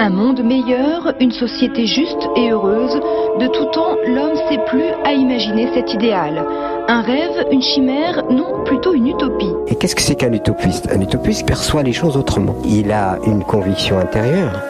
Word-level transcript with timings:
Un 0.00 0.10
monde 0.10 0.42
meilleur, 0.42 1.14
une 1.20 1.30
société 1.30 1.86
juste 1.86 2.18
et 2.34 2.50
heureuse, 2.50 2.96
de 3.38 3.46
tout 3.46 3.66
temps 3.66 3.96
l'homme 4.08 4.34
sait 4.48 4.58
plus 4.66 4.90
à 5.04 5.12
imaginer 5.12 5.68
cet 5.72 5.94
idéal. 5.94 6.44
Un 6.88 7.00
rêve, 7.00 7.46
une 7.52 7.62
chimère, 7.62 8.24
non, 8.28 8.64
plutôt 8.64 8.92
une 8.92 9.06
utopie. 9.06 9.52
Et 9.68 9.76
qu'est-ce 9.76 9.94
que 9.94 10.02
c'est 10.02 10.16
qu'un 10.16 10.32
utopiste 10.32 10.90
Un 10.92 11.00
utopiste 11.00 11.46
perçoit 11.46 11.84
les 11.84 11.92
choses 11.92 12.16
autrement. 12.16 12.56
Il 12.64 12.90
a 12.90 13.20
une 13.24 13.44
conviction 13.44 14.00
intérieure 14.00 14.60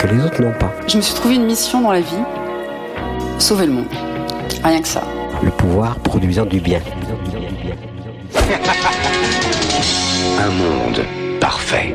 que 0.00 0.08
les 0.08 0.24
autres 0.24 0.42
n'ont 0.42 0.58
pas. 0.58 0.72
Je 0.88 0.96
me 0.96 1.02
suis 1.02 1.14
trouvé 1.14 1.36
une 1.36 1.46
mission 1.46 1.80
dans 1.82 1.92
la 1.92 2.00
vie, 2.00 2.24
sauver 3.38 3.66
le 3.66 3.74
monde. 3.74 3.86
Rien 4.64 4.80
que 4.80 4.88
ça. 4.88 5.04
Le 5.40 5.52
pouvoir 5.52 6.00
produisant 6.00 6.46
du 6.46 6.58
bien. 6.58 6.80
Un 10.40 10.50
monde 10.50 11.04
parfait. 11.38 11.94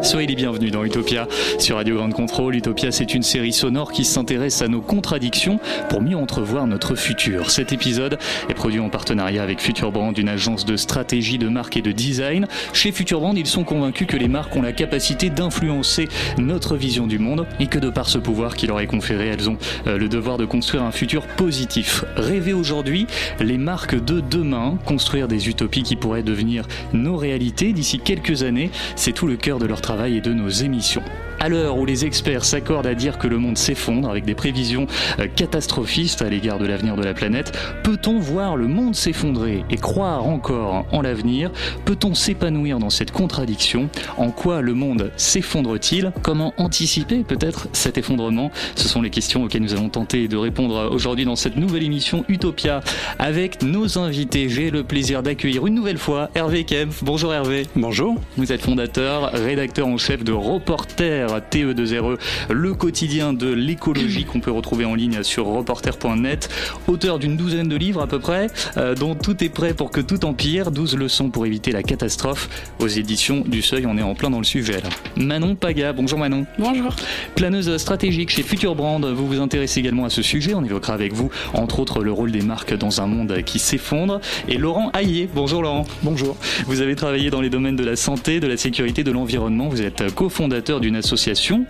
Soyez 0.00 0.28
les 0.28 0.36
bienvenus 0.36 0.70
dans 0.70 0.84
Utopia 0.84 1.26
sur 1.58 1.74
Radio 1.74 1.96
Grande 1.96 2.14
Contrôle. 2.14 2.54
Utopia, 2.54 2.92
c'est 2.92 3.14
une 3.14 3.24
série 3.24 3.52
sonore 3.52 3.90
qui 3.90 4.04
s'intéresse 4.04 4.62
à 4.62 4.68
nos 4.68 4.80
contradictions 4.80 5.58
pour 5.88 6.00
mieux 6.00 6.16
entrevoir 6.16 6.68
notre 6.68 6.94
futur. 6.94 7.50
Cet 7.50 7.72
épisode 7.72 8.16
est 8.48 8.54
produit 8.54 8.78
en 8.78 8.90
partenariat 8.90 9.42
avec 9.42 9.60
Futurbrand, 9.60 10.12
une 10.12 10.28
agence 10.28 10.64
de 10.64 10.76
stratégie 10.76 11.36
de 11.36 11.48
marque 11.48 11.76
et 11.76 11.82
de 11.82 11.90
design. 11.90 12.46
Chez 12.72 12.92
Futurbrand, 12.92 13.34
ils 13.34 13.48
sont 13.48 13.64
convaincus 13.64 14.06
que 14.06 14.16
les 14.16 14.28
marques 14.28 14.54
ont 14.54 14.62
la 14.62 14.72
capacité 14.72 15.30
d'influencer 15.30 16.08
notre 16.38 16.76
vision 16.76 17.08
du 17.08 17.18
monde 17.18 17.44
et 17.58 17.66
que 17.66 17.80
de 17.80 17.90
par 17.90 18.08
ce 18.08 18.18
pouvoir 18.18 18.54
qui 18.54 18.68
leur 18.68 18.78
est 18.78 18.86
conféré, 18.86 19.26
elles 19.26 19.50
ont 19.50 19.58
euh, 19.88 19.98
le 19.98 20.08
devoir 20.08 20.38
de 20.38 20.44
construire 20.44 20.84
un 20.84 20.92
futur 20.92 21.26
positif. 21.26 22.04
Rêver 22.16 22.52
aujourd'hui, 22.52 23.08
les 23.40 23.58
marques 23.58 23.96
de 23.96 24.20
demain, 24.20 24.78
construire 24.86 25.26
des 25.26 25.48
utopies 25.48 25.82
qui 25.82 25.96
pourraient 25.96 26.22
devenir 26.22 26.66
nos 26.92 27.16
réalités 27.16 27.72
d'ici 27.72 27.98
quelques 27.98 28.44
années, 28.44 28.70
c'est 28.94 29.12
tout 29.12 29.26
le 29.26 29.36
cœur 29.36 29.58
de 29.58 29.66
leur 29.66 29.80
travail 29.80 29.87
et 29.90 30.20
de 30.20 30.34
nos 30.34 30.48
émissions. 30.50 31.02
À 31.40 31.48
l'heure 31.48 31.76
où 31.76 31.86
les 31.86 32.04
experts 32.04 32.44
s'accordent 32.44 32.86
à 32.86 32.94
dire 32.94 33.16
que 33.16 33.28
le 33.28 33.38
monde 33.38 33.56
s'effondre 33.56 34.10
avec 34.10 34.24
des 34.24 34.34
prévisions 34.34 34.88
euh, 35.20 35.28
catastrophistes 35.28 36.20
à 36.20 36.28
l'égard 36.28 36.58
de 36.58 36.66
l'avenir 36.66 36.96
de 36.96 37.04
la 37.04 37.14
planète, 37.14 37.56
peut-on 37.84 38.18
voir 38.18 38.56
le 38.56 38.66
monde 38.66 38.96
s'effondrer 38.96 39.64
et 39.70 39.76
croire 39.76 40.26
encore 40.26 40.86
en 40.90 41.00
l'avenir? 41.00 41.52
Peut-on 41.84 42.14
s'épanouir 42.14 42.80
dans 42.80 42.90
cette 42.90 43.12
contradiction? 43.12 43.88
En 44.16 44.30
quoi 44.30 44.62
le 44.62 44.74
monde 44.74 45.12
s'effondre-t-il? 45.16 46.12
Comment 46.22 46.54
anticiper 46.56 47.22
peut-être 47.22 47.68
cet 47.72 47.98
effondrement? 47.98 48.50
Ce 48.74 48.88
sont 48.88 49.00
les 49.00 49.10
questions 49.10 49.44
auxquelles 49.44 49.62
nous 49.62 49.74
allons 49.74 49.90
tenter 49.90 50.26
de 50.26 50.36
répondre 50.36 50.90
aujourd'hui 50.90 51.24
dans 51.24 51.36
cette 51.36 51.56
nouvelle 51.56 51.84
émission 51.84 52.24
Utopia 52.28 52.80
avec 53.20 53.62
nos 53.62 53.96
invités. 53.96 54.48
J'ai 54.48 54.70
le 54.70 54.82
plaisir 54.82 55.22
d'accueillir 55.22 55.66
une 55.66 55.74
nouvelle 55.74 55.98
fois 55.98 56.30
Hervé 56.34 56.64
Kempf. 56.64 57.04
Bonjour 57.04 57.32
Hervé. 57.32 57.66
Bonjour. 57.76 58.16
Vous 58.36 58.52
êtes 58.52 58.62
fondateur, 58.62 59.30
rédacteur 59.32 59.86
en 59.86 59.98
chef 59.98 60.24
de 60.24 60.32
Reporter 60.32 61.27
TE2RE, 61.38 62.18
le 62.50 62.74
quotidien 62.74 63.32
de 63.32 63.48
l'écologie 63.52 64.24
qu'on 64.24 64.40
peut 64.40 64.50
retrouver 64.50 64.84
en 64.84 64.94
ligne 64.94 65.22
sur 65.22 65.46
reporter.net, 65.46 66.48
auteur 66.86 67.18
d'une 67.18 67.36
douzaine 67.36 67.68
de 67.68 67.76
livres 67.76 68.00
à 68.00 68.06
peu 68.06 68.18
près, 68.18 68.48
euh, 68.76 68.94
dont 68.94 69.14
tout 69.14 69.42
est 69.44 69.48
prêt 69.48 69.74
pour 69.74 69.90
que 69.90 70.00
tout 70.00 70.24
empire, 70.24 70.70
12 70.70 70.96
leçons 70.96 71.30
pour 71.30 71.46
éviter 71.46 71.72
la 71.72 71.82
catastrophe 71.82 72.48
aux 72.80 72.88
éditions 72.88 73.44
du 73.46 73.62
Seuil, 73.62 73.86
on 73.86 73.98
est 73.98 74.02
en 74.02 74.14
plein 74.14 74.30
dans 74.30 74.38
le 74.38 74.44
sujet 74.44 74.80
là. 74.80 74.88
Manon 75.16 75.54
Paga, 75.54 75.92
bonjour 75.92 76.18
Manon. 76.18 76.46
Bonjour. 76.58 76.94
Planeuse 77.34 77.76
stratégique 77.76 78.30
chez 78.30 78.42
Futurbrand, 78.42 79.00
vous 79.00 79.26
vous 79.26 79.40
intéressez 79.40 79.80
également 79.80 80.04
à 80.04 80.10
ce 80.10 80.22
sujet, 80.22 80.54
on 80.54 80.64
évoquera 80.64 80.94
avec 80.94 81.12
vous 81.12 81.30
entre 81.54 81.80
autres 81.80 82.02
le 82.02 82.12
rôle 82.12 82.32
des 82.32 82.42
marques 82.42 82.74
dans 82.74 83.00
un 83.00 83.06
monde 83.06 83.42
qui 83.44 83.58
s'effondre. 83.58 84.20
Et 84.48 84.56
Laurent 84.56 84.90
Hayé, 84.92 85.28
bonjour 85.32 85.62
Laurent. 85.62 85.84
Bonjour. 86.02 86.36
Vous 86.66 86.80
avez 86.80 86.96
travaillé 86.96 87.30
dans 87.30 87.40
les 87.40 87.50
domaines 87.50 87.76
de 87.76 87.84
la 87.84 87.96
santé, 87.96 88.40
de 88.40 88.46
la 88.46 88.56
sécurité, 88.56 89.04
de 89.04 89.12
l'environnement, 89.12 89.68
vous 89.68 89.82
êtes 89.82 90.14
cofondateur 90.14 90.80
d'une 90.80 90.96
association 90.96 91.17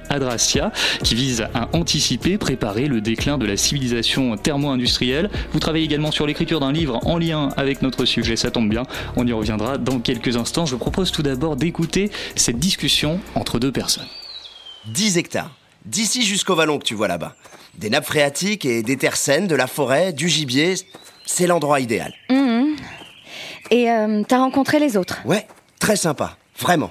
Adracia, 0.09 0.73
qui 1.03 1.15
vise 1.15 1.47
à 1.55 1.69
anticiper, 1.73 2.39
préparer 2.39 2.87
le 2.87 3.01
déclin 3.01 3.39
de 3.39 3.47
la 3.47 3.57
civilisation 3.57 4.37
thermo-industrielle. 4.37 5.31
Vous 5.53 5.59
travaillez 5.59 5.85
également 5.85 6.11
sur 6.11 6.27
l'écriture 6.27 6.61
d'un 6.61 6.73
livre 6.73 7.01
en 7.07 7.19
lien 7.19 7.49
avec 7.57 7.83
notre 7.83 8.05
sujet, 8.05 8.37
ça 8.37 8.51
tombe 8.51 8.69
bien, 8.69 8.85
on 9.17 9.27
y 9.27 9.33
reviendra 9.33 9.79
dans 9.79 10.01
quelques 10.01 10.37
instants. 10.37 10.67
Je 10.67 10.77
propose 10.77 11.11
tout 11.11 11.23
d'abord 11.23 11.57
d'écouter 11.57 12.11
cette 12.37 12.59
discussion 12.59 13.21
entre 13.35 13.59
deux 13.59 13.73
personnes. 13.73 14.07
10 14.87 15.19
hectares, 15.19 15.51
d'ici 15.85 16.23
jusqu'au 16.23 16.55
vallon 16.55 16.79
que 16.79 16.85
tu 16.85 16.95
vois 16.95 17.09
là-bas. 17.09 17.35
Des 17.77 17.91
nappes 17.91 18.07
phréatiques 18.07 18.65
et 18.65 18.83
des 18.83 18.97
terres 18.97 19.17
saines, 19.17 19.47
de 19.47 19.55
la 19.55 19.67
forêt, 19.67 20.13
du 20.13 20.29
gibier, 20.29 20.75
c'est 21.27 21.47
l'endroit 21.47 21.81
idéal. 21.81 22.13
Mmh. 22.31 22.75
Et 23.71 23.91
euh, 23.91 24.23
t'as 24.27 24.39
rencontré 24.39 24.79
les 24.79 24.97
autres 24.97 25.19
Ouais, 25.25 25.47
très 25.79 25.97
sympa, 25.97 26.37
vraiment. 26.59 26.91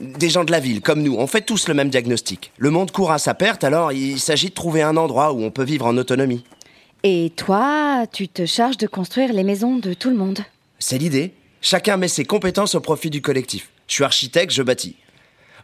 Des 0.00 0.28
gens 0.28 0.44
de 0.44 0.50
la 0.50 0.60
ville, 0.60 0.80
comme 0.80 1.02
nous, 1.02 1.14
on 1.16 1.26
fait 1.26 1.42
tous 1.42 1.68
le 1.68 1.74
même 1.74 1.88
diagnostic. 1.88 2.52
Le 2.58 2.70
monde 2.70 2.90
court 2.90 3.12
à 3.12 3.18
sa 3.18 3.34
perte, 3.34 3.62
alors 3.62 3.92
il 3.92 4.18
s'agit 4.18 4.48
de 4.48 4.54
trouver 4.54 4.82
un 4.82 4.96
endroit 4.96 5.32
où 5.32 5.42
on 5.42 5.50
peut 5.50 5.64
vivre 5.64 5.86
en 5.86 5.96
autonomie. 5.96 6.44
Et 7.04 7.30
toi, 7.36 8.06
tu 8.10 8.28
te 8.28 8.46
charges 8.46 8.78
de 8.78 8.86
construire 8.86 9.32
les 9.32 9.44
maisons 9.44 9.76
de 9.76 9.94
tout 9.94 10.10
le 10.10 10.16
monde 10.16 10.40
C'est 10.78 10.98
l'idée. 10.98 11.34
Chacun 11.60 11.96
met 11.96 12.08
ses 12.08 12.24
compétences 12.24 12.74
au 12.74 12.80
profit 12.80 13.10
du 13.10 13.22
collectif. 13.22 13.70
Je 13.86 13.94
suis 13.94 14.04
architecte, 14.04 14.52
je 14.52 14.62
bâtis. 14.62 14.96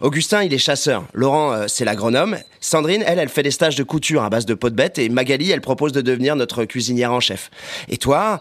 Augustin, 0.00 0.42
il 0.42 0.54
est 0.54 0.58
chasseur. 0.58 1.04
Laurent, 1.12 1.52
euh, 1.52 1.66
c'est 1.68 1.84
l'agronome. 1.84 2.38
Sandrine, 2.60 3.04
elle, 3.06 3.18
elle 3.18 3.28
fait 3.28 3.42
des 3.42 3.50
stages 3.50 3.76
de 3.76 3.82
couture 3.82 4.22
à 4.22 4.30
base 4.30 4.46
de 4.46 4.54
peau 4.54 4.70
de 4.70 4.74
bête. 4.74 4.98
Et 4.98 5.08
Magali, 5.10 5.50
elle 5.50 5.60
propose 5.60 5.92
de 5.92 6.00
devenir 6.00 6.36
notre 6.36 6.64
cuisinière 6.64 7.12
en 7.12 7.20
chef. 7.20 7.50
Et 7.88 7.98
toi, 7.98 8.40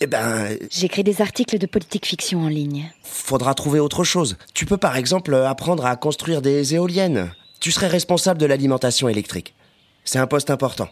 eh 0.00 0.06
ben... 0.06 0.56
J'écris 0.70 1.04
des 1.04 1.20
articles 1.20 1.58
de 1.58 1.66
politique 1.66 2.06
fiction 2.06 2.40
en 2.40 2.48
ligne. 2.48 2.90
Faudra 3.02 3.54
trouver 3.54 3.80
autre 3.80 4.02
chose. 4.02 4.36
Tu 4.54 4.64
peux 4.64 4.78
par 4.78 4.96
exemple 4.96 5.34
apprendre 5.34 5.84
à 5.84 5.96
construire 5.96 6.40
des 6.40 6.74
éoliennes. 6.74 7.32
Tu 7.60 7.70
serais 7.70 7.88
responsable 7.88 8.40
de 8.40 8.46
l'alimentation 8.46 9.08
électrique. 9.08 9.54
C'est 10.04 10.18
un 10.18 10.26
poste 10.26 10.50
important. 10.50 10.88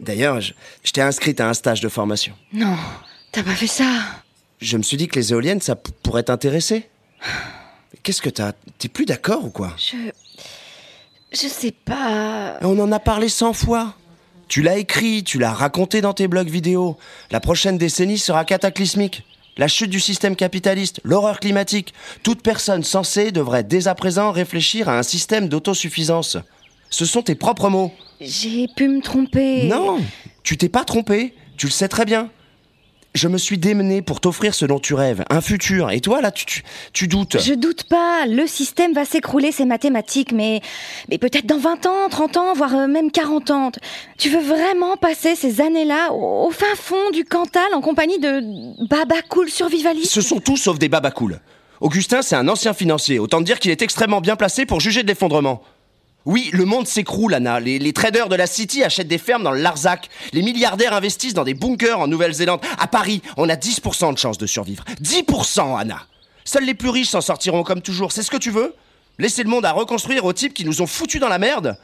D'ailleurs, 0.00 0.40
je, 0.40 0.54
je 0.82 0.92
t'ai 0.92 1.02
inscrite 1.02 1.40
à 1.40 1.48
un 1.48 1.54
stage 1.54 1.80
de 1.80 1.88
formation. 1.88 2.34
Non, 2.54 2.76
t'as 3.32 3.42
pas 3.42 3.54
fait 3.54 3.66
ça. 3.66 3.84
Je 4.60 4.76
me 4.78 4.82
suis 4.82 4.96
dit 4.96 5.08
que 5.08 5.18
les 5.18 5.32
éoliennes, 5.32 5.60
ça 5.60 5.76
pourrait 5.76 6.22
t'intéresser. 6.22 6.88
Qu'est-ce 8.02 8.22
que 8.22 8.30
t'as? 8.30 8.52
T'es 8.78 8.88
plus 8.88 9.04
d'accord 9.04 9.44
ou 9.44 9.50
quoi? 9.50 9.74
Je. 9.76 9.96
Je 11.32 11.48
sais 11.48 11.70
pas. 11.72 12.58
On 12.62 12.78
en 12.78 12.92
a 12.92 12.98
parlé 12.98 13.28
cent 13.28 13.52
fois. 13.52 13.94
Tu 14.48 14.60
l'as 14.60 14.76
écrit, 14.76 15.24
tu 15.24 15.38
l'as 15.38 15.52
raconté 15.52 16.00
dans 16.02 16.12
tes 16.12 16.28
blogs 16.28 16.50
vidéo. 16.50 16.98
La 17.30 17.40
prochaine 17.40 17.78
décennie 17.78 18.18
sera 18.18 18.44
cataclysmique. 18.44 19.24
La 19.56 19.68
chute 19.68 19.90
du 19.90 20.00
système 20.00 20.36
capitaliste, 20.36 21.00
l'horreur 21.04 21.40
climatique. 21.40 21.94
Toute 22.22 22.42
personne 22.42 22.84
censée 22.84 23.32
devrait 23.32 23.64
dès 23.64 23.88
à 23.88 23.94
présent 23.94 24.30
réfléchir 24.30 24.88
à 24.88 24.98
un 24.98 25.02
système 25.02 25.48
d'autosuffisance. 25.48 26.36
Ce 26.90 27.06
sont 27.06 27.22
tes 27.22 27.34
propres 27.34 27.70
mots. 27.70 27.92
J'ai 28.20 28.66
pu 28.68 28.88
me 28.88 29.00
tromper. 29.00 29.64
Non, 29.64 30.00
tu 30.42 30.58
t'es 30.58 30.68
pas 30.68 30.84
trompé. 30.84 31.34
Tu 31.56 31.66
le 31.66 31.72
sais 31.72 31.88
très 31.88 32.04
bien. 32.04 32.30
Je 33.14 33.28
me 33.28 33.36
suis 33.36 33.58
démené 33.58 34.00
pour 34.00 34.20
t'offrir 34.20 34.54
ce 34.54 34.64
dont 34.64 34.78
tu 34.78 34.94
rêves, 34.94 35.22
un 35.28 35.42
futur. 35.42 35.90
Et 35.90 36.00
toi, 36.00 36.22
là, 36.22 36.30
tu, 36.30 36.46
tu, 36.46 36.62
tu 36.94 37.08
doutes. 37.08 37.36
Je 37.38 37.52
doute 37.52 37.84
pas, 37.84 38.24
le 38.26 38.46
système 38.46 38.94
va 38.94 39.04
s'écrouler, 39.04 39.52
c'est 39.52 39.66
mathématique, 39.66 40.32
mais, 40.32 40.62
mais 41.10 41.18
peut-être 41.18 41.44
dans 41.44 41.58
20 41.58 41.86
ans, 41.86 42.08
30 42.10 42.36
ans, 42.38 42.52
voire 42.54 42.74
euh, 42.74 42.86
même 42.86 43.10
40 43.10 43.50
ans. 43.50 43.72
Tu 44.16 44.30
veux 44.30 44.40
vraiment 44.40 44.96
passer 44.96 45.34
ces 45.34 45.60
années-là 45.60 46.12
au, 46.12 46.46
au 46.46 46.50
fin 46.50 46.74
fond 46.74 47.10
du 47.12 47.24
Cantal 47.24 47.74
en 47.74 47.82
compagnie 47.82 48.18
de 48.18 48.40
Baba 48.88 49.20
Cool 49.28 49.50
survivaliste? 49.50 50.10
Ce 50.12 50.22
sont 50.22 50.40
tous 50.40 50.56
sauf 50.56 50.78
des 50.78 50.88
babacools. 50.88 51.38
Augustin, 51.82 52.22
c'est 52.22 52.36
un 52.36 52.48
ancien 52.48 52.72
financier. 52.72 53.18
Autant 53.18 53.40
dire 53.40 53.58
qu'il 53.58 53.70
est 53.70 53.82
extrêmement 53.82 54.20
bien 54.20 54.36
placé 54.36 54.64
pour 54.64 54.80
juger 54.80 55.02
de 55.02 55.08
l'effondrement. 55.08 55.62
Oui, 56.24 56.50
le 56.52 56.64
monde 56.64 56.86
s'écroule, 56.86 57.34
Anna. 57.34 57.58
Les, 57.60 57.78
les 57.78 57.92
traders 57.92 58.28
de 58.28 58.36
la 58.36 58.46
City 58.46 58.84
achètent 58.84 59.08
des 59.08 59.18
fermes 59.18 59.42
dans 59.42 59.50
le 59.50 59.60
Larzac. 59.60 60.08
Les 60.32 60.42
milliardaires 60.42 60.92
investissent 60.94 61.34
dans 61.34 61.44
des 61.44 61.54
bunkers 61.54 61.98
en 61.98 62.06
Nouvelle-Zélande. 62.06 62.60
À 62.78 62.86
Paris, 62.86 63.22
on 63.36 63.48
a 63.48 63.54
10% 63.56 64.12
de 64.14 64.18
chance 64.18 64.38
de 64.38 64.46
survivre. 64.46 64.84
10%, 65.02 65.78
Anna 65.78 65.98
Seuls 66.44 66.64
les 66.64 66.74
plus 66.74 66.88
riches 66.90 67.08
s'en 67.10 67.20
sortiront 67.20 67.62
comme 67.64 67.82
toujours. 67.82 68.12
C'est 68.12 68.22
ce 68.22 68.30
que 68.30 68.36
tu 68.36 68.50
veux? 68.50 68.74
Laisser 69.18 69.42
le 69.42 69.48
monde 69.50 69.64
à 69.64 69.72
reconstruire 69.72 70.24
aux 70.24 70.32
types 70.32 70.54
qui 70.54 70.64
nous 70.64 70.80
ont 70.82 70.86
foutus 70.86 71.20
dans 71.20 71.28
la 71.28 71.38
merde? 71.38 71.76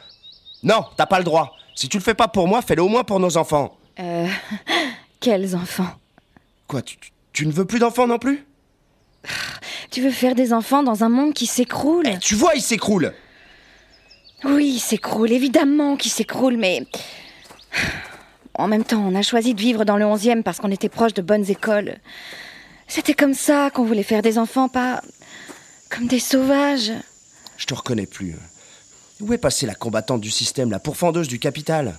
Non, 0.62 0.85
t'as 0.96 1.06
pas 1.06 1.19
le 1.19 1.25
droit. 1.25 1.55
Si 1.75 1.88
tu 1.88 1.99
le 1.99 2.02
fais 2.02 2.14
pas 2.14 2.26
pour 2.29 2.49
moi, 2.49 2.62
fais-le 2.62 2.82
au 2.82 2.88
moins 2.88 3.05
pour 3.05 3.20
nos 3.20 3.37
enfants. 3.37 3.76
Euh. 4.00 4.26
Quels 5.20 5.55
enfants? 5.56 5.90
Quoi, 6.67 6.82
tu, 6.82 6.96
tu- 6.99 7.11
tu 7.32 7.46
ne 7.46 7.52
veux 7.52 7.64
plus 7.64 7.79
d'enfants 7.79 8.06
non 8.08 8.19
plus? 8.19 8.44
Tu 9.90 10.00
veux 10.00 10.11
faire 10.11 10.35
des 10.35 10.52
enfants 10.52 10.82
dans 10.82 11.05
un 11.05 11.08
monde 11.08 11.35
qui 11.35 11.46
s'écroule? 11.46 12.06
Eh, 12.08 12.19
Tu 12.19 12.35
vois, 12.35 12.55
il 12.55 12.62
s'écroule 12.62 13.12
Oui, 14.44 14.73
il 14.75 14.81
s'écroule, 14.81 15.32
évidemment 15.32 15.96
qu'il 15.96 16.11
s'écroule, 16.11 16.56
mais. 16.56 16.87
En 18.55 18.69
même 18.69 18.85
temps, 18.85 19.05
on 19.05 19.14
a 19.14 19.23
choisi 19.23 19.55
de 19.55 19.61
vivre 19.61 19.85
dans 19.85 19.96
le 19.96 20.05
11e 20.05 20.43
parce 20.43 20.58
qu'on 20.58 20.70
était 20.70 20.88
proche 20.88 21.14
de 21.14 21.23
bonnes 21.23 21.49
écoles. 21.50 21.99
C'était 22.87 23.14
comme 23.14 23.35
ça 23.35 23.70
qu'on 23.70 23.85
voulait 23.85 24.02
faire 24.02 24.23
des 24.23 24.38
enfants, 24.38 24.69
pas. 24.69 25.02
comme 25.90 26.06
des 26.06 26.19
sauvages. 26.19 26.93
Je 27.56 27.67
te 27.67 27.75
reconnais 27.75 28.06
plus. 28.06 28.35
Où 29.20 29.32
est 29.32 29.38
passée 29.38 29.67
la 29.67 29.75
combattante 29.75 30.20
du 30.20 30.31
système, 30.31 30.70
la 30.70 30.79
pourfendeuse 30.79 31.29
du 31.29 31.38
capital? 31.38 31.96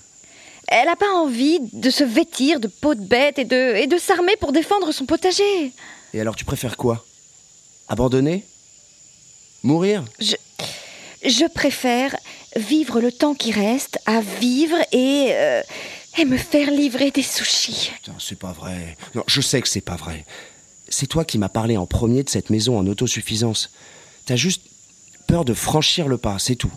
Elle 0.68 0.86
n'a 0.86 0.95
pas 0.95 1.12
envie 1.15 1.59
de 1.74 1.89
se 1.89 2.03
vêtir 2.03 2.59
de 2.59 2.68
peau 2.68 2.94
de 2.95 3.01
bête 3.01 3.39
et 3.39 3.45
de, 3.45 3.75
et 3.75 3.88
de 3.88 3.97
s'armer 3.97 4.36
pour 4.38 4.51
défendre 4.51 4.91
son 4.91 5.06
potager. 5.06 5.74
Et 6.13 6.21
alors 6.21 6.36
tu 6.36 6.45
préfères 6.45 6.77
quoi? 6.77 7.06
Abandonner? 7.88 8.45
Mourir? 9.63 10.06
Je. 10.19 10.36
Je 11.24 11.45
préfère 11.51 12.16
vivre 12.56 13.01
le 13.01 13.12
temps 13.12 13.33
qui 13.36 13.51
reste 13.51 14.00
à 14.06 14.21
vivre 14.21 14.77
et. 14.92 15.27
euh, 15.31 15.62
et 16.18 16.25
me 16.25 16.38
faire 16.38 16.71
livrer 16.71 17.12
des 17.12 17.21
sushis. 17.21 17.92
Putain, 17.98 18.16
c'est 18.19 18.38
pas 18.38 18.51
vrai. 18.51 18.98
Non, 19.13 19.24
je 19.27 19.39
sais 19.42 19.62
que 19.62 19.68
c'est 19.69 19.80
pas 19.80 19.95
vrai. 19.95 20.25
C'est 20.89 21.06
toi 21.06 21.24
qui 21.24 21.38
m'as 21.38 21.50
parlé 21.50 21.77
en 21.77 21.86
premier 21.86 22.24
de 22.24 22.30
cette 22.30 22.50
maison 22.50 22.77
en 22.80 22.88
autosuffisance. 22.88 23.69
T'as 24.25 24.36
juste 24.36 24.63
peur 25.27 25.45
de 25.45 25.54
franchir 25.54 26.07
le 26.07 26.18
pas, 26.18 26.38
c'est 26.39 26.56
tout. 26.56 26.71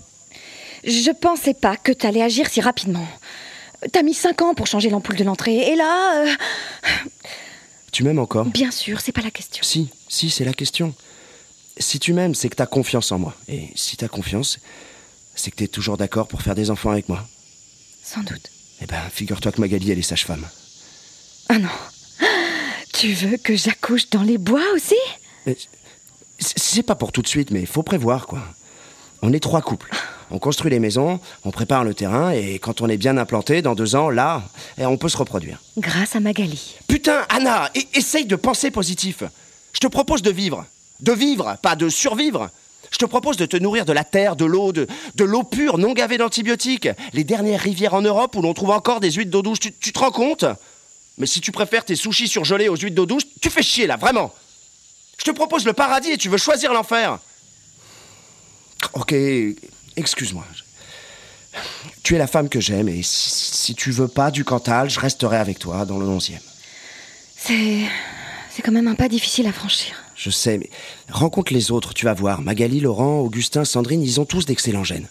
Je 0.84 1.10
pensais 1.10 1.54
pas 1.54 1.76
que 1.76 1.90
t'allais 1.92 2.22
agir 2.22 2.46
si 2.50 2.60
rapidement. 2.60 3.06
T'as 3.90 4.02
mis 4.02 4.14
cinq 4.14 4.42
ans 4.42 4.54
pour 4.54 4.66
changer 4.66 4.90
l'ampoule 4.90 5.16
de 5.16 5.24
l'entrée, 5.24 5.56
et 5.72 5.76
là. 5.76 6.24
euh, 6.26 6.34
Tu 7.90 8.04
m'aimes 8.04 8.18
encore? 8.18 8.44
Bien 8.44 8.70
sûr, 8.70 9.00
c'est 9.00 9.12
pas 9.12 9.22
la 9.22 9.30
question. 9.30 9.64
Si, 9.64 9.88
si, 10.08 10.28
c'est 10.30 10.44
la 10.44 10.52
question. 10.52 10.94
Si 11.78 11.98
tu 11.98 12.12
m'aimes, 12.12 12.34
c'est 12.34 12.48
que 12.48 12.56
t'as 12.56 12.66
confiance 12.66 13.12
en 13.12 13.19
moi. 13.19 13.34
Et 13.48 13.69
si 13.74 13.96
t'as 13.96 14.08
confiance, 14.08 14.58
c'est 15.34 15.50
que 15.50 15.56
t'es 15.56 15.69
toujours 15.69 15.96
d'accord 15.96 16.28
pour 16.28 16.42
faire 16.42 16.54
des 16.54 16.70
enfants 16.70 16.90
avec 16.90 17.08
moi. 17.08 17.26
Sans 18.02 18.22
doute. 18.22 18.50
Eh 18.80 18.86
ben, 18.86 19.00
figure-toi 19.10 19.52
que 19.52 19.60
Magali, 19.60 19.90
elle 19.90 19.98
est 19.98 20.02
sage-femme. 20.02 20.46
Ah 21.48 21.58
non. 21.58 21.69
Tu 22.92 23.12
veux 23.14 23.36
que 23.36 23.56
j'accouche 23.56 24.10
dans 24.10 24.22
les 24.22 24.38
bois 24.38 24.64
aussi? 24.74 25.56
C'est 26.38 26.82
pas 26.82 26.94
pour 26.94 27.12
tout 27.12 27.22
de 27.22 27.28
suite, 27.28 27.50
mais 27.50 27.60
il 27.60 27.66
faut 27.66 27.82
prévoir, 27.82 28.26
quoi. 28.26 28.42
On 29.22 29.32
est 29.32 29.40
trois 29.40 29.62
couples. 29.62 29.90
On 30.30 30.38
construit 30.38 30.70
les 30.70 30.80
maisons, 30.80 31.20
on 31.44 31.50
prépare 31.50 31.84
le 31.84 31.94
terrain, 31.94 32.30
et 32.30 32.58
quand 32.58 32.80
on 32.80 32.88
est 32.88 32.96
bien 32.96 33.16
implanté, 33.19 33.62
dans 33.62 33.74
deux 33.74 33.94
ans, 33.94 34.08
là, 34.10 34.42
eh, 34.78 34.86
on 34.86 34.96
peut 34.96 35.08
se 35.08 35.16
reproduire. 35.16 35.60
Grâce 35.78 36.16
à 36.16 36.20
Magali. 36.20 36.76
Putain, 36.88 37.26
Anna, 37.28 37.70
essaye 37.94 38.24
de 38.24 38.36
penser 38.36 38.70
positif. 38.70 39.22
Je 39.72 39.78
te 39.78 39.86
propose 39.86 40.22
de 40.22 40.30
vivre. 40.30 40.64
De 41.00 41.12
vivre, 41.12 41.56
pas 41.62 41.76
de 41.76 41.88
survivre. 41.88 42.50
Je 42.90 42.98
te 42.98 43.04
propose 43.06 43.36
de 43.36 43.46
te 43.46 43.56
nourrir 43.56 43.84
de 43.84 43.92
la 43.92 44.04
terre, 44.04 44.36
de 44.36 44.44
l'eau, 44.44 44.72
de, 44.72 44.86
l'eau 45.18 45.42
pure, 45.42 45.78
non 45.78 45.92
gavée 45.92 46.18
d'antibiotiques. 46.18 46.88
Les 47.12 47.24
dernières 47.24 47.60
rivières 47.60 47.94
en 47.94 48.02
Europe 48.02 48.36
où 48.36 48.42
l'on 48.42 48.54
trouve 48.54 48.70
encore 48.70 49.00
des 49.00 49.10
huîtres 49.10 49.30
d'eau 49.30 49.42
douce. 49.42 49.60
Tu, 49.60 49.72
te 49.72 49.98
rends 49.98 50.10
compte? 50.10 50.44
Mais 51.18 51.26
si 51.26 51.40
tu 51.40 51.52
préfères 51.52 51.84
tes 51.84 51.96
sushis 51.96 52.28
surgelés 52.28 52.68
aux 52.68 52.76
huîtres 52.76 52.94
d'eau 52.94 53.06
douce, 53.06 53.24
tu 53.40 53.50
fais 53.50 53.62
chier 53.62 53.86
là, 53.86 53.96
vraiment. 53.96 54.32
Je 55.18 55.24
te 55.24 55.30
propose 55.30 55.64
le 55.64 55.72
paradis 55.72 56.10
et 56.10 56.18
tu 56.18 56.28
veux 56.28 56.38
choisir 56.38 56.72
l'enfer. 56.72 57.18
Ok, 58.92 59.14
excuse-moi. 59.96 60.44
Tu 62.02 62.14
es 62.14 62.18
la 62.18 62.26
femme 62.26 62.48
que 62.48 62.60
j'aime 62.60 62.88
et 62.88 63.02
si, 63.02 63.30
si 63.30 63.74
tu 63.74 63.90
veux 63.90 64.08
pas 64.08 64.30
du 64.30 64.44
Cantal, 64.44 64.90
je 64.90 65.00
resterai 65.00 65.36
avec 65.36 65.58
toi 65.58 65.84
dans 65.84 65.98
le 65.98 66.06
11e. 66.06 66.38
C'est. 67.36 67.80
C'est 68.54 68.60
quand 68.60 68.72
même 68.72 68.88
un 68.88 68.94
pas 68.94 69.08
difficile 69.08 69.46
à 69.46 69.52
franchir. 69.52 70.01
Je 70.22 70.30
sais, 70.30 70.56
mais 70.56 70.70
rencontre 71.10 71.52
les 71.52 71.72
autres, 71.72 71.94
tu 71.94 72.04
vas 72.04 72.14
voir. 72.14 72.42
Magali, 72.42 72.78
Laurent, 72.78 73.19
Augustin, 73.19 73.64
Sandrine, 73.64 74.02
ils 74.02 74.20
ont 74.20 74.24
tous 74.24 74.46
d'excellents 74.46 74.84
gènes. 74.84 75.08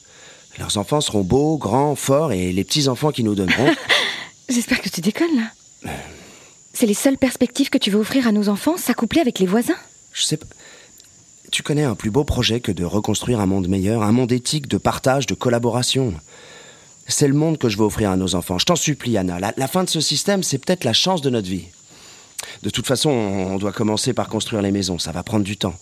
Leurs 0.57 0.77
enfants 0.77 1.01
seront 1.01 1.19
beaux, 1.21 1.57
grands, 1.57 1.95
forts, 1.95 2.31
et 2.31 2.53
les 2.53 2.63
petits-enfants 2.63 3.11
qu'ils 3.11 3.25
nous 3.25 3.35
donneront. 3.35 3.75
J'espère 4.49 4.79
que 4.79 4.87
tu 4.87 5.01
déconnes 5.01 5.35
là. 5.35 5.91
C'est 6.71 6.85
les 6.85 6.93
seules 6.93 7.17
perspectives 7.17 7.69
que 7.69 7.77
tu 7.77 7.91
veux 7.91 7.99
offrir 7.99 8.25
à 8.25 8.31
nos 8.31 8.47
enfants, 8.47 8.77
s'accoupler 8.77 9.19
avec 9.19 9.39
les 9.39 9.47
voisins? 9.47 9.75
Je 10.13 10.23
sais 10.23 10.37
pas. 10.37 10.47
Tu 11.51 11.61
connais 11.61 11.83
un 11.83 11.95
plus 11.95 12.09
beau 12.09 12.23
projet 12.23 12.61
que 12.61 12.71
de 12.71 12.85
reconstruire 12.85 13.41
un 13.41 13.47
monde 13.47 13.67
meilleur, 13.67 14.03
un 14.03 14.13
monde 14.13 14.31
éthique, 14.31 14.69
de 14.69 14.77
partage, 14.77 15.25
de 15.25 15.33
collaboration. 15.33 16.13
C'est 17.05 17.27
le 17.27 17.33
monde 17.33 17.57
que 17.57 17.67
je 17.67 17.77
veux 17.77 17.83
offrir 17.83 18.11
à 18.11 18.15
nos 18.15 18.33
enfants. 18.35 18.59
Je 18.59 18.65
t'en 18.65 18.77
supplie, 18.77 19.17
Anna. 19.17 19.41
La, 19.41 19.53
la 19.57 19.67
fin 19.67 19.83
de 19.83 19.89
ce 19.89 19.99
système, 19.99 20.41
c'est 20.41 20.57
peut-être 20.57 20.85
la 20.85 20.93
chance 20.93 21.21
de 21.21 21.29
notre 21.29 21.49
vie. 21.49 21.65
De 22.63 22.69
toute 22.69 22.87
façon, 22.87 23.09
on 23.09 23.57
doit 23.57 23.71
commencer 23.71 24.13
par 24.13 24.29
construire 24.29 24.61
les 24.61 24.71
maisons. 24.71 24.99
Ça 24.99 25.11
va 25.11 25.23
prendre 25.23 25.43
du 25.43 25.57
temps. 25.57 25.75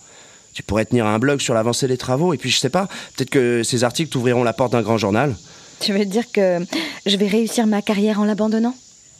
Tu 0.52 0.62
pourrais 0.62 0.84
tenir 0.84 1.06
un 1.06 1.18
blog 1.18 1.40
sur 1.40 1.54
l'avancée 1.54 1.86
des 1.86 1.96
travaux, 1.96 2.34
et 2.34 2.36
puis 2.36 2.50
je 2.50 2.58
sais 2.58 2.70
pas, 2.70 2.88
peut-être 3.16 3.30
que 3.30 3.62
ces 3.62 3.84
articles 3.84 4.10
t'ouvriront 4.10 4.42
la 4.42 4.52
porte 4.52 4.72
d'un 4.72 4.82
grand 4.82 4.98
journal. 4.98 5.36
Tu 5.78 5.92
veux 5.92 6.04
dire 6.04 6.30
que 6.32 6.58
je 7.06 7.16
vais 7.16 7.28
réussir 7.28 7.66
ma 7.66 7.82
carrière 7.82 8.20
en 8.20 8.24
l'abandonnant? 8.24 8.74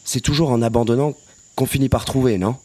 C'est 0.05 0.21
toujours 0.21 0.51
en 0.51 0.61
abandonnant 0.61 1.15
qu'on 1.55 1.67
finit 1.67 1.89
par 1.89 2.05
trouver, 2.05 2.37
non? 2.37 2.57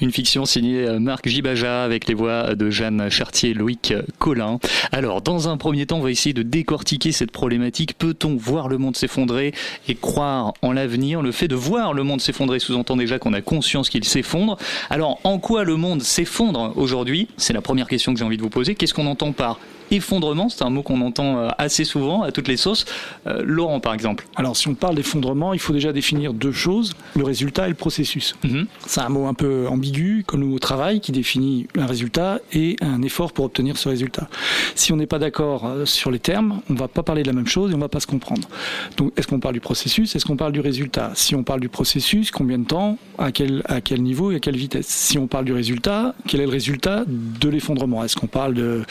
Une 0.00 0.12
fiction 0.12 0.44
signée 0.44 0.86
euh, 0.86 0.98
Marc 0.98 1.28
Gibaja 1.28 1.84
avec 1.84 2.06
les 2.08 2.14
voix 2.14 2.54
de 2.54 2.70
Jeanne 2.70 3.08
Chartier 3.10 3.54
Loïc 3.54 3.94
Collin. 4.18 4.58
Alors, 4.92 5.22
dans 5.22 5.48
un 5.48 5.56
premier 5.56 5.86
temps, 5.86 5.98
on 5.98 6.02
va 6.02 6.10
essayer 6.10 6.32
de 6.32 6.42
décortiquer 6.42 7.12
cette 7.12 7.30
problématique. 7.30 7.96
Peut-on 7.98 8.36
voir 8.36 8.68
le 8.68 8.78
monde 8.78 8.96
s'effondrer 8.96 9.52
et 9.88 9.94
croire 9.94 10.54
en 10.62 10.72
l'avenir? 10.72 11.22
Le 11.22 11.32
fait 11.32 11.48
de 11.48 11.54
voir 11.54 11.94
le 11.94 12.02
monde 12.02 12.20
s'effondrer 12.20 12.58
sous-entend 12.58 12.96
déjà 12.96 13.18
qu'on 13.18 13.32
a 13.32 13.40
conscience 13.40 13.88
qu'il 13.88 14.04
s'effondre. 14.04 14.56
Alors, 14.90 15.20
en 15.24 15.38
quoi 15.38 15.64
le 15.64 15.76
monde 15.76 16.02
s'effondre 16.02 16.72
aujourd'hui? 16.76 17.28
C'est 17.36 17.52
la 17.52 17.62
première 17.62 17.88
question 17.88 18.12
que 18.12 18.18
j'ai 18.18 18.24
envie 18.24 18.36
de 18.36 18.42
vous 18.42 18.50
poser. 18.50 18.74
Qu'est-ce 18.74 18.94
qu'on 18.94 19.06
entend 19.06 19.32
par 19.32 19.58
effondrement 19.90 20.48
C'est 20.48 20.64
un 20.64 20.70
mot 20.70 20.82
qu'on 20.82 21.00
entend 21.00 21.38
euh, 21.38 21.48
assez 21.58 21.84
souvent 21.84 22.22
à 22.22 22.32
toutes 22.32 22.48
les 22.48 22.56
sauces. 22.56 22.84
Euh, 23.26 23.42
Laurent, 23.44 23.80
par 23.80 23.94
exemple. 23.94 24.26
Alors, 24.36 24.56
si 24.56 24.68
on 24.68 24.74
parle 24.74 24.96
d'effondrement, 24.96 25.52
il 25.52 25.60
faut 25.60 25.72
déjà 25.72 25.92
définir 25.92 26.32
deux 26.34 26.52
choses 26.52 26.94
le 27.14 27.24
résultat 27.24 27.66
et 27.66 27.68
le 27.68 27.74
processus. 27.74 28.34
Mhm. 28.44 28.66
C'est 28.86 29.00
un 29.00 29.08
mot 29.08 29.26
un 29.26 29.34
peu 29.34 29.66
ambigu, 29.68 30.24
comme 30.26 30.40
le 30.40 30.46
mot 30.46 30.58
travail, 30.58 31.00
qui 31.00 31.12
définit 31.12 31.66
un 31.78 31.86
résultat 31.86 32.40
et 32.52 32.76
un 32.80 33.02
effort 33.02 33.32
pour 33.32 33.44
obtenir 33.44 33.76
ce 33.76 33.88
résultat. 33.88 34.28
Si 34.74 34.92
on 34.92 34.96
n'est 34.96 35.06
pas 35.06 35.18
d'accord 35.18 35.66
euh, 35.66 35.84
sur 35.84 36.10
les 36.10 36.18
termes, 36.18 36.60
on 36.70 36.74
va 36.74 36.88
pas 36.88 37.02
parler 37.02 37.22
de 37.22 37.28
la 37.28 37.32
même 37.32 37.46
chose 37.46 37.70
et 37.70 37.74
on 37.74 37.78
va 37.78 37.88
pas 37.88 38.00
se 38.00 38.06
comprendre. 38.06 38.48
Donc, 38.96 39.12
est-ce 39.16 39.26
qu'on 39.26 39.40
parle 39.40 39.54
du 39.54 39.60
processus? 39.60 40.16
Est-ce 40.16 40.24
qu'on 40.24 40.36
parle 40.36 40.52
du 40.52 40.60
résultat? 40.60 41.12
Si 41.14 41.34
on 41.34 41.42
parle 41.42 41.60
du 41.60 41.68
processus, 41.68 42.30
combien 42.30 42.58
de 42.58 42.64
temps? 42.64 42.98
À 43.18 43.32
quel, 43.32 43.62
à 43.66 43.80
quel 43.80 44.02
niveau 44.02 44.32
et 44.32 44.36
à 44.36 44.40
quelle 44.40 44.56
vitesse? 44.56 44.86
Si 44.86 45.18
on 45.18 45.26
parle 45.26 45.44
du 45.44 45.52
résultat, 45.52 46.14
quel 46.26 46.40
est 46.40 46.46
le 46.46 46.50
résultat 46.50 47.04
de 47.06 47.48
l'effondrement? 47.48 48.02
Est-ce 48.04 48.16
qu'on 48.16 48.26
parle 48.26 48.54
de 48.54 48.82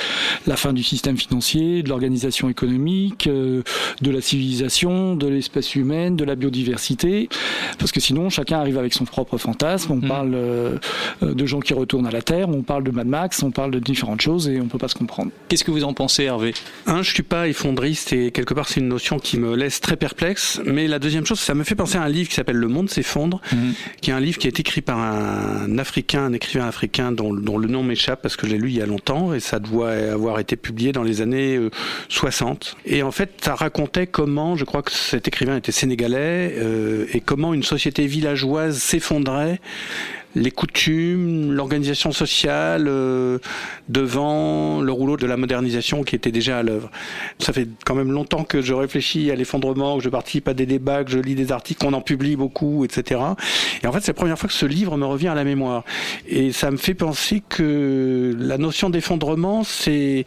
la 0.47 0.55
fin 0.55 0.73
du 0.73 0.82
système 0.83 1.17
financier, 1.17 1.83
de 1.83 1.89
l'organisation 1.89 2.49
économique, 2.49 3.27
euh, 3.27 3.63
de 4.01 4.11
la 4.11 4.21
civilisation, 4.21 5.15
de 5.15 5.27
l'espèce 5.27 5.75
humaine, 5.75 6.15
de 6.15 6.23
la 6.23 6.35
biodiversité 6.35 7.29
Parce 7.79 7.91
que 7.91 7.99
sinon, 7.99 8.29
chacun 8.29 8.59
arrive 8.59 8.77
avec 8.77 8.93
son 8.93 9.05
propre 9.05 9.37
fantasme. 9.37 9.91
On 9.91 9.95
Mhm. 9.97 10.07
parle 10.07 10.31
euh, 10.35 10.77
de 11.21 11.45
gens 11.45 11.59
qui 11.59 11.73
retournent 11.73 12.07
à 12.07 12.11
la 12.11 12.21
Terre, 12.21 12.49
on 12.49 12.61
parle 12.61 12.83
de 12.83 12.91
Mad 12.91 13.07
Max, 13.07 13.43
on 13.43 13.51
parle 13.51 13.71
de 13.71 13.79
différentes 13.79 14.21
choses 14.21 14.47
et 14.47 14.59
on 14.61 14.67
peut 14.67 14.77
pas 14.77 14.87
se 14.87 14.95
comprendre. 14.95 15.31
Qu'est-ce 15.47 15.63
que 15.63 15.71
vous 15.71 15.83
en 15.83 15.93
pensez, 15.93 16.23
Hervé? 16.23 16.53
Un, 16.87 17.01
je 17.01 17.11
suis 17.13 17.23
pas 17.23 17.47
effondriste 17.47 18.13
et 18.13 18.31
quelque 18.31 18.53
part 18.53 18.67
c'est 18.67 18.79
une 18.79 18.87
notion 18.87 19.19
qui 19.19 19.37
me 19.39 19.55
laisse 19.55 19.81
très 19.81 19.95
perplexe. 19.97 20.61
Mais 20.65 20.87
la 20.87 20.99
deuxième 20.99 21.25
chose, 21.25 21.39
ça 21.39 21.53
me 21.53 21.63
fait 21.63 21.75
penser 21.75 21.97
à 21.97 22.03
un 22.03 22.09
livre 22.09 22.29
qui 22.29 22.35
s'appelle 22.35 22.57
Le 22.57 22.67
Monde 22.67 22.89
s'effondre, 22.89 23.41
Mhm. 23.51 23.73
qui 24.01 24.09
est 24.11 24.13
un 24.13 24.19
livre 24.19 24.37
qui 24.37 24.47
est 24.47 24.59
écrit 24.59 24.81
par 24.81 24.97
un 24.99 25.77
Africain, 25.77 26.25
un 26.25 26.33
écrivain 26.33 26.65
africain 26.67 27.11
dont, 27.11 27.33
dont 27.33 27.57
le 27.57 27.67
nom 27.67 27.83
m'échappe 27.83 28.21
parce 28.21 28.35
que 28.35 28.47
je 28.47 28.53
l'ai 28.53 28.57
lu 28.59 28.69
il 28.69 28.77
y 28.77 28.81
a 28.81 28.85
longtemps 28.85 29.33
et 29.33 29.39
ça 29.39 29.59
doit 29.59 29.91
avoir 29.91 30.39
été 30.39 30.55
publié 30.55 30.72
dans 30.91 31.03
les 31.03 31.21
années 31.21 31.55
euh, 31.55 31.69
60. 32.09 32.75
Et 32.85 33.03
en 33.03 33.11
fait, 33.11 33.31
ça 33.43 33.55
racontait 33.55 34.07
comment, 34.07 34.55
je 34.55 34.65
crois 34.65 34.81
que 34.81 34.91
cet 34.91 35.27
écrivain 35.27 35.57
était 35.57 35.71
sénégalais, 35.71 36.55
euh, 36.57 37.05
et 37.13 37.21
comment 37.21 37.53
une 37.53 37.63
société 37.63 38.05
villageoise 38.07 38.77
s'effondrait 38.77 39.59
les 40.35 40.51
coutumes, 40.51 41.51
l'organisation 41.51 42.11
sociale 42.11 42.87
euh, 42.87 43.37
devant 43.89 44.81
le 44.81 44.91
rouleau 44.91 45.17
de 45.17 45.25
la 45.25 45.37
modernisation 45.37 46.03
qui 46.03 46.15
était 46.15 46.31
déjà 46.31 46.59
à 46.59 46.63
l'œuvre. 46.63 46.89
Ça 47.39 47.53
fait 47.53 47.67
quand 47.85 47.95
même 47.95 48.11
longtemps 48.11 48.43
que 48.43 48.61
je 48.61 48.73
réfléchis 48.73 49.31
à 49.31 49.35
l'effondrement, 49.35 49.97
que 49.97 50.03
je 50.03 50.09
participe 50.09 50.47
à 50.47 50.53
des 50.53 50.65
débats, 50.65 51.03
que 51.03 51.11
je 51.11 51.19
lis 51.19 51.35
des 51.35 51.51
articles, 51.51 51.83
qu'on 51.85 51.93
en 51.93 52.01
publie 52.01 52.35
beaucoup, 52.35 52.83
etc. 52.85 53.21
Et 53.83 53.87
en 53.87 53.91
fait, 53.91 54.01
c'est 54.01 54.11
la 54.11 54.15
première 54.15 54.39
fois 54.39 54.47
que 54.47 54.55
ce 54.55 54.65
livre 54.65 54.97
me 54.97 55.05
revient 55.05 55.27
à 55.27 55.35
la 55.35 55.43
mémoire. 55.43 55.83
Et 56.27 56.51
ça 56.51 56.71
me 56.71 56.77
fait 56.77 56.93
penser 56.93 57.43
que 57.47 58.35
la 58.39 58.57
notion 58.57 58.89
d'effondrement, 58.89 59.63
c'est 59.63 60.25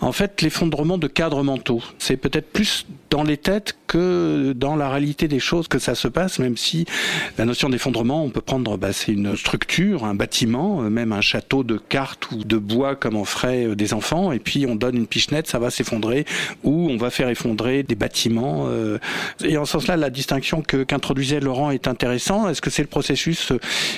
en 0.00 0.12
fait 0.12 0.42
l'effondrement 0.42 0.98
de 0.98 1.06
cadres 1.06 1.42
mentaux. 1.42 1.82
C'est 1.98 2.16
peut-être 2.16 2.52
plus 2.52 2.86
dans 3.10 3.24
les 3.24 3.36
têtes 3.36 3.76
que 3.88 4.52
dans 4.56 4.76
la 4.76 4.88
réalité 4.88 5.26
des 5.26 5.40
choses 5.40 5.66
que 5.66 5.80
ça 5.80 5.94
se 5.96 6.06
passe, 6.06 6.38
même 6.38 6.56
si 6.56 6.86
la 7.38 7.44
notion 7.44 7.68
d'effondrement, 7.68 8.24
on 8.24 8.30
peut 8.30 8.40
prendre, 8.40 8.76
bah, 8.76 8.92
c'est 8.92 9.12
une 9.12 9.36
structure, 9.40 10.04
un 10.04 10.14
bâtiment, 10.14 10.82
euh, 10.82 10.90
même 10.90 11.12
un 11.12 11.20
château 11.20 11.64
de 11.64 11.76
cartes 11.76 12.30
ou 12.30 12.44
de 12.44 12.56
bois 12.56 12.94
comme 12.94 13.16
on 13.16 13.24
ferait 13.24 13.66
euh, 13.66 13.74
des 13.74 13.94
enfants, 13.94 14.32
et 14.32 14.38
puis 14.38 14.66
on 14.66 14.76
donne 14.76 14.96
une 14.96 15.06
pichenette, 15.06 15.48
ça 15.48 15.58
va 15.58 15.70
s'effondrer, 15.70 16.26
ou 16.62 16.88
on 16.90 16.96
va 16.96 17.10
faire 17.10 17.28
effondrer 17.28 17.82
des 17.82 17.94
bâtiments. 17.94 18.66
Euh. 18.68 18.98
Et 19.42 19.56
en 19.56 19.64
ce 19.64 19.72
sens-là, 19.72 19.96
la 19.96 20.10
distinction 20.10 20.62
que 20.62 20.84
qu'introduisait 20.84 21.40
Laurent 21.40 21.70
est 21.70 21.88
intéressant. 21.88 22.48
Est-ce 22.48 22.60
que 22.60 22.70
c'est 22.70 22.82
le 22.82 22.88
processus, 22.88 23.52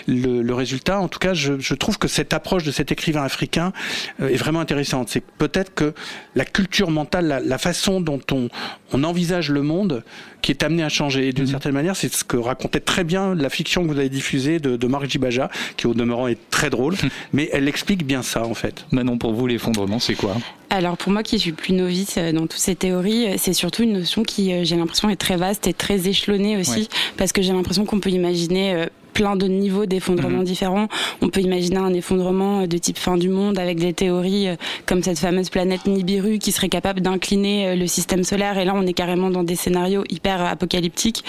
le, 0.07 0.43
le, 0.43 0.55
résultat? 0.55 1.01
En 1.01 1.09
tout 1.09 1.19
cas, 1.19 1.35
je, 1.35 1.59
je, 1.59 1.75
trouve 1.75 1.99
que 1.99 2.09
cette 2.09 2.33
approche 2.33 2.65
de 2.65 2.71
cet 2.71 2.93
écrivain 2.93 3.23
africain 3.23 3.73
est 4.21 4.37
vraiment 4.37 4.61
intéressante. 4.61 5.09
C'est 5.09 5.25
peut-être 5.25 5.75
que 5.75 5.95
la 6.35 6.45
culture 6.45 6.91
mentale, 6.91 7.27
la, 7.27 7.41
la 7.41 7.59
façon 7.59 8.01
dont 8.01 8.21
on, 8.31 8.49
on 8.93 9.05
envisage 9.05 9.51
le 9.51 9.63
monde 9.63 10.05
qui 10.43 10.53
est 10.53 10.63
amené 10.63 10.83
à 10.83 10.89
changer. 10.89 11.29
Et 11.29 11.33
d'une 11.33 11.45
mhm. 11.45 11.51
certaine 11.51 11.73
manière, 11.73 11.97
c'est 11.97 12.13
ce 12.13 12.25
que 12.25 12.37
racontait 12.37 12.81
très 12.81 13.05
bien 13.05 13.35
la 13.35 13.49
fiction 13.49 13.83
que 13.83 13.89
vous 13.89 13.99
avez 13.99 14.09
diffusée 14.09 14.59
de, 14.59 14.77
de 14.77 14.87
Marc 14.87 15.09
Jibaja, 15.09 15.51
qui 15.77 15.87
au 15.87 15.95
demeurant 15.95 16.29
est 16.29 16.39
très 16.51 16.71
drôle, 16.71 16.97
mais 17.33 17.49
elle 17.53 17.69
explique 17.69 18.05
bien 18.05 18.23
ça 18.23 18.45
en 18.45 18.55
fait. 18.55 18.85
Manon, 18.93 19.19
pour 19.19 19.33
vous, 19.33 19.47
l'effondrement, 19.47 19.99
c'est 19.99 20.15
quoi? 20.15 20.37
Alors 20.71 20.97
pour 20.97 21.13
moi 21.13 21.23
qui 21.23 21.39
suis 21.39 21.53
plus 21.53 21.75
novice 21.75 22.15
euh, 22.17 22.33
dans 22.33 22.47
toutes 22.47 22.55
ces 22.55 22.75
théories, 22.75 23.27
euh, 23.27 23.35
c'est 23.37 23.53
surtout 23.53 23.83
une 23.83 23.93
notion 23.93 24.23
qui, 24.23 24.55
euh, 24.55 24.65
j'ai 24.65 24.77
l'impression, 24.77 25.11
est 25.11 25.17
très 25.17 25.37
vaste 25.37 25.67
et 25.67 25.75
très 25.75 26.09
échelonnée 26.09 26.57
aussi, 26.57 26.89
parce 27.19 27.33
que 27.33 27.43
j'ai 27.43 27.53
l'impression 27.53 27.85
qu'on 27.85 28.01
peut 28.01 28.11
imaginer 28.11 28.87
plein 29.13 29.37
de 29.37 29.47
niveaux 29.47 29.87
d'effondrement 29.87 30.39
mhm. 30.39 30.45
différents. 30.45 30.89
On 31.21 31.29
peut 31.29 31.41
imaginer 31.41 31.79
un 31.79 31.93
effondrement 31.93 32.67
de 32.67 32.79
type 32.79 32.99
fin 32.99 33.17
du 33.17 33.29
monde 33.29 33.59
avec 33.59 33.79
des 33.79 33.93
théories 33.93 34.49
euh, 34.49 34.57
comme 34.87 35.03
cette 35.03 35.19
fameuse 35.19 35.51
planète 35.51 35.87
Nibiru 35.87 36.39
qui 36.39 36.53
serait 36.53 36.69
capable 36.69 37.01
d'incliner 37.01 37.69
euh, 37.69 37.77
le 37.77 37.87
système 37.87 38.25
solaire. 38.25 38.59
Et 38.59 38.65
là, 38.65 38.73
on 38.75 38.87
est 38.87 38.93
carrément 38.93 39.31
dans 39.31 39.43
des 39.43 39.57
scénarios 39.57 40.05
hyper 40.11 40.45
apocalyptiques. 40.45 41.25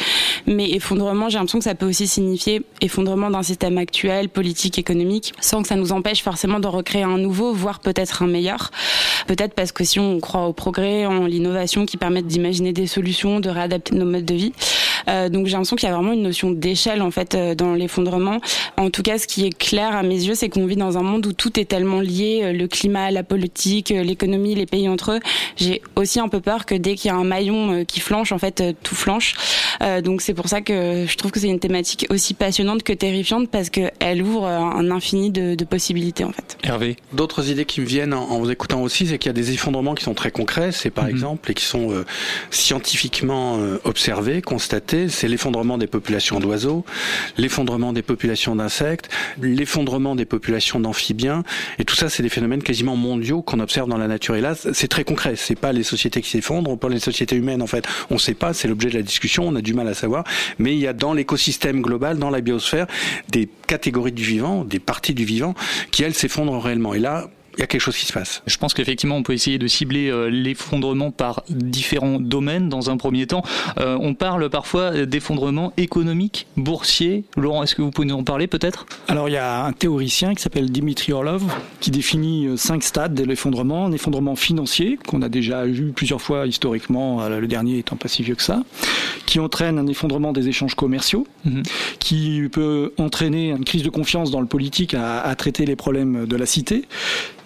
Mais 0.47 0.71
effondrement, 0.71 1.29
j'ai 1.29 1.37
l'impression 1.37 1.59
que 1.59 1.63
ça 1.63 1.75
peut 1.75 1.87
aussi 1.87 2.07
signifier 2.07 2.63
effondrement 2.81 3.29
d'un 3.29 3.43
système 3.43 3.77
actuel, 3.77 4.29
politique, 4.29 4.77
économique, 4.79 5.33
sans 5.39 5.61
que 5.61 5.67
ça 5.67 5.75
nous 5.75 5.91
empêche 5.91 6.21
forcément 6.23 6.59
de 6.59 6.67
recréer 6.67 7.03
un 7.03 7.17
nouveau, 7.17 7.53
voire 7.53 7.79
peut-être 7.79 8.23
un 8.23 8.27
meilleur. 8.27 8.71
Peut-être 9.27 9.53
parce 9.53 9.71
que 9.71 9.83
si 9.83 9.99
on 9.99 10.19
croit 10.19 10.47
au 10.47 10.53
progrès, 10.53 11.05
en 11.05 11.25
l'innovation 11.25 11.85
qui 11.85 11.97
permettent 11.97 12.27
d'imaginer 12.27 12.73
des 12.73 12.87
solutions, 12.87 13.39
de 13.39 13.49
réadapter 13.49 13.95
nos 13.95 14.05
modes 14.05 14.25
de 14.25 14.33
vie. 14.33 14.53
Euh, 15.09 15.29
donc 15.29 15.47
j'ai 15.47 15.53
l'impression 15.53 15.75
qu'il 15.75 15.89
y 15.89 15.91
a 15.91 15.95
vraiment 15.95 16.13
une 16.13 16.23
notion 16.23 16.51
d'échelle 16.51 17.01
en 17.01 17.11
fait 17.11 17.35
dans 17.57 17.72
l'effondrement. 17.73 18.39
En 18.77 18.89
tout 18.89 19.03
cas, 19.03 19.17
ce 19.17 19.27
qui 19.27 19.45
est 19.45 19.57
clair 19.57 19.95
à 19.95 20.03
mes 20.03 20.23
yeux, 20.23 20.35
c'est 20.35 20.49
qu'on 20.49 20.65
vit 20.65 20.75
dans 20.75 20.97
un 20.97 21.03
monde 21.03 21.25
où 21.25 21.33
tout 21.33 21.59
est 21.59 21.65
tellement 21.65 21.99
lié, 21.99 22.41
euh, 22.43 22.53
le 22.53 22.67
climat, 22.67 23.11
la 23.11 23.23
politique, 23.23 23.91
euh, 23.91 24.03
l'économie, 24.03 24.55
les 24.55 24.65
pays 24.65 24.89
entre 24.89 25.13
eux. 25.13 25.19
J'ai 25.57 25.81
aussi 25.95 26.19
un 26.19 26.27
peu 26.27 26.39
peur 26.39 26.65
que 26.65 26.75
dès 26.75 26.95
qu'il 26.95 27.09
y 27.09 27.11
a 27.11 27.17
un 27.17 27.23
maillon 27.23 27.71
euh, 27.71 27.83
qui 27.83 27.99
flanche, 27.99 28.31
en 28.31 28.37
fait, 28.37 28.63
tout 28.83 28.95
flanche. 28.95 29.35
donc 30.03 30.21
c'est 30.21 30.33
pour 30.33 30.47
ça 30.47 30.61
que 30.61 31.05
je 31.07 31.17
trouve 31.17 31.31
que 31.31 31.39
c'est 31.39 31.49
une 31.49 31.59
thématique 31.59 32.05
aussi 32.09 32.33
passionnante 32.33 32.83
que 32.83 32.93
terrifiante 32.93 33.49
parce 33.49 33.69
qu'elle 33.69 34.21
ouvre 34.21 34.45
un 34.45 34.91
infini 34.91 35.31
de, 35.31 35.55
de, 35.55 35.65
possibilités 35.65 36.23
en 36.23 36.31
fait. 36.31 36.57
Hervé 36.63 36.95
D'autres 37.11 37.49
idées 37.49 37.65
qui 37.65 37.81
me 37.81 37.85
viennent 37.85 38.13
en, 38.13 38.39
vous 38.39 38.51
écoutant 38.51 38.81
aussi, 38.81 39.07
c'est 39.07 39.17
qu'il 39.17 39.29
y 39.29 39.31
a 39.31 39.33
des 39.33 39.51
effondrements 39.51 39.95
qui 39.95 40.03
sont 40.03 40.13
très 40.13 40.31
concrets, 40.31 40.71
c'est 40.71 40.89
par 40.89 41.05
mhm. 41.05 41.11
exemple, 41.11 41.51
et 41.51 41.53
qui 41.53 41.65
sont 41.65 42.03
scientifiquement 42.49 43.59
observés, 43.83 44.41
constatés, 44.41 45.09
c'est 45.09 45.27
l'effondrement 45.27 45.77
des 45.77 45.87
populations 45.87 46.39
d'oiseaux, 46.39 46.85
l'effondrement 47.37 47.62
l'effondrement 47.63 47.93
des 47.93 48.01
populations 48.01 48.57
d'insectes, 48.57 49.09
l'effondrement 49.41 50.17
des 50.17 50.25
populations 50.25 50.81
d'amphibiens, 50.81 51.43
et 51.79 51.85
tout 51.85 51.95
ça, 51.95 52.09
c'est 52.09 52.21
des 52.21 52.27
phénomènes 52.27 52.61
quasiment 52.61 52.97
mondiaux 52.97 53.41
qu'on 53.41 53.61
observe 53.61 53.87
dans 53.87 53.97
la 53.97 54.09
nature. 54.09 54.35
Et 54.35 54.41
là, 54.41 54.53
c'est 54.55 54.89
très 54.89 55.05
concret. 55.05 55.35
C'est 55.37 55.55
pas 55.57 55.71
les 55.71 55.83
sociétés 55.83 56.21
qui 56.21 56.29
s'effondrent, 56.29 56.77
pas 56.77 56.89
les 56.89 56.99
sociétés 56.99 57.37
humaines 57.37 57.61
en 57.61 57.67
fait. 57.67 57.87
On 58.09 58.17
sait 58.17 58.33
pas, 58.33 58.53
c'est 58.53 58.67
l'objet 58.67 58.89
de 58.89 58.95
la 58.95 59.01
discussion, 59.01 59.47
on 59.47 59.55
a 59.55 59.61
du 59.61 59.73
mal 59.73 59.87
à 59.87 59.93
savoir. 59.93 60.25
Mais 60.59 60.73
il 60.73 60.79
y 60.79 60.87
a 60.87 60.93
dans 60.93 61.13
l'écosystème 61.13 61.81
global, 61.81 62.17
dans 62.17 62.29
la 62.29 62.41
biosphère, 62.41 62.85
des 63.29 63.47
catégories 63.67 64.11
du 64.11 64.23
vivant, 64.23 64.65
des 64.65 64.79
parties 64.79 65.13
du 65.13 65.23
vivant 65.23 65.55
qui 65.91 66.03
elles 66.03 66.13
s'effondrent 66.13 66.61
réellement. 66.61 66.93
Et 66.93 66.99
là, 66.99 67.29
il 67.55 67.59
y 67.59 67.63
a 67.63 67.67
quelque 67.67 67.81
chose 67.81 67.97
qui 67.97 68.05
se 68.05 68.13
passe. 68.13 68.41
Je 68.47 68.57
pense 68.57 68.73
qu'effectivement, 68.73 69.15
on 69.15 69.23
peut 69.23 69.33
essayer 69.33 69.57
de 69.57 69.67
cibler 69.67 70.09
euh, 70.09 70.29
l'effondrement 70.29 71.11
par 71.11 71.43
différents 71.49 72.19
domaines 72.19 72.69
dans 72.69 72.89
un 72.89 72.97
premier 72.97 73.27
temps. 73.27 73.43
Euh, 73.79 73.97
on 74.01 74.13
parle 74.15 74.49
parfois 74.49 75.05
d'effondrement 75.05 75.73
économique, 75.77 76.47
boursier. 76.57 77.25
Laurent, 77.37 77.63
est-ce 77.63 77.75
que 77.75 77.81
vous 77.81 77.91
pouvez 77.91 78.07
nous 78.07 78.15
en 78.15 78.23
parler 78.23 78.47
peut-être? 78.47 78.85
Alors, 79.07 79.29
il 79.29 79.33
y 79.33 79.37
a 79.37 79.65
un 79.65 79.73
théoricien 79.73 80.33
qui 80.33 80.41
s'appelle 80.41 80.71
Dimitri 80.71 81.13
Orlov 81.13 81.43
qui 81.79 81.91
définit 81.91 82.47
euh, 82.47 82.57
cinq 82.57 82.83
stades 82.83 83.13
de 83.13 83.23
l'effondrement. 83.23 83.85
Un 83.85 83.91
effondrement 83.91 84.35
financier, 84.35 84.97
qu'on 85.07 85.21
a 85.21 85.29
déjà 85.29 85.65
vu 85.65 85.91
plusieurs 85.91 86.21
fois 86.21 86.47
historiquement, 86.47 87.27
le 87.27 87.47
dernier 87.47 87.77
étant 87.79 87.95
pas 87.95 88.07
si 88.07 88.23
vieux 88.23 88.35
que 88.35 88.41
ça, 88.41 88.63
qui 89.25 89.39
entraîne 89.39 89.77
un 89.77 89.87
effondrement 89.87 90.33
des 90.33 90.47
échanges 90.47 90.75
commerciaux, 90.75 91.27
mhm. 91.45 91.63
qui 91.99 92.41
peut 92.51 92.93
entraîner 92.97 93.49
une 93.49 93.65
crise 93.65 93.83
de 93.83 93.89
confiance 93.89 94.31
dans 94.31 94.41
le 94.41 94.47
politique 94.47 94.93
à, 94.93 95.21
à 95.21 95.35
traiter 95.35 95.65
les 95.65 95.75
problèmes 95.75 96.25
de 96.25 96.35
la 96.35 96.45
cité 96.45 96.85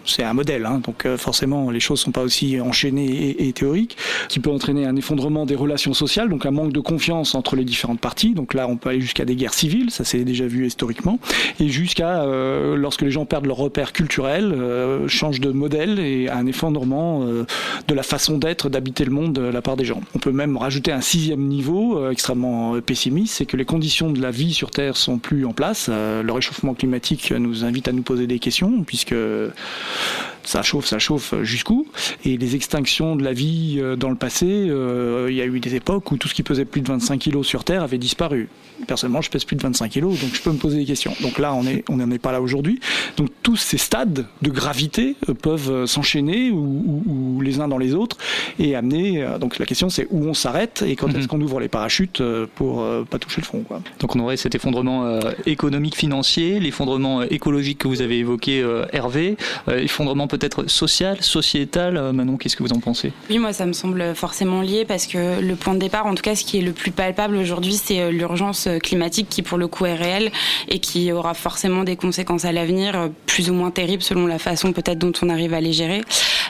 c'est 0.07 0.23
un 0.23 0.33
modèle, 0.33 0.65
hein, 0.65 0.81
donc 0.83 1.05
euh, 1.05 1.17
forcément 1.17 1.69
les 1.69 1.79
choses 1.79 1.99
sont 1.99 2.11
pas 2.11 2.23
aussi 2.23 2.59
enchaînées 2.59 3.35
et, 3.47 3.53
théoriques, 3.53 3.97
qui 4.29 4.39
peut 4.39 4.49
entraîner 4.49 4.85
un 4.85 4.95
effondrement 4.95 5.45
des 5.45 5.55
relations 5.55 5.93
sociales, 5.93 6.29
donc 6.29 6.45
un 6.45 6.51
manque 6.51 6.73
de 6.73 6.79
confiance 6.79 7.35
entre 7.35 7.55
les 7.55 7.65
différentes 7.65 7.99
parties. 7.99 8.33
Donc 8.33 8.53
là, 8.53 8.67
on 8.67 8.77
peut 8.77 8.89
aller 8.89 9.01
jusqu'à 9.01 9.25
des 9.25 9.35
guerres 9.35 9.53
civiles, 9.53 9.91
ça 9.91 10.03
s'est 10.03 10.23
déjà 10.23 10.47
vu 10.47 10.65
historiquement, 10.65 11.19
et 11.59 11.69
jusqu'à 11.69 12.23
euh, 12.23 12.75
lorsque 12.75 13.01
les 13.01 13.11
gens 13.11 13.25
perdent 13.25 13.45
leur 13.45 13.57
repère 13.57 13.93
culturel, 13.93 14.53
euh, 14.53 15.07
changent 15.07 15.39
de 15.39 15.51
modèle 15.51 15.99
et 15.99 16.29
un 16.29 16.45
effondrement 16.45 17.25
de 17.25 17.93
la 17.93 18.03
façon 18.03 18.37
d'être, 18.37 18.69
d'habiter 18.69 19.05
le 19.05 19.11
monde 19.11 19.33
de 19.33 19.41
la 19.41 19.61
part 19.61 19.75
des 19.75 19.85
gens. 19.85 20.01
On 20.15 20.19
peut 20.19 20.31
même 20.31 20.57
rajouter 20.57 20.91
un 20.91 21.01
sixième 21.01 21.47
niveau 21.47 22.09
extrêmement 22.09 22.79
pessimiste, 22.81 23.35
c'est 23.35 23.45
que 23.45 23.57
les 23.57 23.65
conditions 23.65 24.11
de 24.11 24.21
la 24.21 24.31
vie 24.31 24.53
sur 24.53 24.71
Terre 24.71 24.97
sont 24.97 25.17
plus 25.17 25.45
en 25.45 25.53
place. 25.53 25.89
le 25.89 26.31
réchauffement 26.31 26.73
climatique 26.73 27.31
nous 27.31 27.65
invite 27.65 27.87
à 27.87 27.91
nous 27.91 28.03
poser 28.03 28.27
des 28.27 28.39
questions, 28.39 28.83
puisque 28.85 29.15
ça 30.43 30.61
chauffe, 30.63 30.85
ça 30.85 30.99
chauffe 30.99 31.33
jusqu'où? 31.43 31.85
Et 32.23 32.37
les 32.37 32.55
extinctions 32.55 33.15
de 33.15 33.23
la 33.23 33.33
vie 33.33 33.77
euh, 33.79 33.95
dans 33.95 34.09
le 34.09 34.15
passé, 34.15 34.45
euh, 34.47 35.27
il 35.29 35.35
y 35.35 35.41
a 35.41 35.45
eu 35.45 35.59
des 35.59 35.75
époques 35.75 36.11
où 36.11 36.17
tout 36.17 36.27
ce 36.27 36.33
qui 36.33 36.43
pesait 36.43 36.65
plus 36.65 36.81
de 36.81 36.87
25 36.87 37.19
kilos 37.19 37.45
sur 37.45 37.63
Terre 37.63 37.83
avait 37.83 37.97
disparu. 37.97 38.47
Personnellement, 38.87 39.21
je 39.21 39.29
pèse 39.29 39.43
plus 39.43 39.55
de 39.55 39.61
25 39.63 39.89
kilos, 39.89 40.19
donc 40.19 40.33
je 40.33 40.41
peux 40.41 40.51
me 40.51 40.57
poser 40.57 40.77
des 40.77 40.85
questions. 40.85 41.13
Donc 41.21 41.37
là, 41.39 41.53
on 41.53 41.65
on 41.89 41.97
n'en 41.97 42.11
est 42.11 42.19
pas 42.19 42.31
là 42.31 42.41
aujourd'hui. 42.41 42.79
Donc 43.17 43.29
tous 43.47 43.55
ces 43.55 43.77
stades 43.77 44.25
de 44.41 44.49
gravité 44.49 45.15
euh, 45.29 45.33
peuvent 45.33 45.85
s'enchaîner 45.85 46.51
ou, 46.51 47.39
les 47.41 47.61
uns 47.61 47.69
dans 47.69 47.77
les 47.77 47.93
autres 47.93 48.17
et 48.59 48.75
amener. 48.75 49.25
Donc 49.39 49.57
la 49.57 49.65
question, 49.65 49.89
c'est 49.89 50.07
où 50.11 50.25
on 50.25 50.33
s'arrête 50.33 50.83
et 50.85 50.97
quand 50.97 51.07
mhm. 51.07 51.19
est-ce 51.19 51.27
qu'on 51.29 51.39
ouvre 51.39 51.59
les 51.61 51.69
parachutes 51.69 52.21
pour 52.55 52.85
pas 53.09 53.19
toucher 53.19 53.41
le 53.41 53.45
fond. 53.45 53.63
Quoi. 53.65 53.81
Donc 53.99 54.15
on 54.15 54.19
aurait 54.19 54.37
cet 54.37 54.55
effondrement 54.55 55.19
économique, 55.45 55.95
financier, 55.95 56.59
l'effondrement 56.59 57.21
écologique 57.21 57.77
que 57.77 57.87
vous 57.87 58.01
avez 58.01 58.17
évoqué, 58.17 58.65
Hervé, 58.91 59.37
effondrement 59.67 60.27
peut-être 60.27 60.67
social, 60.69 61.21
sociétal. 61.21 61.97
Euh, 61.97 62.13
Manon, 62.13 62.37
qu'est-ce 62.37 62.55
que 62.55 62.63
vous 62.63 62.73
en 62.73 62.79
pensez? 62.79 63.11
Oui, 63.29 63.39
moi, 63.39 63.53
ça 63.53 63.65
me 63.65 63.73
semble 63.73 64.15
forcément 64.15 64.61
lié 64.61 64.85
parce 64.85 65.07
que 65.07 65.41
le 65.41 65.55
point 65.55 65.73
de 65.73 65.79
départ, 65.79 66.05
en 66.05 66.15
tout 66.15 66.23
cas, 66.23 66.35
ce 66.35 66.43
qui 66.43 66.57
est 66.57 66.61
le 66.61 66.71
plus 66.71 66.91
palpable 66.91 67.35
aujourd'hui, 67.35 67.73
c'est 67.73 68.01
euh, 68.01 68.11
l'urgence 68.11 68.67
euh, 68.67 68.79
climatique 68.79 69.27
qui, 69.29 69.41
pour 69.41 69.57
le 69.57 69.67
coup, 69.67 69.85
est 69.85 69.95
réelle 69.95 70.31
et 70.67 70.79
qui 70.79 71.11
aura 71.11 71.33
forcément 71.33 71.83
des 71.83 71.95
conséquences 71.95 72.45
à 72.45 72.51
l'avenir, 72.51 73.09
plus 73.25 73.36
ou 73.49 73.53
moins 73.53 73.71
terribles 73.71 74.03
selon 74.03 74.27
la 74.27 74.39
façon 74.39 74.73
peut-être 74.73 74.99
dont 74.99 75.13
on 75.21 75.29
arrive 75.29 75.53
à 75.53 75.61
les 75.61 75.73
gérer. 75.73 76.01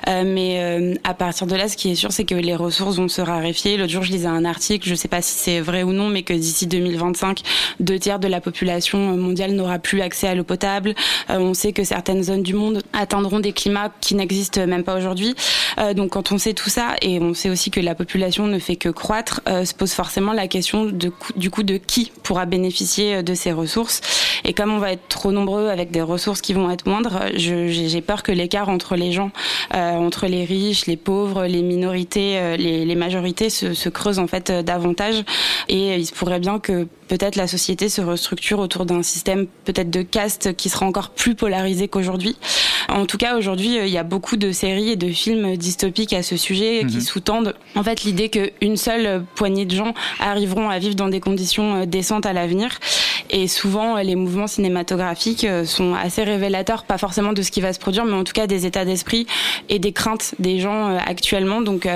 mais 0.08 0.98
à 1.04 1.14
partir 1.14 1.48
de 1.48 1.56
là, 1.56 1.68
ce 1.68 1.78
qui 1.78 1.92
est 1.92 1.96
sûr, 1.96 2.12
c'est 2.12 2.24
que 2.24 2.36
les 2.36 2.56
ressources 2.56 2.98
vont 2.98 3.08
se 3.08 3.22
raréfier. 3.22 3.78
L'autre 3.78 3.92
jour, 3.92 4.04
je 4.04 4.12
lisais 4.12 4.28
un 4.28 4.46
article, 4.46 4.86
je 4.86 4.92
ne 4.92 4.98
sais 4.98 5.08
pas 5.08 5.22
si 5.22 5.38
c'est 5.38 5.60
vrai 5.60 5.84
ou 5.84 5.92
non, 5.92 6.10
mais 6.10 6.24
que 6.24 6.34
d'ici 6.34 6.68
2025, 6.68 7.42
deux 7.80 8.00
tiers 8.00 8.20
de 8.20 8.28
la 8.28 8.42
population 8.42 8.98
mondiale 9.18 9.52
n'aura 9.52 9.80
plus 9.80 10.02
accès 10.02 10.28
à 10.28 10.36
l'eau 10.36 10.44
potable. 10.44 10.96
on 11.30 11.54
sait 11.54 11.74
que 11.74 11.84
certaines 11.84 12.24
zones 12.24 12.44
du 12.44 12.54
monde 12.54 12.84
atteindront 12.94 13.40
des 13.40 13.54
climats 13.54 13.92
qui 14.02 14.16
n'existe 14.16 14.58
même 14.58 14.84
pas 14.84 14.98
aujourd'hui. 14.98 15.36
Euh, 15.80 15.94
donc 15.94 16.12
quand 16.12 16.32
on 16.32 16.38
sait 16.38 16.54
tout 16.54 16.70
ça 16.70 16.96
et 17.02 17.20
on 17.20 17.34
sait 17.34 17.50
aussi 17.50 17.72
que 17.72 17.80
la 17.80 17.96
population 17.96 18.48
ne 18.48 18.60
fait 18.60 18.76
que 18.76 18.90
croître, 18.90 19.42
euh, 19.48 19.66
se 19.66 19.74
pose 19.74 19.94
forcément 19.94 20.34
la 20.34 20.48
question 20.48 20.86
de, 20.86 21.12
du 21.36 21.50
coup 21.50 21.64
de 21.64 21.78
qui 21.78 22.12
pourra 22.24 22.46
bénéficier 22.46 23.16
euh, 23.16 23.22
de 23.22 23.34
ces 23.34 23.52
ressources. 23.52 24.02
Et 24.44 24.54
comme 24.54 24.72
on 24.72 24.80
va 24.80 24.94
être 24.94 25.08
trop 25.08 25.32
nombreux 25.32 25.70
avec 25.70 25.92
des 25.92 26.02
ressources 26.02 26.42
qui 26.42 26.54
vont 26.54 26.70
être 26.70 26.77
moindres, 26.86 27.24
j'ai 27.34 28.02
peur 28.02 28.24
que 28.24 28.32
l'écart 28.32 28.70
entre 28.70 28.96
les 28.96 29.12
gens 29.12 29.32
entre 29.74 30.28
les 30.28 30.46
riches, 30.46 30.86
les 30.86 30.98
pauvres, 30.98 31.46
les 31.46 31.62
minorités, 31.62 32.58
les, 32.58 32.86
les 32.86 32.96
majorités 32.96 33.50
se, 33.50 33.74
se, 33.74 33.90
creusent 33.90 34.20
en 34.20 34.28
fait 34.28 34.52
davantage. 34.52 35.24
Et 35.68 35.96
il 35.96 36.06
se 36.06 36.14
pourrait 36.14 36.40
bien 36.40 36.60
que 36.60 36.88
peut-être 37.08 37.36
la 37.36 37.48
société 37.48 37.90
se 37.90 38.02
restructure 38.02 38.60
autour 38.60 38.86
d'un 38.86 39.04
système 39.04 39.48
peut-être 39.66 39.90
de 39.90 40.02
caste 40.02 40.56
qui 40.56 40.70
sera 40.70 40.86
encore 40.86 41.10
plus 41.10 41.36
polarisé 41.36 41.88
qu'aujourd'hui. 41.88 42.38
En 42.90 43.06
tout 43.06 43.18
cas, 43.18 43.38
aujourd'hui, 43.38 43.78
il 43.78 43.90
y 43.90 43.98
a 43.98 44.04
beaucoup 44.04 44.38
de 44.38 44.52
séries 44.52 44.92
et 44.92 44.96
de 44.96 45.10
films 45.10 45.58
dystopiques 45.58 46.14
à 46.14 46.24
ce 46.24 46.38
sujet 46.38 46.86
qui 46.88 46.96
mhm. 46.96 47.02
sous-tendent 47.02 47.56
en 47.76 47.84
fait 47.84 48.04
l'idée 48.04 48.30
qu'une 48.30 48.78
seule 48.78 49.24
poignée 49.36 49.66
de 49.66 49.76
gens 49.76 49.94
arriveront 50.20 50.70
à 50.70 50.80
vivre 50.80 50.96
dans 50.96 51.10
des 51.10 51.20
conditions 51.20 51.86
décentes 51.86 52.26
à 52.26 52.34
l'avenir. 52.34 52.70
Et 53.30 53.48
souvent, 53.48 53.98
les 53.98 54.16
mouvements 54.16 54.48
cinématographiques 54.48 55.48
sont 55.66 55.94
assez 55.94 56.24
révélateurs, 56.24 56.84
pas 56.84 56.98
forcément 56.98 57.34
de 57.34 57.42
ce 57.42 57.52
qui 57.52 57.62
va 57.62 57.74
se 57.74 57.80
produire, 57.80 58.06
mais 58.06 58.14
en 58.14 58.24
tout 58.24 58.34
cas 58.34 58.48
des 58.48 58.66
états 58.66 58.86
d'esprit 58.86 59.28
et 59.70 59.80
des 59.80 59.92
craintes 59.92 60.36
des 60.40 60.60
gens 60.60 60.98
actuellement. 60.98 61.62
Donc, 61.62 61.88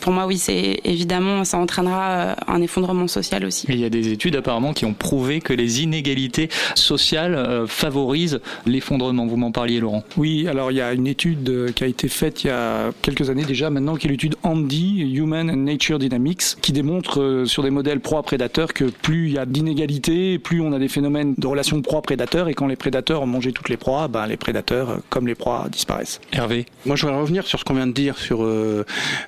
pour 0.00 0.12
moi, 0.12 0.26
oui, 0.26 0.38
c'est 0.38 0.80
évidemment, 0.84 1.44
ça 1.44 1.58
entraînera 1.58 2.36
un 2.46 2.62
effondrement 2.62 3.06
social 3.06 3.44
aussi. 3.44 3.66
il 3.68 3.78
y 3.78 3.84
a 3.84 3.90
des 3.90 4.08
études 4.08 4.36
apparemment 4.36 4.72
qui 4.72 4.84
ont 4.84 4.94
prouvé 4.94 5.40
que 5.40 5.52
les 5.52 5.82
inégalités 5.82 6.48
sociales 6.74 7.34
euh, 7.34 7.66
favorisent 7.66 8.40
l'effondrement. 8.66 9.26
Vous 9.26 9.36
m'en 9.36 9.52
parliez, 9.52 9.80
Laurent. 9.80 10.04
Oui, 10.16 10.46
alors 10.48 10.70
il 10.70 10.76
y 10.76 10.80
a 10.80 10.92
une 10.92 11.06
étude 11.06 11.48
euh, 11.48 11.72
qui 11.72 11.84
a 11.84 11.86
été 11.86 12.08
faite 12.08 12.44
il 12.44 12.48
y 12.48 12.50
a 12.50 12.90
quelques 13.02 13.30
années 13.30 13.44
déjà, 13.44 13.70
maintenant, 13.70 13.96
qui 13.96 14.06
est 14.06 14.10
l'étude 14.10 14.36
Andy, 14.42 15.00
Human 15.14 15.50
and 15.50 15.56
Nature 15.56 15.98
Dynamics, 15.98 16.56
qui 16.60 16.72
démontre 16.72 17.20
euh, 17.20 17.44
sur 17.46 17.62
des 17.62 17.70
modèles 17.70 18.00
proie-prédateurs 18.00 18.72
que 18.72 18.84
plus 18.84 19.28
il 19.28 19.34
y 19.34 19.38
a 19.38 19.46
d'inégalités, 19.46 20.38
plus 20.38 20.60
on 20.60 20.71
a 20.72 20.78
des 20.78 20.88
phénomènes 20.88 21.34
de 21.36 21.46
relations 21.46 21.80
proie-prédateur, 21.82 22.48
et 22.48 22.54
quand 22.54 22.66
les 22.66 22.76
prédateurs 22.76 23.22
ont 23.22 23.26
mangé 23.26 23.52
toutes 23.52 23.68
les 23.68 23.76
proies, 23.76 24.08
ben, 24.08 24.26
les 24.26 24.36
prédateurs, 24.36 25.00
comme 25.08 25.26
les 25.26 25.34
proies, 25.34 25.66
disparaissent. 25.70 26.20
Hervé 26.32 26.66
Moi, 26.86 26.96
je 26.96 27.06
voudrais 27.06 27.20
revenir 27.20 27.46
sur 27.46 27.58
ce 27.58 27.64
qu'on 27.64 27.74
vient 27.74 27.86
de 27.86 27.92
dire 27.92 28.18
sur 28.18 28.46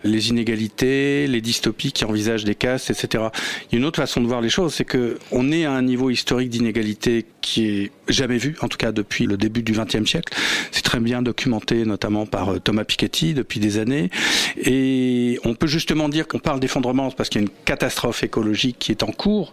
les 0.05 0.29
inégalités 0.29 0.65
les 1.27 1.41
dystopies 1.41 1.93
qui 1.93 2.05
envisagent 2.05 2.45
des 2.45 2.55
castes, 2.55 2.91
etc. 2.91 3.25
Il 3.71 3.75
y 3.75 3.77
a 3.77 3.79
une 3.79 3.85
autre 3.85 4.01
façon 4.01 4.21
de 4.21 4.27
voir 4.27 4.41
les 4.41 4.49
choses, 4.49 4.75
c'est 4.75 4.85
que 4.85 5.19
on 5.31 5.51
est 5.53 5.65
à 5.65 5.73
un 5.73 5.83
niveau 5.83 6.11
historique 6.11 6.51
d'inégalité 6.51 7.27
qui 7.41 7.67
est 7.67 7.93
jamais 8.09 8.39
vu, 8.39 8.57
en 8.61 8.69
tout 8.69 8.79
cas 8.79 8.93
depuis 8.93 9.27
le 9.27 9.37
début 9.37 9.63
du 9.63 9.73
XXe 9.73 10.09
siècle. 10.09 10.35
C'est 10.71 10.83
très 10.83 11.01
bien 11.01 11.23
documenté, 11.23 11.85
notamment 11.85 12.27
par 12.27 12.51
euh, 12.51 12.59
Thomas 12.59 12.85
Piketty 12.85 13.35
depuis 13.35 13.61
des 13.61 13.79
années. 13.79 14.11
Et 14.57 15.39
on 15.45 15.55
peut 15.55 15.67
justement 15.67 16.09
dire 16.09 16.27
qu'on 16.29 16.39
parle 16.39 16.61
d'effondrement 16.61 17.11
parce 17.11 17.29
qu'il 17.29 17.41
y 17.41 17.45
a 17.45 17.47
une 17.47 17.55
catastrophe 17.65 18.23
écologique 18.23 18.77
qui 18.79 18.93
est 18.93 19.03
en 19.03 19.13
cours 19.13 19.53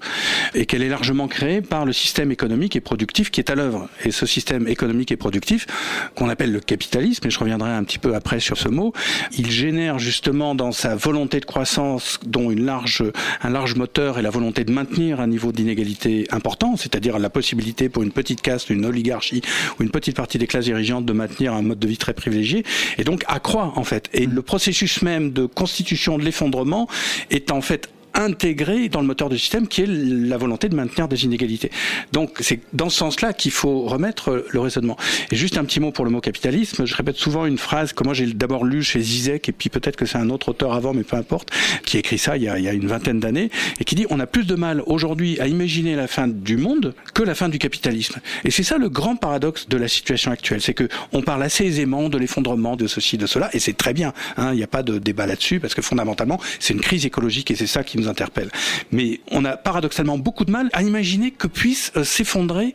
et 0.54 0.66
qu'elle 0.66 0.84
est 0.84 0.90
largement 0.90 1.28
créée 1.28 1.62
par 1.62 1.86
le 1.86 1.94
système 1.94 2.32
économique 2.32 2.76
et 2.76 2.82
productif 2.82 3.32
qui 3.32 3.40
est 3.40 3.50
à 3.50 3.56
l'œuvre. 3.56 3.88
Et 4.06 4.12
ce 4.12 4.26
système 4.26 4.68
économique 4.68 5.12
et 5.12 5.18
productif, 5.18 5.68
qu'on 6.16 6.30
appelle 6.30 6.52
le 6.52 6.60
capitalisme, 6.60 7.28
et 7.28 7.30
je 7.30 7.40
reviendrai 7.40 7.72
un 7.72 7.84
petit 7.84 8.00
peu 8.00 8.16
après 8.16 8.40
sur 8.40 8.58
ce 8.58 8.70
mot, 8.70 8.94
il 9.38 9.50
génère 9.50 10.00
justement 10.00 10.56
dans 10.56 10.72
sa 10.72 10.96
volonté 10.96 11.40
de 11.40 11.46
croissance, 11.46 12.20
dont 12.26 12.52
une 12.52 12.66
large, 12.66 13.04
un 13.42 13.50
large 13.50 13.76
moteur 13.76 14.20
est 14.20 14.22
la 14.22 14.30
volonté 14.30 14.64
de 14.64 14.72
maintenir 14.72 15.20
un 15.20 15.28
niveau 15.28 15.52
d'inégalité 15.52 16.28
important, 16.32 16.76
c'est-à-dire 16.76 17.20
la 17.20 17.30
possibilité 17.30 17.90
pour 17.90 18.04
une 18.04 18.12
petite 18.12 18.41
caste, 18.42 18.70
une 18.70 18.86
oligarchie 18.86 19.42
ou 19.80 19.84
une 19.84 19.92
petite 19.92 20.16
partie 20.16 20.38
des 20.38 20.48
classes 20.48 20.66
dirigeantes 20.66 21.06
de 21.06 21.14
maintenir 21.14 21.54
un 21.54 21.62
mode 21.62 21.80
de 21.80 21.88
vie 21.88 21.98
très 21.98 22.14
privilégié, 22.14 22.64
et 22.98 23.04
donc 23.04 23.24
accroît 23.28 23.74
en 23.76 23.84
fait. 23.84 24.10
Et 24.14 24.26
le 24.26 24.42
processus 24.42 25.02
même 25.02 25.32
de 25.32 25.46
constitution 25.46 26.18
de 26.18 26.24
l'effondrement 26.24 26.88
est 27.30 27.52
en 27.52 27.62
fait 27.62 27.90
intégré 28.14 28.90
dans 28.90 29.02
le 29.02 29.08
moteur 29.08 29.30
du 29.30 29.38
système 29.38 29.68
qui 29.68 29.82
est 29.82 29.88
la 29.88 30.38
volonté 30.38 30.70
de 30.70 30.76
maintenir 30.76 31.08
des 31.08 31.26
inégalités. 31.26 31.72
Donc 32.12 32.38
c'est 32.40 32.60
dans 32.74 32.90
ce 32.90 32.98
sens-là 32.98 33.34
qu'il 33.34 33.52
faut 33.52 33.82
remettre 33.82 34.46
le 34.50 34.60
raisonnement. 34.60 34.98
Et 35.32 35.36
juste 35.36 35.58
un 35.58 35.66
petit 35.66 35.80
mot 35.80 35.92
pour 35.92 36.06
le 36.06 36.12
mot 36.12 36.22
capitalisme. 36.22 36.86
Je 36.86 36.96
répète 36.96 37.18
souvent 37.18 37.46
une 37.46 37.58
phrase 37.58 37.94
que 37.94 38.04
moi 38.04 38.14
j'ai 38.14 38.28
d'abord 38.28 38.66
lue 38.66 38.84
chez 38.84 39.02
Zizek 39.02 39.50
et 39.50 39.52
puis 39.52 39.70
peut-être 39.70 39.96
que 39.96 40.06
c'est 40.06 40.18
un 40.18 40.30
autre 40.30 40.50
auteur 40.50 40.74
avant, 40.74 40.94
mais 40.94 41.04
peu 41.04 41.16
importe, 41.16 41.52
qui 41.86 41.98
écrit 41.98 42.18
ça 42.18 42.38
il 42.38 42.44
y 42.44 42.50
a, 42.50 42.74
une 42.74 42.88
vingtaine 42.88 43.20
d'années 43.20 43.50
et 43.80 43.84
qui 43.84 43.96
dit 43.96 44.06
on 44.10 44.20
a 44.20 44.28
plus 44.28 44.46
de 44.46 44.56
mal 44.56 44.84
aujourd'hui 44.86 45.40
à 45.40 45.48
imaginer 45.48 45.96
la 45.96 46.08
fin 46.08 46.28
du 46.28 46.58
monde 46.58 46.94
que 47.14 47.24
la 47.24 47.36
fin 47.36 47.50
du 47.50 47.60
capitalisme. 47.60 48.20
Et 48.46 48.52
c'est 48.52 48.64
ça 48.64 48.78
le 48.78 48.90
grand 48.90 49.16
paradoxe 49.16 49.68
de 49.68 49.78
la 49.78 49.88
situation 49.88 50.32
actuelle, 50.32 50.62
c'est 50.62 50.74
que 50.74 50.88
on 51.12 51.22
parle 51.22 51.44
assez 51.44 51.66
aisément 51.66 52.10
de 52.10 52.18
l'effondrement 52.18 52.76
de 52.76 52.88
ceci, 52.88 53.18
de 53.18 53.26
cela, 53.26 53.50
et 53.54 53.60
c'est 53.60 53.78
très 53.78 53.94
bien. 53.94 54.14
Hein, 54.38 54.52
il 54.54 54.58
n'y 54.58 54.64
a 54.64 54.68
pas 54.68 54.84
de 54.84 54.98
débat 54.98 55.26
là-dessus 55.26 55.60
parce 55.60 55.74
que 55.74 55.82
fondamentalement 55.82 56.40
c'est 56.60 56.74
une 56.74 56.82
crise 56.82 57.06
écologique 57.06 57.52
et 57.52 57.56
c'est 57.56 57.68
ça 57.68 57.84
qui 57.84 57.98
nous 58.02 58.10
interpelle. 58.10 58.50
Mais 58.92 59.22
on 59.32 59.46
a 59.46 59.58
paradoxalement 59.58 60.18
beaucoup 60.18 60.46
de 60.46 60.52
mal 60.52 60.70
à 60.74 60.84
imaginer 60.84 61.32
que 61.32 61.48
puisse 61.48 61.92
euh, 61.96 62.04
s'effondrer 62.04 62.74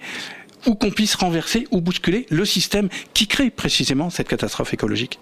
ou 0.67 0.75
qu'on 0.75 0.91
puisse 0.91 1.15
renverser 1.15 1.67
ou 1.71 1.81
bousculer 1.81 2.27
le 2.31 2.45
système 2.45 2.89
qui 3.15 3.27
crée 3.27 3.51
précisément 3.51 4.11
cette 4.11 4.29
catastrophe 4.29 4.75
écologique. 4.75 5.19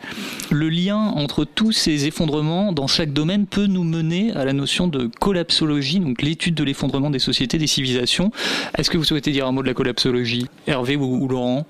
Le 0.50 0.68
lien 0.68 0.96
entre 0.96 1.44
tous 1.44 1.72
ces 1.72 2.06
effondrements 2.06 2.72
dans 2.72 2.86
chaque 2.86 3.12
domaine 3.12 3.46
peut 3.46 3.66
nous 3.66 3.84
mener 3.84 4.32
à 4.32 4.44
la 4.44 4.52
notion 4.52 4.88
de 4.88 5.10
collapsologie, 5.20 6.00
donc 6.00 6.22
l'étude 6.22 6.54
de 6.54 6.64
l'effondrement 6.64 7.10
des 7.10 7.18
sociétés, 7.18 7.58
des 7.58 7.66
civilisations. 7.66 8.30
Est-ce 8.78 8.90
que 8.90 8.96
vous 8.96 9.04
souhaitez 9.04 9.32
dire 9.32 9.46
un 9.46 9.52
mot 9.52 9.62
de 9.62 9.66
la 9.66 9.74
collapsologie? 9.74 10.46
Hervé 10.66 10.96
ou 10.96 11.28
Laurent? 11.28 11.66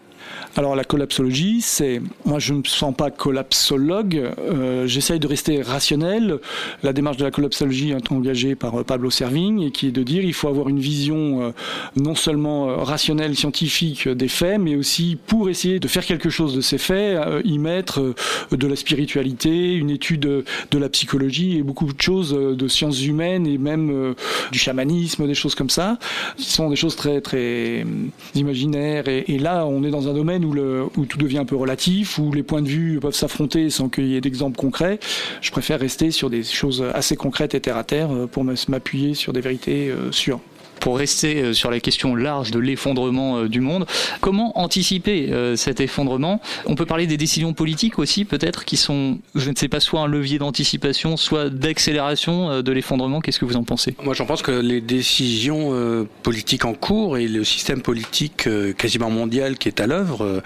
Alors 0.56 0.76
la 0.76 0.84
collapsologie, 0.84 1.60
c'est, 1.60 2.00
moi 2.24 2.38
je 2.38 2.52
ne 2.52 2.58
me 2.58 2.64
sens 2.64 2.94
pas 2.94 3.10
collapsologue, 3.10 4.30
euh, 4.38 4.86
j'essaye 4.86 5.18
de 5.18 5.26
rester 5.26 5.62
rationnel. 5.62 6.38
La 6.84 6.92
démarche 6.92 7.16
de 7.16 7.24
la 7.24 7.32
collapsologie 7.32 7.90
est 7.90 8.12
engagée 8.12 8.54
par 8.54 8.80
euh, 8.80 8.84
Pablo 8.84 9.10
Servigne 9.10 9.62
et 9.62 9.70
qui 9.72 9.88
est 9.88 9.92
de 9.92 10.02
dire 10.04 10.22
il 10.22 10.32
faut 10.32 10.48
avoir 10.48 10.68
une 10.68 10.78
vision 10.78 11.42
euh, 11.42 11.50
non 11.96 12.14
seulement 12.14 12.84
rationnelle, 12.84 13.34
scientifique 13.34 14.08
des 14.08 14.28
faits, 14.28 14.60
mais 14.60 14.76
aussi 14.76 15.18
pour 15.26 15.50
essayer 15.50 15.80
de 15.80 15.88
faire 15.88 16.06
quelque 16.06 16.30
chose 16.30 16.54
de 16.54 16.60
ces 16.60 16.78
faits, 16.78 17.18
y 17.44 17.58
mettre 17.58 18.14
de 18.52 18.66
la 18.66 18.76
spiritualité, 18.76 19.74
une 19.74 19.90
étude 19.90 20.20
de 20.20 20.78
la 20.78 20.88
psychologie 20.88 21.58
et 21.58 21.62
beaucoup 21.62 21.92
de 21.92 22.00
choses 22.00 22.32
de 22.32 22.68
sciences 22.68 23.04
humaines 23.04 23.46
et 23.46 23.58
même 23.58 24.14
du 24.52 24.58
chamanisme, 24.58 25.26
des 25.26 25.34
choses 25.34 25.54
comme 25.54 25.70
ça, 25.70 25.98
qui 26.36 26.50
sont 26.50 26.70
des 26.70 26.76
choses 26.76 26.96
très 26.96 27.20
très 27.20 27.84
imaginaires. 28.34 29.08
Et, 29.08 29.24
et 29.28 29.38
là, 29.38 29.66
on 29.66 29.82
est 29.84 29.90
dans 29.90 30.08
un 30.08 30.13
domaine 30.14 30.44
où, 30.44 31.06
tout 31.06 31.18
devient 31.18 31.38
un 31.38 31.44
peu 31.44 31.56
relatif, 31.56 32.18
où 32.18 32.32
les 32.32 32.42
points 32.42 32.62
de 32.62 32.68
vue 32.68 33.00
peuvent 33.00 33.14
s'affronter 33.14 33.70
sans 33.70 33.88
qu'il 33.88 34.06
y 34.06 34.16
ait 34.16 34.20
d'exemples 34.20 34.56
concrets. 34.56 34.98
Je 35.40 35.50
préfère 35.50 35.80
rester 35.80 36.10
sur 36.10 36.30
des 36.30 36.42
choses 36.42 36.84
assez 36.94 37.16
concrètes 37.16 37.54
et 37.54 37.60
terre 37.60 37.76
à 37.76 37.84
terre 37.84 38.10
euh, 38.12 38.26
pour 38.26 38.44
m'appuyer 38.44 39.14
sur 39.14 39.32
des 39.32 39.40
vérités 39.40 39.90
euh, 39.90 40.10
sûres 40.12 40.40
pour 40.80 40.98
rester 40.98 41.42
euh, 41.42 41.52
sur 41.52 41.70
la 41.70 41.80
question 41.80 42.14
large 42.14 42.50
de 42.50 42.58
l'effondrement 42.58 43.38
euh, 43.38 43.48
du 43.48 43.60
monde, 43.60 43.86
comment 44.20 44.58
anticiper 44.58 45.32
euh, 45.32 45.56
cet 45.56 45.80
effondrement? 45.80 46.40
On 46.66 46.74
peut 46.74 46.86
parler 46.86 47.06
des 47.06 47.16
décisions 47.16 47.52
politiques 47.52 47.98
aussi, 47.98 48.24
peut-être, 48.24 48.64
qui 48.64 48.76
sont, 48.76 49.18
je 49.34 49.50
ne 49.50 49.56
sais 49.56 49.68
pas, 49.68 49.80
soit 49.80 50.00
un 50.00 50.06
levier 50.06 50.38
d'anticipation, 50.38 51.16
soit 51.16 51.50
d'accélération 51.50 52.62
de 52.62 52.72
l'effondrement. 52.72 53.20
Qu'est-ce 53.20 53.38
que 53.38 53.44
vous 53.44 53.56
en 53.56 53.64
pensez? 53.64 53.94
Moi, 54.02 54.14
j'en 54.14 54.26
pense 54.26 54.42
que 54.42 54.52
les 54.52 54.80
décisions 54.80 56.06
politiques 56.22 56.64
en 56.64 56.74
cours 56.74 57.18
et 57.18 57.28
le 57.28 57.44
système 57.44 57.82
politique 57.82 58.48
quasiment 58.76 59.10
mondial 59.10 59.56
qui 59.58 59.68
est 59.68 59.80
à 59.80 59.86
l'œuvre 59.86 60.42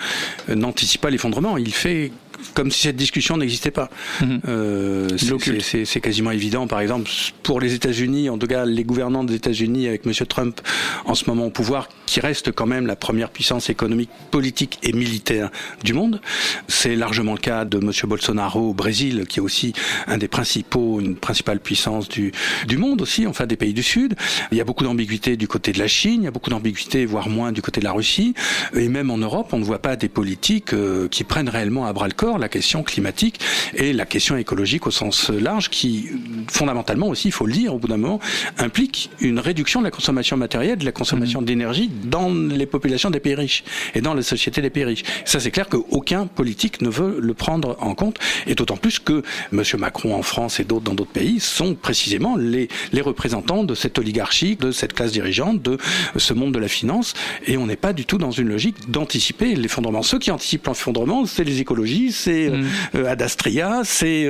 n'anticipent 0.49 1.01
pas 1.01 1.11
l'effondrement. 1.11 1.57
Il 1.57 1.73
fait 1.73 2.13
comme 2.55 2.71
si 2.71 2.83
cette 2.83 2.97
discussion 2.97 3.37
n'existait 3.37 3.71
pas. 3.71 3.89
Mhm. 4.21 4.41
Euh, 4.49 5.09
c'est 5.17 6.01
quasiment 6.01 6.31
évident. 6.31 6.67
Par 6.67 6.81
exemple, 6.81 7.11
pour 7.43 7.61
les 7.61 7.75
États-Unis, 7.75 8.31
en 8.31 8.39
tout 8.39 8.47
cas 8.47 8.65
les 8.65 8.85
gouvernants 8.85 9.25
des 9.25 9.35
États-Unis 9.35 9.89
avec 9.89 10.07
M. 10.07 10.13
Trump 10.27 10.61
en 11.05 11.15
ce 11.15 11.25
moment 11.27 11.47
au 11.47 11.51
pouvoir, 11.51 11.89
qui 12.07 12.21
reste 12.21 12.53
quand 12.53 12.67
même 12.67 12.87
la 12.87 12.97
première 12.97 13.31
puissance 13.31 13.71
économique, 13.71 14.11
politique 14.31 14.79
et 14.83 14.93
militaire 14.93 15.51
du 15.85 15.93
monde. 15.93 16.21
C'est 16.69 16.97
largement 16.97 17.33
le 17.33 17.39
cas 17.39 17.65
de 17.65 17.79
M. 17.79 17.93
Bolsonaro 18.05 18.71
au 18.71 18.75
Brésil, 18.75 19.25
qui 19.29 19.39
est 19.39 19.43
aussi 19.43 19.73
un 20.07 20.19
des 20.19 20.29
principaux, 20.29 21.01
une 21.01 21.17
principale 21.17 21.61
puissance 21.61 22.09
du, 22.09 22.33
du 22.67 22.79
monde 22.79 23.03
aussi, 23.03 23.27
enfin 23.27 23.47
des 23.47 23.57
pays 23.57 23.75
du 23.75 23.83
Sud. 23.83 24.15
Il 24.53 24.59
y 24.59 24.61
a 24.61 24.65
beaucoup 24.65 24.85
d'ambiguïté 24.85 25.37
du 25.37 25.49
côté 25.49 25.73
de 25.73 25.79
la 25.79 25.89
Chine, 25.89 26.23
il 26.23 26.25
y 26.25 26.29
a 26.29 26.31
beaucoup 26.31 26.51
d'ambiguïté, 26.51 27.05
voire 27.05 27.29
moins 27.29 27.53
du 27.53 27.63
côté 27.63 27.81
de 27.81 27.85
la 27.85 27.93
Russie. 27.93 28.35
Et 28.75 28.89
même 28.89 29.11
en 29.11 29.19
Europe, 29.19 29.49
on 29.53 29.59
ne 29.59 29.65
voit 29.65 29.81
pas 29.81 29.97
des 29.97 30.09
politiques 30.09 30.73
euh, 30.73 31.09
qui 31.09 31.25
prennent 31.25 31.49
réellement 31.49 31.87
à 31.87 31.93
bras 31.93 32.09
le 32.09 32.15
corps 32.15 32.28
la 32.37 32.49
question 32.49 32.83
climatique 32.83 33.41
et 33.75 33.93
la 33.93 34.05
question 34.05 34.37
écologique 34.37 34.87
au 34.87 34.91
sens 34.91 35.31
large, 35.31 35.71
qui 35.71 36.09
fondamentalement 36.51 37.09
aussi, 37.09 37.29
il 37.29 37.33
faut 37.33 37.47
le 37.47 37.53
dire, 37.53 37.75
au 37.75 37.79
bout 37.79 37.89
d'un 37.89 37.97
moment, 37.97 38.21
implique 38.59 39.11
une 39.21 39.39
réduction 39.39 39.81
de 39.81 39.85
la 39.85 39.91
consommation 39.91 40.37
matérielle, 40.37 40.79
de 40.79 40.85
la 40.85 40.93
consommation 40.93 41.41
mmh. 41.41 41.45
d'énergie 41.45 41.91
dans 42.05 42.29
les 42.29 42.67
populations 42.67 43.11
des 43.11 43.21
pays 43.21 43.35
riches 43.35 43.65
et 43.95 44.01
dans 44.01 44.15
les 44.15 44.23
sociétés 44.23 44.61
des 44.61 44.71
pays 44.71 44.85
riches. 44.85 45.05
Ça, 45.25 45.41
c'est 45.41 45.51
clair 45.51 45.69
qu'aucun 45.69 46.27
politique 46.27 46.83
ne 46.83 46.89
veut 46.89 47.19
le 47.21 47.35
prendre 47.35 47.77
en 47.81 47.95
compte, 47.95 48.19
et 48.47 48.55
d'autant 48.55 48.77
plus 48.77 48.99
que 48.99 49.23
M. 49.53 49.63
Macron 49.79 50.15
en 50.15 50.23
France 50.23 50.59
et 50.61 50.65
d'autres 50.65 50.85
dans 50.85 50.95
d'autres 50.95 51.13
pays 51.13 51.39
sont 51.41 51.75
précisément 51.75 52.37
les, 52.37 52.69
les 52.93 53.01
représentants 53.01 53.63
de 53.63 53.75
cette 53.75 53.99
oligarchie, 53.99 54.57
de 54.57 54.73
cette 54.73 54.93
classe 54.93 55.13
dirigeante, 55.13 55.63
de 55.63 55.79
ce 56.17 56.35
monde 56.35 56.53
de 56.53 56.59
la 56.59 56.69
finance, 56.69 57.15
et 57.47 57.57
on 57.57 57.67
n'est 57.67 57.77
pas 57.77 57.93
du 57.93 58.05
tout 58.05 58.19
dans 58.19 58.33
une 58.33 58.49
logique 58.49 58.91
d'anticiper 58.91 59.55
l'effondrement. 59.55 60.03
Ceux 60.03 60.19
qui 60.19 60.31
anticipent 60.31 60.67
l'effondrement, 60.67 61.27
c'est 61.27 61.45
les 61.45 61.61
écologistes, 61.61 62.18
c'est 62.19 62.51
mm. 62.51 63.07
Adastria, 63.07 63.83
c'est 63.85 64.29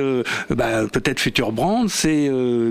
bah, 0.49 0.85
peut-être 0.91 1.19
Future 1.19 1.51
Brand, 1.51 1.89
c'est 1.89 2.29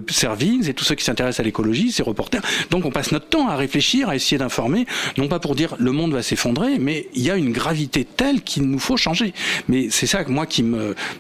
Servins 0.09 0.63
et 0.63 0.75
tous 0.75 0.85
ceux 0.85 0.95
qui 0.95 1.05
s'intéressent 1.05 1.41
à 1.41 1.43
l'écologie, 1.43 1.93
c'est 1.93 2.03
Reporters. 2.03 2.43
Donc 2.71 2.85
on 2.85 2.91
passe 2.91 3.13
notre 3.13 3.29
temps 3.29 3.49
à 3.49 3.57
réfléchir, 3.57 4.09
à 4.09 4.17
essayer 4.17 4.39
d'informer, 4.39 4.87
non 5.17 5.29
pas 5.29 5.39
pour 5.39 5.55
dire 5.55 5.75
le 5.79 5.93
monde 5.93 6.13
va 6.13 6.23
s'effondrer, 6.23 6.79
mais 6.79 7.09
il 7.15 7.23
y 7.23 7.31
a 7.31 7.37
une 7.37 7.53
gravité 7.53 8.05
telle 8.05 8.43
qu'il 8.43 8.65
nous 8.65 8.79
faut 8.79 8.97
changer. 8.97 9.35
Mais 9.69 9.89
c'est 9.91 10.07
ça 10.07 10.25
moi 10.31 10.47
qui 10.47 10.63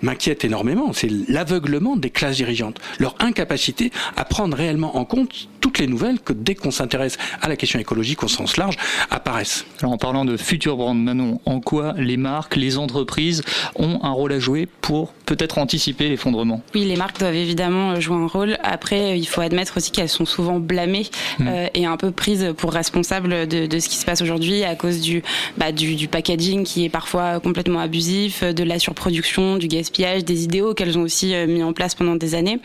m'inquiète 0.02 0.44
énormément, 0.44 0.92
c'est 0.92 1.11
l'aveuglement 1.28 1.96
des 1.96 2.11
classes 2.11 2.37
dirigeantes, 2.37 2.78
leur 2.98 3.14
incapacité 3.20 3.90
à 4.16 4.24
prendre 4.24 4.56
réellement 4.56 4.96
en 4.96 5.04
compte 5.04 5.48
toutes 5.61 5.78
les 5.78 5.87
nouvelles 5.87 6.20
que 6.20 6.32
dès 6.32 6.54
qu'on 6.54 6.70
s'intéresse 6.70 7.18
à 7.40 7.48
la 7.48 7.56
question 7.56 7.78
écologique 7.78 8.22
au 8.22 8.28
sens 8.28 8.56
large 8.56 8.76
apparaissent. 9.11 9.64
Alors 9.80 9.92
en 9.92 9.98
parlant 9.98 10.24
de 10.24 10.37
future 10.37 10.76
brand 10.76 10.98
Manon, 10.98 11.40
en 11.44 11.61
quoi 11.61 11.94
les 11.98 12.16
marques, 12.16 12.56
les 12.56 12.78
entreprises 12.78 13.42
ont 13.74 13.88
un 14.03 14.11
rôle 14.11 14.33
à 14.33 14.38
jouer 14.38 14.66
pour 14.81 15.12
peut-être 15.29 15.59
anticiper 15.59 16.09
l'effondrement 16.09 16.62
Oui, 16.75 16.87
les 16.87 16.97
marques 16.97 17.19
doivent 17.19 17.35
évidemment 17.35 18.01
jouer 18.01 18.17
un 18.17 18.27
rôle. 18.27 18.57
Après, 18.62 19.19
il 19.19 19.27
faut 19.27 19.43
admettre 19.43 19.77
aussi 19.77 19.91
qu'elles 19.91 20.09
sont 20.09 20.25
souvent 20.25 20.59
blâmées 20.59 21.07
hmm. 21.38 21.49
euh, 21.49 21.67
et 21.75 21.85
un 21.85 21.99
peu 21.99 22.11
prises 22.11 22.55
pour 22.57 22.73
responsables 22.73 23.47
de, 23.47 23.67
de 23.67 23.79
ce 23.79 23.91
qui 23.91 23.97
se 23.97 24.07
passe 24.07 24.23
aujourd'hui 24.23 24.64
à 24.64 24.75
cause 24.75 25.01
du, 25.01 25.23
bah, 25.59 25.71
du, 25.71 25.97
du, 25.97 26.09
packaging 26.09 26.64
qui 26.64 26.87
est 26.87 26.88
parfois 26.88 27.41
complètement 27.41 27.81
abusif, 27.81 28.43
de 28.43 28.64
la 28.64 28.79
surproduction, 28.79 29.57
du 29.57 29.69
gaspillage, 29.69 30.25
des 30.25 30.45
idéaux 30.45 30.73
qu'elles 30.73 30.97
ont 30.97 31.03
aussi 31.03 31.35
euh, 31.35 31.47
mis 31.47 31.62
en 31.62 31.75
place 31.75 31.95
pendant 31.95 32.17
des 32.17 32.35
années. 32.35 32.59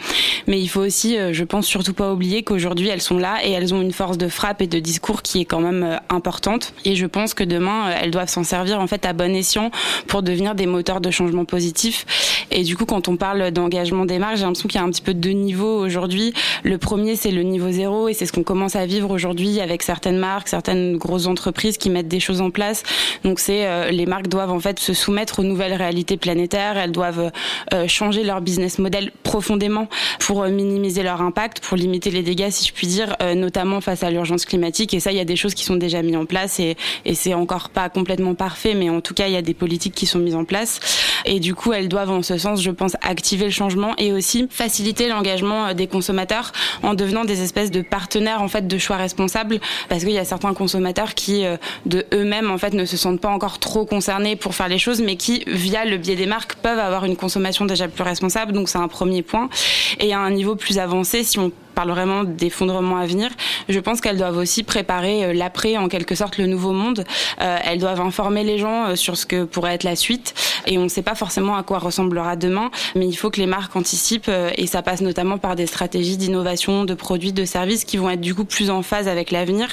Mais 0.47 0.61
il 0.61 0.67
faut 0.67 0.81
aussi, 0.81 1.17
euh, 1.17 1.33
je 1.33 1.43
pense, 1.43 1.67
surtout 1.67 1.93
pas 1.93 2.13
oublier 2.13 2.43
qu'aujourd'hui 2.43 2.87
elles 2.87 3.01
sont 3.01 3.17
là 3.17 3.39
et 3.43 3.51
elles 3.51 3.73
ont 3.73 3.81
une 3.81 3.91
force 3.91 4.17
de 4.17 4.29
frappe 4.29 4.61
et 4.61 4.67
de 4.67 4.79
discours 4.79 5.21
qui 5.21 5.41
est 5.41 5.45
quand 5.45 5.59
même 5.59 5.83
euh, 5.83 5.97
importante. 6.09 6.73
Et 6.85 6.95
je 6.95 7.05
pense 7.05 7.33
que 7.33 7.43
demain 7.43 7.89
elles 8.01 8.11
doivent 8.11 8.29
s'en 8.29 8.45
servir 8.45 8.79
en 8.79 8.87
fait 8.87 9.05
à 9.05 9.11
bon 9.11 9.35
escient 9.35 9.71
pour 10.07 10.23
devenir 10.23 10.55
des 10.55 10.65
moteurs 10.65 11.01
de 11.01 11.11
changement 11.11 11.43
positif. 11.43 12.05
Et 12.53 12.63
du 12.63 12.77
coup, 12.77 12.85
quand 12.85 13.07
on 13.07 13.17
parle 13.17 13.51
d'engagement 13.51 14.05
des 14.05 14.19
marques, 14.19 14.37
j'ai 14.37 14.43
l'impression 14.43 14.69
qu'il 14.69 14.79
y 14.79 14.83
a 14.83 14.85
un 14.85 14.89
petit 14.89 15.01
peu 15.01 15.13
deux 15.13 15.31
niveaux 15.31 15.77
aujourd'hui. 15.77 16.33
Le 16.63 16.77
premier, 16.77 17.15
c'est 17.15 17.31
le 17.31 17.43
niveau 17.43 17.71
zéro 17.71 18.07
et 18.07 18.13
c'est 18.13 18.25
ce 18.25 18.31
qu'on 18.31 18.43
commence 18.43 18.75
à 18.75 18.85
vivre 18.85 19.11
aujourd'hui 19.11 19.59
avec 19.59 19.83
certaines 19.83 20.17
marques, 20.17 20.47
certaines 20.47 20.97
grosses 20.97 21.27
entreprises 21.27 21.77
qui 21.77 21.89
mettent 21.89 22.07
des 22.07 22.19
choses 22.19 22.41
en 22.41 22.51
place. 22.51 22.83
Donc 23.23 23.39
c'est 23.39 23.91
les 23.91 24.05
marques 24.05 24.27
doivent 24.27 24.51
en 24.51 24.59
fait 24.59 24.79
se 24.79 24.93
soumettre 24.93 25.39
aux 25.39 25.43
nouvelles 25.43 25.73
réalités 25.73 26.17
planétaires. 26.17 26.77
Elles 26.77 26.91
doivent 26.91 27.31
changer 27.87 28.23
leur 28.23 28.41
business 28.41 28.79
model 28.79 29.11
profondément 29.23 29.87
pour 30.19 30.45
minimiser 30.45 31.03
leur 31.03 31.21
impact, 31.21 31.59
pour 31.61 31.77
limiter 31.77 32.11
les 32.11 32.23
dégâts, 32.23 32.49
si 32.49 32.67
je 32.67 32.73
puis 32.73 32.87
dire, 32.87 33.15
euh, 33.21 33.35
notamment 33.35 33.81
face 33.81 34.03
à 34.03 34.11
l'urgence 34.11 34.45
climatique. 34.45 34.93
Et 34.93 34.99
ça, 34.99 35.11
il 35.11 35.17
y 35.17 35.21
a 35.21 35.25
des 35.25 35.35
choses 35.35 35.53
qui 35.53 35.63
sont 35.63 35.75
déjà 35.75 36.01
mises 36.01 36.15
en 36.15 36.25
place 36.25 36.59
et, 36.59 36.75
et 37.05 37.15
c'est 37.15 37.33
encore 37.33 37.69
pas 37.69 37.89
complètement 37.89 38.35
parfait, 38.35 38.73
mais 38.73 38.89
en 38.89 39.01
tout 39.01 39.13
cas, 39.13 39.27
il 39.27 39.33
y 39.33 39.37
a 39.37 39.41
des 39.41 39.53
politiques 39.53 39.95
qui 39.95 40.05
sont 40.05 40.19
mises 40.19 40.35
en 40.35 40.45
place. 40.45 40.79
Et 41.25 41.39
du 41.39 41.55
coup, 41.55 41.73
elles 41.73 41.89
doivent, 41.89 42.11
en 42.11 42.21
ce 42.21 42.37
sens, 42.37 42.61
je 42.61 42.71
pense, 42.71 42.95
activer 43.01 43.45
le 43.45 43.51
changement 43.51 43.93
et 43.97 44.11
aussi 44.11 44.47
faciliter 44.49 45.07
l'engagement 45.07 45.67
euh, 45.67 45.73
des 45.73 45.87
consommateurs 45.87 46.51
en 46.81 46.93
devenant 46.93 47.25
des 47.25 47.41
espèces 47.41 47.71
de 47.71 47.81
partenaires 47.81 48.41
en 48.41 48.47
fait 48.47 48.67
de 48.67 48.77
choix 48.77 48.97
responsables, 48.97 49.59
parce 49.89 50.03
qu'il 50.03 50.13
y 50.13 50.17
a 50.17 50.25
certains 50.25 50.53
consommateurs 50.53 51.13
qui, 51.13 51.45
euh, 51.45 51.57
de 51.85 52.05
eux-mêmes, 52.13 52.51
en 52.51 52.57
fait, 52.57 52.73
ne 52.73 52.85
se 52.85 52.97
sentent 52.97 53.21
pas 53.21 53.29
encore 53.29 53.59
trop 53.59 53.85
concernés 53.85 54.35
pour 54.35 54.55
faire 54.55 54.67
les 54.67 54.79
choses, 54.79 55.01
mais 55.01 55.15
qui, 55.15 55.43
via 55.47 55.85
le 55.85 55.97
biais 55.97 56.15
des 56.15 56.25
marques, 56.25 56.55
peuvent 56.55 56.79
avoir 56.79 57.05
une 57.05 57.15
consommation 57.15 57.65
déjà 57.65 57.87
plus 57.87 58.03
responsable. 58.03 58.51
Donc, 58.53 58.69
c'est 58.69 58.77
un 58.77 58.87
premier 58.87 59.21
point. 59.21 59.49
Et 59.99 60.13
à 60.13 60.19
un 60.19 60.31
niveau 60.31 60.55
plus 60.55 60.79
avancé, 60.79 61.23
si 61.23 61.39
on 61.39 61.51
parle 61.73 61.89
vraiment 61.89 62.23
d'effondrement 62.23 62.97
à 62.97 63.05
venir. 63.05 63.29
Je 63.69 63.79
pense 63.79 64.01
qu'elles 64.01 64.17
doivent 64.17 64.37
aussi 64.37 64.63
préparer 64.63 65.25
euh, 65.25 65.33
l'après, 65.33 65.77
en 65.77 65.87
quelque 65.87 66.15
sorte, 66.15 66.37
le 66.37 66.47
nouveau 66.47 66.71
monde. 66.71 67.03
Euh, 67.41 67.57
elles 67.63 67.79
doivent 67.79 68.01
informer 68.01 68.43
les 68.43 68.57
gens 68.57 68.87
euh, 68.87 68.95
sur 68.95 69.17
ce 69.17 69.25
que 69.25 69.43
pourrait 69.43 69.73
être 69.75 69.83
la 69.83 69.95
suite. 69.95 70.33
Et 70.65 70.77
on 70.77 70.83
ne 70.83 70.89
sait 70.89 71.01
pas 71.01 71.15
forcément 71.15 71.55
à 71.55 71.63
quoi 71.63 71.79
ressemblera 71.79 72.35
demain, 72.35 72.71
mais 72.95 73.07
il 73.07 73.15
faut 73.15 73.29
que 73.29 73.39
les 73.39 73.47
marques 73.47 73.75
anticipent. 73.75 74.31
Et 74.57 74.67
ça 74.67 74.81
passe 74.81 75.01
notamment 75.01 75.37
par 75.37 75.55
des 75.55 75.67
stratégies 75.67 76.17
d'innovation, 76.17 76.85
de 76.85 76.93
produits, 76.93 77.33
de 77.33 77.45
services 77.45 77.83
qui 77.83 77.97
vont 77.97 78.09
être 78.09 78.21
du 78.21 78.33
coup 78.33 78.45
plus 78.45 78.69
en 78.69 78.81
phase 78.81 79.07
avec 79.07 79.31
l'avenir. 79.31 79.67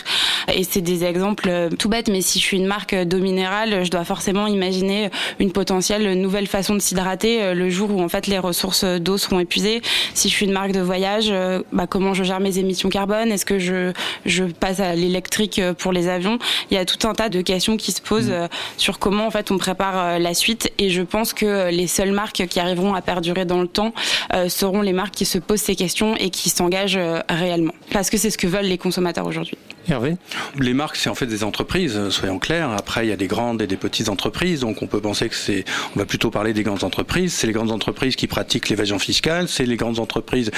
Et 0.53 0.65
c'est 0.65 0.81
des 0.81 1.05
exemples 1.05 1.69
tout 1.79 1.89
bêtes, 1.89 2.09
mais 2.09 2.23
si 2.23 2.41
je 2.41 2.45
suis 2.45 2.57
une 2.57 2.67
marque 2.67 2.95
d'eau 2.95 3.19
minérale, 3.19 3.85
je 3.85 3.91
dois 3.91 4.05
forcément 4.05 4.47
imaginer 4.47 5.11
une 5.39 5.53
potentielle 5.53 6.21
nouvelle 6.21 6.47
façon 6.47 6.75
de 6.75 6.81
s'hydrater 6.81 7.55
le 7.55 7.71
jour 7.71 7.91
où 7.95 8.03
en 8.03 8.09
fait 8.09 8.27
les 8.27 8.39
ressources 8.39 8.85
d'eau 8.85 9.19
seront 9.19 9.39
épuisées. 9.39 9.83
Si 10.15 10.29
je 10.29 10.35
suis 10.35 10.47
une 10.47 10.53
marque 10.53 10.73
de 10.73 10.81
voyage, 10.81 11.33
bah, 11.73 11.87
comment 11.91 12.15
je 12.15 12.25
gère 12.25 12.41
mes 12.41 12.59
émissions 12.59 12.89
carbone 12.89 13.31
Est-ce 13.31 13.45
que 13.45 13.59
je, 13.59 13.93
je 14.25 14.45
passe 14.45 14.81
à 14.81 14.95
l'électrique 14.95 15.59
euh, 15.59 15.75
pour 15.75 15.93
les 15.93 16.09
avions 16.09 16.39
Il 16.71 16.75
y 16.75 16.79
a 16.79 16.87
tout 16.87 17.07
un 17.07 17.13
tas 17.13 17.29
de 17.29 17.43
questions 17.43 17.77
qui 17.77 17.93
se 17.93 18.01
posent 18.01 18.31
mmh. 18.31 18.33
euh, 18.33 18.49
sur 18.79 18.99
comment 18.99 19.27
en 19.27 19.31
fait 19.31 19.51
on 19.51 19.59
prépare 19.59 19.99
euh, 19.99 20.19
la 20.19 20.33
suite 20.33 20.73
et 20.79 20.89
je 20.89 21.03
pense 21.03 21.35
que 21.35 21.71
les 21.71 21.87
seules 21.87 22.13
marques 22.13 22.47
qui 22.47 22.61
arriveront 22.61 22.95
à 22.95 23.03
perdurer 23.03 23.45
dans 23.45 23.61
le 23.61 23.67
temps 23.67 23.93
seront 24.49 24.81
les 24.81 24.93
marques 24.93 25.15
qui 25.15 25.25
se 25.25 25.39
posent 25.39 25.61
ces 25.61 25.75
questions 25.75 26.15
et 26.17 26.31
qui 26.31 26.49
s'engagent 26.49 26.99
réellement 27.29 27.73
parce 27.93 28.09
que 28.11 28.17
c'est 28.17 28.31
ce 28.31 28.39
que 28.39 28.47
veulent 28.47 28.67
les 28.67 28.79
consommateurs 28.79 29.27
aujourd'hui. 29.27 29.59
Hervé 29.89 30.17
Les 30.59 30.75
marques, 30.75 30.97
c'est 30.97 31.11
en 31.11 31.15
fait 31.15 31.27
des 31.27 31.45
entreprises, 31.45 32.11
soyons 32.11 32.39
clairs. 32.39 32.71
Après, 32.71 33.07
il 33.07 33.09
y 33.09 33.13
a 33.13 33.17
des 33.17 33.27
grandes 33.27 33.63
et 33.63 33.67
des 33.67 33.77
petites 33.77 34.09
entreprises, 34.09 34.61
donc 34.61 34.83
on 34.83 34.87
peut 34.87 35.01
penser 35.01 35.29
que 35.29 35.35
c'est, 35.35 35.65
on 35.95 35.99
va 35.99 36.05
plutôt 36.05 36.31
parler 36.31 36.53
des 36.53 36.63
grandes 36.63 36.85
entreprises. 36.85 37.33
C'est 37.33 37.47
les 37.47 37.53
grandes 37.53 37.71
entreprises 37.71 38.17
qui 38.17 38.27
pratiquent 38.27 38.69
l'évasion 38.69 38.99
fiscale, 38.99 39.49
c'est 39.49 39.67
les 39.67 39.77
grandes 39.77 39.99
entreprises 39.99 40.51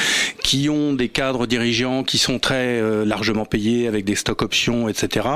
qui 0.43 0.69
ont 0.69 0.93
des 0.93 1.09
cadres 1.09 1.47
dirigeants 1.47 2.03
qui 2.05 2.19
sont 2.19 2.39
très 2.39 2.81
euh, 2.81 3.05
largement 3.05 3.45
payés 3.45 3.89
avec 3.89 4.05
des 4.05 4.15
stocks 4.15 4.43
options, 4.43 4.89
etc. 4.89 5.29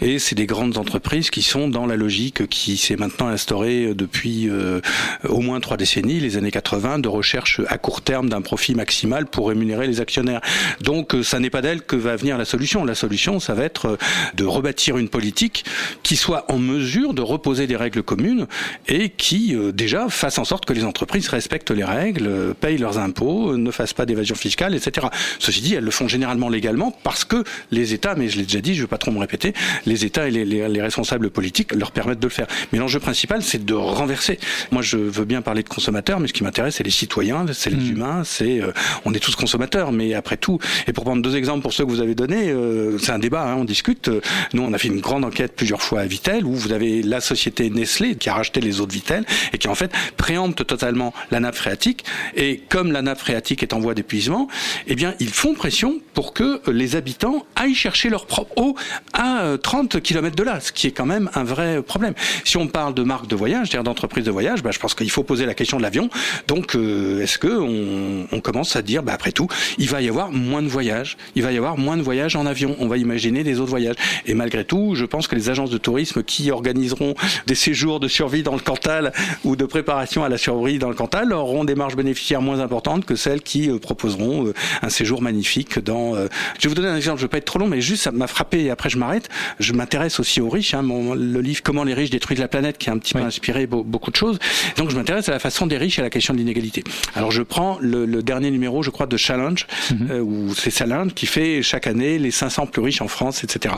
Et 0.00 0.18
c'est 0.18 0.34
des 0.34 0.46
grandes 0.46 0.76
entreprises 0.76 1.30
qui 1.30 1.42
sont 1.42 1.68
dans 1.68 1.86
la 1.86 1.96
logique 1.96 2.48
qui 2.48 2.76
s'est 2.76 2.96
maintenant 2.96 3.28
instaurée 3.28 3.94
depuis 3.94 4.48
euh, 4.48 4.80
au 5.28 5.40
moins 5.40 5.60
trois 5.60 5.76
décennies, 5.76 6.20
les 6.20 6.36
années 6.36 6.50
80, 6.50 6.98
de 6.98 7.08
recherche 7.08 7.60
à 7.68 7.78
court 7.78 8.02
terme 8.02 8.28
d'un 8.28 8.42
profit 8.42 8.74
maximal 8.74 9.26
pour 9.26 9.48
rémunérer 9.48 9.86
les 9.86 10.00
actionnaires. 10.00 10.40
Donc, 10.80 11.14
euh, 11.14 11.22
ça 11.22 11.38
n'est 11.38 11.50
pas 11.50 11.62
d'elle 11.62 11.82
que 11.82 11.96
va 11.96 12.16
venir 12.16 12.38
la 12.38 12.44
solution. 12.44 12.84
La 12.84 12.94
solution, 12.94 13.29
ça 13.38 13.54
va 13.54 13.64
être 13.64 13.86
euh, 13.86 13.96
de 14.34 14.44
rebâtir 14.44 14.98
une 14.98 15.08
politique 15.08 15.64
qui 16.02 16.16
soit 16.16 16.50
en 16.50 16.58
mesure 16.58 17.14
de 17.14 17.22
reposer 17.22 17.66
des 17.66 17.76
règles 17.76 18.02
communes 18.02 18.46
et 18.88 19.10
qui 19.10 19.54
euh, 19.54 19.72
déjà 19.72 20.08
fasse 20.08 20.38
en 20.38 20.44
sorte 20.44 20.64
que 20.64 20.72
les 20.72 20.84
entreprises 20.84 21.28
respectent 21.28 21.70
les 21.70 21.84
règles, 21.84 22.26
euh, 22.26 22.54
payent 22.54 22.78
leurs 22.78 22.98
impôts, 22.98 23.56
ne 23.56 23.70
fassent 23.70 23.92
pas 23.92 24.06
d'évasion 24.06 24.34
fiscale, 24.34 24.74
etc. 24.74 25.06
Ceci 25.38 25.60
dit, 25.60 25.74
elles 25.74 25.84
le 25.84 25.90
font 25.90 26.08
généralement 26.08 26.48
légalement 26.48 26.90
parce 27.02 27.24
que 27.24 27.44
les 27.70 27.94
États, 27.94 28.14
mais 28.14 28.28
je 28.28 28.38
l'ai 28.38 28.44
déjà 28.44 28.60
dit, 28.60 28.74
je 28.74 28.80
ne 28.80 28.84
vais 28.84 28.90
pas 28.90 28.98
trop 28.98 29.12
me 29.12 29.18
répéter, 29.18 29.52
les 29.86 30.04
États 30.04 30.26
et 30.26 30.30
les, 30.30 30.44
les, 30.44 30.80
responsables 30.80 31.30
politiques 31.30 31.74
leur 31.74 31.92
permettent 31.92 32.20
de 32.20 32.26
le 32.26 32.32
faire. 32.32 32.46
Mais 32.72 32.78
l'enjeu 32.78 33.00
principal, 33.00 33.42
c'est 33.42 33.64
de 33.64 33.74
renverser. 33.74 34.38
Moi, 34.70 34.80
je 34.80 34.96
veux 34.96 35.26
bien 35.26 35.42
parler 35.42 35.62
de 35.62 35.68
consommateurs, 35.68 36.18
mais 36.18 36.28
ce 36.28 36.32
qui 36.32 36.42
m'intéresse, 36.42 36.76
c'est 36.76 36.84
les 36.84 36.90
citoyens, 36.90 37.44
c'est 37.52 37.68
les 37.68 37.76
mmh. 37.76 37.90
humains, 37.90 38.22
c'est 38.24 38.62
on 39.04 39.12
est 39.12 39.18
tous 39.18 39.36
consommateurs, 39.36 39.92
mais 39.92 40.14
après 40.14 40.38
tout. 40.38 40.58
Et 40.86 40.92
pour 40.92 41.04
prendre 41.04 41.22
deux 41.22 41.36
exemples 41.36 41.60
pour 41.60 41.74
ceux 41.74 41.84
que 41.84 41.90
vous 41.90 42.00
avez 42.00 42.14
donnés, 42.14 42.54
c'est 42.98 43.12
un 43.12 43.18
Hein, 43.28 43.56
on 43.58 43.64
discute. 43.64 44.10
Nous, 44.52 44.62
on 44.62 44.72
a 44.72 44.78
fait 44.78 44.88
une 44.88 45.00
grande 45.00 45.24
enquête 45.24 45.54
plusieurs 45.56 45.82
fois 45.82 46.00
à 46.00 46.06
Vitel, 46.06 46.44
où 46.44 46.54
vous 46.54 46.72
avez 46.72 47.02
la 47.02 47.20
société 47.20 47.70
Nestlé 47.70 48.16
qui 48.16 48.28
a 48.28 48.34
racheté 48.34 48.60
les 48.60 48.80
autres 48.80 48.92
Vitel 48.92 49.24
et 49.52 49.58
qui 49.58 49.68
en 49.68 49.74
fait 49.74 49.92
préempte 50.16 50.66
totalement 50.66 51.12
la 51.30 51.40
nappe 51.40 51.54
phréatique. 51.54 52.04
Et 52.36 52.62
comme 52.68 52.92
la 52.92 53.02
nappe 53.02 53.18
phréatique 53.18 53.62
est 53.62 53.72
en 53.72 53.80
voie 53.80 53.94
d'épuisement, 53.94 54.48
eh 54.86 54.94
bien, 54.94 55.14
ils 55.20 55.30
font 55.30 55.54
pression 55.54 56.00
pour 56.14 56.32
que 56.32 56.60
les 56.70 56.96
habitants 56.96 57.46
aillent 57.56 57.74
chercher 57.74 58.08
leur 58.08 58.26
propre 58.26 58.52
eau 58.56 58.76
à 59.12 59.56
30 59.62 59.94
euh, 59.96 60.00
km 60.00 60.34
de 60.36 60.42
là, 60.42 60.60
ce 60.60 60.72
qui 60.72 60.86
est 60.86 60.92
quand 60.92 61.06
même 61.06 61.30
un 61.34 61.44
vrai 61.44 61.82
problème. 61.82 62.14
Si 62.44 62.56
on 62.56 62.66
parle 62.66 62.94
de 62.94 63.02
marque 63.02 63.26
de 63.26 63.36
voyage, 63.36 63.68
c'est-à-dire 63.68 63.84
d'entreprise 63.84 64.24
de 64.24 64.30
voyage, 64.30 64.62
bah, 64.62 64.70
je 64.72 64.78
pense 64.78 64.94
qu'il 64.94 65.10
faut 65.10 65.22
poser 65.22 65.46
la 65.46 65.54
question 65.54 65.76
de 65.76 65.82
l'avion. 65.82 66.10
Donc, 66.48 66.74
euh, 66.74 67.22
est-ce 67.22 67.38
que 67.38 67.48
on, 67.48 68.26
on, 68.32 68.40
commence 68.40 68.76
à 68.76 68.82
dire, 68.82 69.02
bah, 69.02 69.12
après 69.12 69.32
tout, 69.32 69.48
il 69.78 69.88
va 69.88 70.02
y 70.02 70.08
avoir 70.08 70.32
moins 70.32 70.62
de 70.62 70.68
voyages, 70.68 71.16
il 71.34 71.42
va 71.42 71.52
y 71.52 71.56
avoir 71.56 71.76
moins 71.78 71.96
de 71.96 72.02
voyages 72.02 72.36
en 72.36 72.46
avion. 72.46 72.76
On 72.78 72.88
va 72.88 72.96
imaginer 73.10 73.42
des 73.42 73.58
autres 73.58 73.70
voyages. 73.70 73.96
Et 74.26 74.34
malgré 74.34 74.64
tout, 74.64 74.94
je 74.94 75.04
pense 75.04 75.26
que 75.26 75.34
les 75.34 75.50
agences 75.50 75.70
de 75.70 75.78
tourisme 75.78 76.22
qui 76.22 76.50
organiseront 76.50 77.14
des 77.46 77.54
séjours 77.56 77.98
de 77.98 78.08
survie 78.08 78.42
dans 78.42 78.54
le 78.54 78.60
Cantal 78.60 79.12
ou 79.44 79.56
de 79.56 79.64
préparation 79.64 80.22
à 80.22 80.28
la 80.28 80.38
survie 80.38 80.78
dans 80.78 80.88
le 80.88 80.94
Cantal 80.94 81.32
auront 81.32 81.64
des 81.64 81.74
marges 81.74 81.96
bénéficiaires 81.96 82.40
moins 82.40 82.60
importantes 82.60 83.04
que 83.04 83.16
celles 83.16 83.42
qui 83.42 83.68
euh, 83.68 83.78
proposeront 83.78 84.46
euh, 84.46 84.54
un 84.82 84.90
séjour 84.90 85.22
magnifique 85.22 85.78
dans. 85.80 86.14
Euh, 86.14 86.28
je 86.58 86.64
vais 86.64 86.68
vous 86.68 86.74
donner 86.74 86.88
un 86.88 86.96
exemple. 86.96 87.18
Je 87.18 87.24
ne 87.24 87.26
vais 87.26 87.30
pas 87.30 87.38
être 87.38 87.44
trop 87.44 87.58
long, 87.58 87.66
mais 87.66 87.80
juste 87.80 88.04
ça 88.04 88.12
m'a 88.12 88.28
frappé. 88.28 88.64
Et 88.64 88.70
après, 88.70 88.90
je 88.90 88.98
m'arrête. 88.98 89.28
Je 89.58 89.72
m'intéresse 89.72 90.20
aussi 90.20 90.40
aux 90.40 90.48
riches. 90.48 90.74
Hein, 90.74 90.82
mon, 90.82 91.14
le 91.14 91.40
livre 91.40 91.62
Comment 91.64 91.84
les 91.84 91.94
riches 91.94 92.10
détruisent 92.10 92.38
la 92.38 92.48
planète, 92.48 92.78
qui 92.78 92.90
a 92.90 92.92
un 92.92 92.98
petit 92.98 93.14
peu 93.14 93.20
inspiré 93.20 93.66
beaucoup 93.66 94.10
de 94.10 94.16
choses. 94.16 94.38
Donc, 94.76 94.90
je 94.90 94.96
m'intéresse 94.96 95.28
à 95.28 95.32
la 95.32 95.38
façon 95.38 95.66
des 95.66 95.76
riches 95.76 95.98
et 95.98 96.02
à 96.02 96.04
la 96.04 96.10
question 96.10 96.32
de 96.32 96.38
l'inégalité. 96.38 96.84
Alors, 97.14 97.30
je 97.30 97.42
prends 97.42 97.78
le, 97.80 98.06
le, 98.06 98.22
dernier 98.22 98.50
numéro, 98.50 98.82
je 98.82 98.90
crois, 98.90 99.06
de 99.06 99.16
Challenge, 99.16 99.66
mm-hmm. 99.92 100.20
où 100.20 100.54
c'est 100.54 100.70
Challenge 100.70 101.12
qui 101.14 101.26
fait 101.26 101.62
chaque 101.62 101.86
année 101.86 102.18
les 102.18 102.30
500 102.30 102.66
plus 102.66 102.82
riches 102.82 102.99
en 103.02 103.08
France, 103.08 103.44
etc. 103.44 103.74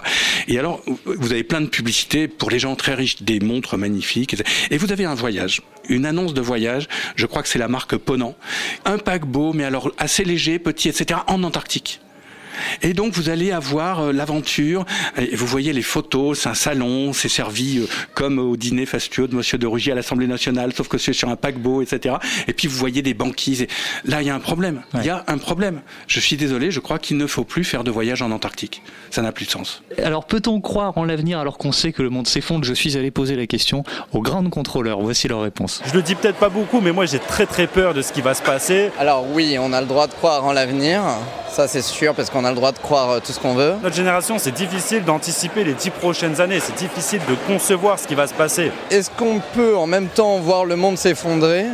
Et 0.49 0.59
alors, 0.59 0.83
vous 1.05 1.33
avez 1.33 1.45
plein 1.45 1.61
de 1.61 1.67
publicités 1.67 2.29
pour 2.29 2.51
les 2.51 2.59
gens 2.59 2.77
très 2.77 2.95
riches, 2.95 3.23
des 3.23 3.41
montres 3.41 3.77
magnifiques, 3.77 4.37
et 4.71 4.79
vous 4.79 4.93
avez 4.93 5.05
un 5.05 5.15
voyage, 5.15 5.63
une 5.89 6.07
annonce 6.07 6.35
de 6.35 6.41
voyage, 6.41 6.89
je 7.17 7.27
crois 7.27 7.43
que 7.43 7.49
c'est 7.49 7.59
la 7.59 7.69
marque 7.69 7.97
Ponant, 7.97 8.37
un 8.85 8.99
paquebot, 8.99 9.53
mais 9.53 9.65
alors 9.65 9.93
assez 9.99 10.25
léger, 10.25 10.59
petit, 10.59 10.89
etc., 10.89 11.21
en 11.27 11.43
Antarctique. 11.43 12.01
Et 12.83 12.95
donc 12.95 13.13
vous 13.15 13.29
allez 13.29 13.53
avoir 13.53 14.01
euh, 14.01 14.13
l'aventure, 14.13 14.85
et 15.17 15.35
vous 15.35 15.47
voyez 15.47 15.73
les 15.73 15.83
photos, 15.83 16.41
c'est 16.41 16.49
un 16.49 16.55
salon, 16.55 17.13
c'est 17.13 17.29
servi 17.29 17.79
euh, 17.79 17.87
comme 18.15 18.39
au 18.39 18.57
dîner 18.57 18.87
fastueux 18.87 19.29
de 19.29 19.35
Monsieur 19.35 19.59
de 19.59 19.67
Rugy 19.67 19.91
à 19.93 19.95
l'Assemblée 19.95 20.27
nationale, 20.27 20.73
sauf 20.73 20.89
que 20.89 20.99
c'est 20.99 21.13
sur 21.13 21.29
un 21.29 21.37
paquebot, 21.37 21.83
etc. 21.83 22.17
Et 22.49 22.53
puis 22.53 22.69
vous 22.69 22.77
voyez 22.77 23.03
des 23.03 23.15
banquises. 23.15 23.63
Et 23.63 23.69
là, 24.05 24.23
il 24.23 24.27
y 24.27 24.31
a 24.31 24.35
un 24.35 24.41
problème. 24.41 24.83
Il 24.95 25.05
y 25.05 25.11
a 25.11 25.25
un 25.27 25.39
problème. 25.39 25.81
Je 26.07 26.21
suis 26.21 26.37
désolé, 26.37 26.71
je 26.71 26.81
crois 26.81 26.99
qu'il 26.99 27.17
ne 27.17 27.27
faut 27.27 27.45
plus 27.45 27.65
faire 27.65 27.85
de 27.85 27.91
voyage 27.91 28.23
en 28.23 28.31
Antarctique. 28.31 28.83
Ça 29.11 29.23
n'a 29.23 29.33
plus 29.33 29.47
de 29.47 29.51
sens. 29.51 29.83
Alors 30.03 30.25
peut-on 30.25 30.61
croire 30.61 30.97
en 30.99 31.05
l'avenir 31.05 31.39
alors 31.39 31.59
qu'on 31.59 31.73
sait 31.73 31.93
que 31.93 32.03
le 32.03 32.11
monde 32.11 32.27
s'effondre? 32.27 32.65
Je 32.65 32.75
suis 32.75 32.97
allé 32.97 33.11
poser 33.11 33.37
la 33.37 33.47
question 33.47 33.85
aux 34.13 34.21
grandes 34.21 34.51
contrôleurs. 34.51 35.01
Voici 35.01 35.29
leur 35.29 35.43
réponse. 35.43 35.83
Je 35.87 35.95
le 35.95 36.03
dis 36.03 36.15
peut-être 36.15 36.39
pas 36.39 36.49
beaucoup, 36.49 36.81
mais 36.81 36.93
moi 36.93 37.07
j'ai 37.07 37.19
très 37.19 37.47
très 37.47 37.67
peur 37.67 37.95
de 37.95 38.03
ce 38.03 38.13
qui 38.13 38.21
va 38.21 38.35
se 38.35 38.43
passer. 38.43 38.91
Alors 38.99 39.27
oui, 39.33 39.57
on 39.59 39.73
a 39.73 39.81
le 39.81 39.87
droit 39.87 40.07
de 40.07 40.13
croire 40.13 40.45
en 40.45 40.53
l'avenir. 40.53 41.03
Ça 41.51 41.69
c'est 41.69 41.83
sûr 41.83 42.15
parce 42.15 42.31
qu'on 42.31 42.42
a 42.45 42.51
le 42.51 42.57
droit 42.57 42.73
de 42.73 42.79
croire 42.79 43.11
euh, 43.11 43.21
tout 43.21 43.33
ce 43.33 43.41
qu'on 43.41 43.55
veut. 43.55 43.75
Notre 43.83 43.97
génération, 43.97 44.39
c'est 44.39 44.53
difficile 44.53 45.05
d'anticiper 45.05 45.65
les 45.65 45.75
dix 45.75 45.91
prochaines 45.91 46.41
années. 46.41 46.61
C'est 46.61 46.77
difficile 46.77 47.21
de 47.29 47.35
concevoir 47.47 47.99
ce 47.99 48.07
qui 48.07 48.15
va 48.15 48.27
se 48.27 48.35
passer. 48.35 48.71
Est-ce 48.91 49.11
qu'on 49.11 49.41
peut 49.55 49.77
en 49.77 49.87
même 49.87 50.09
temps 50.09 50.39
voir 50.39 50.65
le 50.65 50.77
monde 50.77 50.99
s'effondrer? 50.99 51.67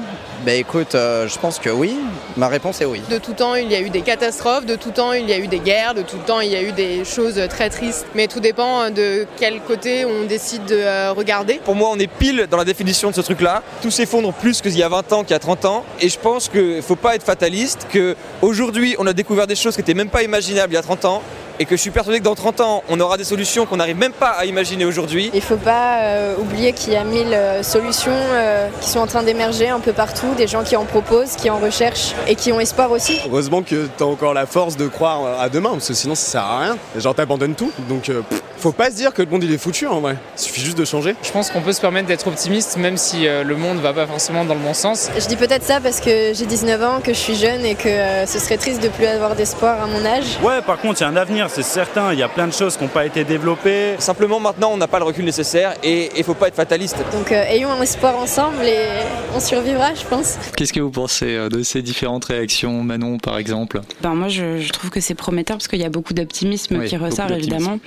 Ben 0.44 0.58
écoute, 0.58 0.94
euh, 0.94 1.26
je 1.26 1.38
pense 1.38 1.58
que 1.58 1.70
oui. 1.70 1.96
Ma 2.36 2.48
réponse 2.48 2.80
est 2.80 2.84
oui. 2.84 3.02
De 3.10 3.18
tout 3.18 3.32
temps, 3.32 3.54
il 3.54 3.70
y 3.70 3.74
a 3.74 3.80
eu 3.80 3.90
des 3.90 4.02
catastrophes, 4.02 4.66
de 4.66 4.76
tout 4.76 4.90
temps, 4.90 5.12
il 5.12 5.28
y 5.28 5.32
a 5.32 5.38
eu 5.38 5.48
des 5.48 5.58
guerres, 5.58 5.94
de 5.94 6.02
tout 6.02 6.18
temps, 6.26 6.40
il 6.40 6.50
y 6.50 6.56
a 6.56 6.62
eu 6.62 6.72
des 6.72 7.04
choses 7.04 7.40
très 7.48 7.70
tristes. 7.70 8.06
Mais 8.14 8.28
tout 8.28 8.40
dépend 8.40 8.90
de 8.90 9.26
quel 9.36 9.60
côté 9.60 10.04
on 10.04 10.24
décide 10.26 10.64
de 10.66 10.76
euh, 10.76 11.12
regarder. 11.12 11.60
Pour 11.64 11.74
moi, 11.74 11.90
on 11.92 11.98
est 11.98 12.06
pile 12.06 12.46
dans 12.50 12.56
la 12.56 12.64
définition 12.64 13.10
de 13.10 13.14
ce 13.14 13.20
truc-là. 13.20 13.62
Tout 13.82 13.90
s'effondre 13.90 14.32
plus 14.32 14.60
qu'il 14.60 14.76
y 14.76 14.82
a 14.82 14.88
20 14.88 15.12
ans, 15.12 15.22
qu'il 15.22 15.32
y 15.32 15.34
a 15.34 15.40
30 15.40 15.64
ans. 15.64 15.84
Et 16.00 16.08
je 16.08 16.18
pense 16.18 16.48
qu'il 16.48 16.76
ne 16.76 16.80
faut 16.82 16.96
pas 16.96 17.16
être 17.16 17.24
fataliste, 17.24 17.86
qu'aujourd'hui, 17.92 18.94
on 18.98 19.06
a 19.06 19.12
découvert 19.12 19.46
des 19.46 19.56
choses 19.56 19.74
qui 19.74 19.80
n'étaient 19.80 19.94
même 19.94 20.10
pas 20.10 20.22
imaginables 20.22 20.72
il 20.72 20.76
y 20.76 20.78
a 20.78 20.82
30 20.82 21.04
ans 21.04 21.22
et 21.58 21.64
que 21.64 21.76
je 21.76 21.80
suis 21.80 21.90
persuadé 21.90 22.18
que 22.18 22.24
dans 22.24 22.34
30 22.34 22.60
ans, 22.60 22.84
on 22.88 23.00
aura 23.00 23.16
des 23.16 23.24
solutions 23.24 23.66
qu'on 23.66 23.76
n'arrive 23.76 23.96
même 23.96 24.12
pas 24.12 24.30
à 24.30 24.44
imaginer 24.44 24.84
aujourd'hui. 24.84 25.30
Il 25.32 25.36
ne 25.36 25.44
faut 25.44 25.56
pas 25.56 26.00
euh, 26.02 26.36
oublier 26.38 26.72
qu'il 26.72 26.92
y 26.92 26.96
a 26.96 27.04
mille 27.04 27.34
euh, 27.34 27.62
solutions 27.62 28.12
euh, 28.12 28.68
qui 28.80 28.90
sont 28.90 29.00
en 29.00 29.06
train 29.06 29.22
d'émerger 29.22 29.68
un 29.68 29.80
peu 29.80 29.92
partout, 29.92 30.34
des 30.36 30.46
gens 30.46 30.62
qui 30.62 30.76
en 30.76 30.84
proposent, 30.84 31.36
qui 31.36 31.50
en 31.50 31.58
recherchent 31.58 32.14
et 32.26 32.34
qui 32.34 32.52
ont 32.52 32.60
espoir 32.60 32.90
aussi. 32.90 33.20
Heureusement 33.26 33.62
que 33.62 33.88
tu 33.96 34.02
as 34.02 34.06
encore 34.06 34.34
la 34.34 34.46
force 34.46 34.76
de 34.76 34.86
croire 34.86 35.40
à 35.40 35.48
demain, 35.48 35.70
parce 35.70 35.88
que 35.88 35.94
sinon 35.94 36.14
ça 36.14 36.30
sert 36.30 36.44
à 36.44 36.60
rien. 36.60 36.78
Les 36.94 37.00
gens 37.00 37.14
t'abandonnent 37.14 37.54
tout. 37.54 37.72
Donc 37.88 38.10
faut 38.58 38.72
pas 38.72 38.90
se 38.90 38.96
dire 38.96 39.14
que 39.14 39.22
le 39.22 39.30
monde 39.30 39.44
il 39.44 39.52
est 39.52 39.58
foutu 39.58 39.86
en 39.86 40.00
vrai. 40.00 40.16
Il 40.36 40.40
suffit 40.40 40.60
juste 40.60 40.78
de 40.78 40.84
changer. 40.84 41.14
Je 41.22 41.30
pense 41.30 41.50
qu'on 41.50 41.60
peut 41.60 41.72
se 41.72 41.80
permettre 41.80 42.08
d'être 42.08 42.26
optimiste 42.26 42.76
même 42.76 42.96
si 42.96 43.26
le 43.26 43.56
monde 43.56 43.78
va 43.78 43.92
pas 43.92 44.06
forcément 44.06 44.44
dans 44.44 44.54
le 44.54 44.60
bon 44.60 44.74
sens. 44.74 45.10
Je 45.16 45.26
dis 45.26 45.36
peut-être 45.36 45.64
ça 45.64 45.80
parce 45.80 46.00
que 46.00 46.32
j'ai 46.34 46.46
19 46.46 46.82
ans, 46.82 47.00
que 47.02 47.12
je 47.12 47.18
suis 47.18 47.36
jeune 47.36 47.64
et 47.64 47.74
que 47.74 48.26
ce 48.26 48.38
serait 48.38 48.56
triste 48.56 48.82
de 48.82 48.88
plus 48.88 49.06
avoir 49.06 49.34
d'espoir 49.34 49.82
à 49.82 49.86
mon 49.86 50.04
âge. 50.04 50.38
Ouais, 50.42 50.60
par 50.62 50.78
contre, 50.78 51.00
il 51.00 51.04
y 51.04 51.06
a 51.06 51.08
un 51.08 51.16
avenir, 51.16 51.47
c'est 51.48 51.62
certain. 51.62 52.12
Il 52.12 52.18
y 52.18 52.22
a 52.22 52.28
plein 52.28 52.46
de 52.46 52.52
choses 52.52 52.76
qui 52.76 52.84
n'ont 52.84 52.90
pas 52.90 53.06
été 53.06 53.24
développées. 53.24 53.96
Simplement, 53.98 54.40
maintenant, 54.40 54.70
on 54.72 54.76
n'a 54.76 54.86
pas 54.86 54.98
le 54.98 55.04
recul 55.04 55.24
nécessaire 55.24 55.74
et 55.82 56.10
il 56.16 56.24
faut 56.24 56.34
pas 56.34 56.48
être 56.48 56.54
fataliste. 56.54 56.96
Donc, 57.12 57.32
euh, 57.32 57.42
ayons 57.48 57.70
un 57.70 57.80
espoir 57.82 58.16
ensemble 58.16 58.64
et 58.64 58.86
on 59.34 59.40
survivra, 59.40 59.94
je 59.94 60.04
pense. 60.04 60.38
Qu'est-ce 60.56 60.72
que 60.72 60.80
vous 60.80 60.90
pensez 60.90 61.34
euh, 61.34 61.48
de 61.48 61.62
ces 61.62 61.82
différentes 61.82 62.26
réactions, 62.26 62.82
Manon, 62.82 63.18
par 63.18 63.38
exemple? 63.38 63.80
Ben, 64.02 64.14
Moi, 64.14 64.28
je, 64.28 64.70
trouve 64.72 64.90
que 64.90 65.00
c'est 65.00 65.14
prometteur 65.14 65.56
parce 65.56 65.68
qu'il 65.68 65.80
y 65.80 65.84
a 65.84 65.90
beaucoup 65.90 66.14
d'optimisme 66.14 66.84
qui 66.84 66.96
ressort, 66.96 67.30
évidemment. 67.30 67.78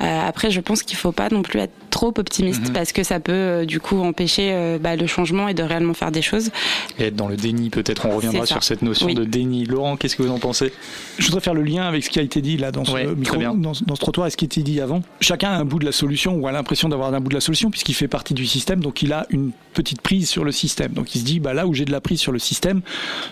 Euh, 0.00 0.28
après, 0.28 0.50
je 0.50 0.60
pense 0.60 0.82
qu'il 0.82 0.96
ne 0.96 1.00
faut 1.00 1.12
pas 1.12 1.28
non 1.30 1.42
plus 1.42 1.60
être 1.60 1.72
trop 2.00 2.14
optimiste 2.16 2.68
mhm. 2.68 2.72
parce 2.72 2.92
que 2.92 3.02
ça 3.02 3.20
peut, 3.20 3.66
du 3.66 3.78
coup, 3.78 4.00
empêcher 4.00 4.78
bah, 4.80 4.96
le 4.96 5.06
changement 5.06 5.48
et 5.48 5.54
de 5.54 5.62
réellement 5.62 5.92
faire 5.92 6.10
des 6.10 6.22
choses. 6.22 6.50
Et 6.98 7.04
être 7.04 7.16
dans 7.16 7.28
le 7.28 7.36
déni, 7.36 7.68
peut-être. 7.68 8.06
On 8.06 8.16
reviendra 8.16 8.46
sur 8.46 8.62
cette 8.62 8.80
notion 8.80 9.12
de 9.12 9.24
déni. 9.24 9.64
Laurent, 9.66 9.96
qu'est-ce 9.96 10.16
que 10.16 10.22
vous 10.22 10.32
en 10.32 10.38
pensez? 10.38 10.72
Je 11.18 11.26
voudrais 11.26 11.40
faire 11.42 11.54
le 11.54 11.62
lien 11.62 11.82
avec 11.82 12.04
ce 12.04 12.08
qui 12.10 12.18
a 12.18 12.22
été 12.22 12.40
dit 12.40 12.56
là 12.56 12.72
dans 12.72 12.84
ce 12.84 13.14
micro, 13.14 13.36
dans, 13.36 13.54
dans, 13.54 13.74
ce 13.74 14.00
trottoir 14.00 14.26
et 14.26 14.30
ce 14.30 14.36
qui 14.36 14.46
était 14.46 14.62
dit 14.62 14.80
avant. 14.80 15.02
Chacun 15.20 15.50
a 15.50 15.58
un 15.58 15.64
bout 15.64 15.78
de 15.78 15.84
la 15.84 15.92
solution 15.92 16.36
ou 16.36 16.46
a 16.46 16.52
l'impression 16.52 16.88
d'avoir 16.88 17.12
un 17.12 17.20
bout 17.20 17.28
de 17.28 17.34
la 17.34 17.40
solution 17.40 17.70
puisqu'il 17.70 17.94
fait 17.94 18.08
partie 18.08 18.34
du 18.34 18.46
système, 18.46 18.80
donc 18.80 19.02
il 19.02 19.12
a 19.12 19.26
une 19.30 19.52
petite 19.74 20.00
prise 20.00 20.28
sur 20.28 20.44
le 20.44 20.52
système. 20.52 20.92
Donc 20.92 21.14
il 21.14 21.20
se 21.20 21.24
dit, 21.24 21.40
bah 21.40 21.54
là 21.54 21.66
où 21.66 21.74
j'ai 21.74 21.84
de 21.84 21.92
la 21.92 22.00
prise 22.00 22.20
sur 22.20 22.32
le 22.32 22.38
système, 22.38 22.80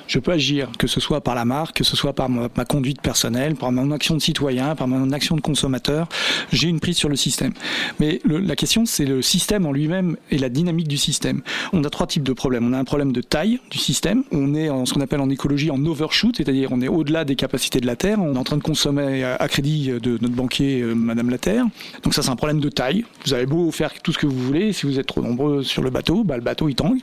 je 0.07 0.19
peux 0.19 0.33
agir, 0.33 0.71
que 0.79 0.87
ce 0.87 1.01
soit 1.01 1.21
par 1.21 1.35
la 1.35 1.45
marque, 1.45 1.79
que 1.79 1.85
ce 1.85 1.97
soit 1.97 2.13
par 2.13 2.29
ma, 2.29 2.49
conduite 2.65 3.01
personnelle, 3.01 3.55
par 3.55 3.73
mon 3.73 3.91
action 3.91 4.15
de 4.15 4.21
citoyen, 4.21 4.75
par 4.75 4.89
mon 4.89 5.11
action 5.13 5.37
de 5.37 5.41
consommateur, 5.41 6.09
j'ai 6.53 6.69
une 6.69 6.81
prise 6.81 6.97
sur 6.97 7.09
le 7.09 7.17
système. 7.17 7.53
Mais 7.99 8.21
la 8.25 8.57
question, 8.59 8.85
c'est 8.85 9.07
le 9.07 9.23
système 9.23 9.65
en 9.65 9.73
lui-même 9.73 10.17
et 10.31 10.37
la 10.37 10.49
dynamique 10.49 10.89
du 10.89 10.99
système. 10.99 11.43
On 11.73 11.83
a 11.85 11.91
trois 11.91 12.07
types 12.07 12.25
de 12.25 12.33
problèmes. 12.33 12.67
On 12.69 12.73
a 12.73 12.79
un 12.79 12.85
problème 12.85 13.13
de 13.13 13.23
taille 13.23 13.61
du 13.71 13.79
système. 13.79 14.25
On 14.33 14.55
est 14.55 14.69
en 14.69 14.85
ce 14.85 14.93
qu'on 14.93 15.01
appelle 15.01 15.21
en 15.21 15.31
écologie 15.31 15.71
en 15.71 15.85
overshoot, 15.87 16.37
c'est-à-dire 16.37 16.71
on 16.73 16.83
est 16.83 16.89
au-delà 16.89 17.25
des 17.25 17.37
capacités 17.37 17.81
de 17.81 17.87
la 17.87 17.97
Terre. 17.97 18.19
On 18.21 18.35
est 18.35 18.39
en 18.39 18.45
train 18.45 18.57
de 18.57 18.63
consommer 18.63 19.25
à 19.25 19.49
crédit 19.49 19.93
de 20.03 20.19
notre 20.21 20.35
banquier 20.35 20.83
euh, 20.83 20.95
Madame 20.95 21.31
la 21.31 21.39
Terre. 21.39 21.65
Donc 22.03 22.15
ça 22.15 22.23
c'est 22.23 22.31
un 22.31 22.37
problème 22.37 22.61
de 22.61 22.69
taille. 22.69 23.05
Vous 23.25 23.33
avez 23.33 23.47
beau 23.47 23.71
faire 23.71 23.93
tout 24.03 24.13
ce 24.13 24.19
que 24.19 24.27
vous 24.27 24.39
voulez, 24.39 24.73
si 24.73 24.87
vous 24.87 24.99
êtes 24.99 25.07
trop 25.07 25.23
nombreux 25.23 25.63
sur 25.63 25.83
le 25.83 25.91
bateau, 25.91 26.25
bah, 26.25 26.37
le 26.37 26.43
bateau 26.43 26.69
il 26.69 26.75
tangue. 26.75 26.99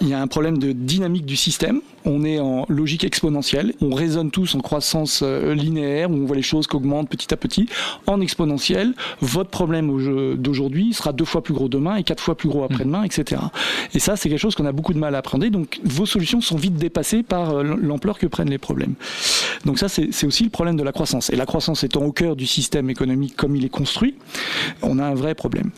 Il 0.00 0.08
y 0.08 0.14
a 0.14 0.20
un 0.20 0.26
problème 0.26 0.58
de 0.58 0.72
dynamique 0.72 1.24
du 1.24 1.36
système. 1.36 1.80
On 2.04 2.24
est 2.24 2.38
en 2.38 2.64
logique 2.68 3.04
exponentielle. 3.04 3.74
On 3.80 3.94
raisonne 3.94 4.30
tous 4.30 4.54
en 4.54 4.60
croissance 4.60 5.20
euh, 5.22 5.54
linéaire 5.54 6.10
où 6.10 6.14
on 6.14 6.24
voit 6.26 6.36
les 6.36 6.42
choses 6.42 6.66
qui 6.66 6.76
augmentent 6.76 7.08
petit 7.08 7.32
à 7.32 7.36
petit. 7.36 7.68
En 8.06 8.20
exponentielle, 8.20 8.94
votre 9.20 9.50
problème 9.50 10.36
d'aujourd'hui 10.36 10.89
sera 10.94 11.12
deux 11.12 11.24
fois 11.24 11.42
plus 11.42 11.54
gros 11.54 11.68
demain 11.68 11.96
et 11.96 12.02
quatre 12.02 12.22
fois 12.22 12.36
plus 12.36 12.48
gros 12.48 12.64
après-demain, 12.64 13.02
etc. 13.02 13.42
Et 13.94 13.98
ça 13.98 14.16
c'est 14.16 14.28
quelque 14.28 14.38
chose 14.38 14.54
qu'on 14.54 14.66
a 14.66 14.72
beaucoup 14.72 14.94
de 14.94 14.98
mal 14.98 15.14
à 15.14 15.18
appréhender. 15.18 15.50
Donc 15.50 15.80
vos 15.84 16.06
solutions 16.06 16.40
sont 16.40 16.56
vite 16.56 16.76
dépassées 16.76 17.22
par 17.22 17.50
euh, 17.50 17.62
l'ampleur 17.62 18.18
que 18.18 18.26
prennent 18.26 18.50
les 18.50 18.58
problèmes. 18.58 18.94
Donc 19.64 19.78
ça 19.78 19.88
c'est 19.88 20.26
aussi 20.26 20.44
le 20.44 20.50
problème 20.50 20.76
de 20.76 20.82
la 20.82 20.92
croissance. 20.92 21.30
Et 21.30 21.36
la 21.36 21.46
croissance 21.46 21.84
étant 21.84 22.02
au 22.02 22.12
cœur 22.12 22.36
du 22.36 22.46
système 22.46 22.90
économique 22.90 23.36
comme 23.36 23.56
il 23.56 23.64
est 23.64 23.70
construit, 23.70 24.14
on 24.82 24.98
a 24.98 25.04
un 25.04 25.14
vrai 25.14 25.34
problème 25.34 25.70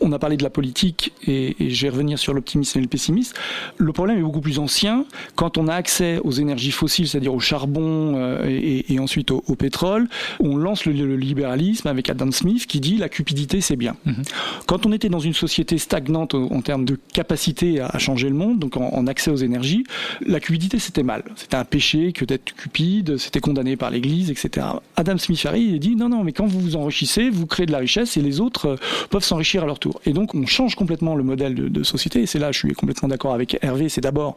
on 0.00 0.12
a 0.12 0.18
parlé 0.18 0.36
de 0.36 0.42
la 0.42 0.50
politique 0.50 1.12
et, 1.26 1.56
je 1.58 1.82
vais 1.82 1.90
revenir 1.90 2.18
sur 2.18 2.34
l'optimisme 2.34 2.78
et 2.78 2.82
le 2.82 2.88
pessimisme. 2.88 3.34
Le 3.76 3.92
problème 3.92 4.18
est 4.18 4.22
beaucoup 4.22 4.40
plus 4.40 4.58
ancien. 4.58 5.04
Quand 5.34 5.58
on 5.58 5.68
a 5.68 5.74
accès 5.74 6.20
aux 6.24 6.32
énergies 6.32 6.70
fossiles, 6.70 7.08
c'est-à-dire 7.08 7.34
au 7.34 7.40
charbon 7.40 8.14
euh, 8.16 8.44
et, 8.46 8.98
ensuite 8.98 9.30
au, 9.30 9.40
pétrole, 9.56 10.08
on 10.40 10.56
lance 10.56 10.84
le, 10.84 10.92
libéralisme 11.16 11.88
avec 11.88 12.10
Adam 12.10 12.30
Smith 12.30 12.66
qui 12.66 12.80
dit 12.80 12.96
la 12.96 13.08
cupidité 13.08 13.60
c'est 13.60 13.76
bien. 13.76 13.96
Mhm. 14.04 14.22
Quand 14.66 14.86
on 14.86 14.92
était 14.92 15.08
dans 15.08 15.20
une 15.20 15.34
société 15.34 15.78
stagnante 15.78 16.34
en, 16.34 16.60
termes 16.62 16.84
de 16.84 16.98
capacité 17.12 17.80
à, 17.80 17.98
changer 17.98 18.28
le 18.28 18.34
monde, 18.34 18.58
donc 18.58 18.76
en, 18.76 19.06
accès 19.06 19.30
aux 19.30 19.36
énergies, 19.36 19.84
la 20.26 20.40
cupidité 20.40 20.78
c'était 20.78 21.02
mal. 21.02 21.22
C'était 21.36 21.56
un 21.56 21.64
péché 21.64 22.12
que 22.12 22.24
d'être 22.24 22.54
cupide, 22.54 23.16
c'était 23.18 23.40
condamné 23.40 23.76
par 23.76 23.90
l'Église, 23.90 24.30
etc. 24.30 24.66
Adam 24.96 25.18
Smith 25.18 25.44
arrive 25.46 25.74
et 25.74 25.78
dit 25.78 25.96
non 25.96 26.08
non 26.08 26.24
mais 26.24 26.32
quand 26.32 26.46
vous 26.46 26.60
vous 26.60 26.76
enrichissez, 26.76 27.30
vous 27.30 27.46
créez 27.46 27.66
de 27.66 27.72
la 27.72 27.78
richesse 27.78 28.16
et 28.16 28.22
les 28.22 28.40
autres 28.40 28.66
euh, 28.66 28.76
peuvent 29.10 29.24
s'enrichir 29.24 29.62
à 29.62 29.66
leur 29.66 29.78
tour. 29.78 29.87
Et 30.04 30.12
donc 30.12 30.34
on 30.34 30.46
change 30.46 30.74
complètement 30.74 31.14
le 31.14 31.24
modèle 31.24 31.54
de, 31.54 31.82
société, 31.82 32.22
et 32.22 32.26
c'est 32.26 32.38
là 32.38 32.52
je 32.52 32.58
suis 32.58 32.72
complètement 32.74 33.08
d'accord 33.08 33.34
avec 33.34 33.58
Hervé, 33.62 33.88
c'est 33.88 34.00
d'abord 34.00 34.34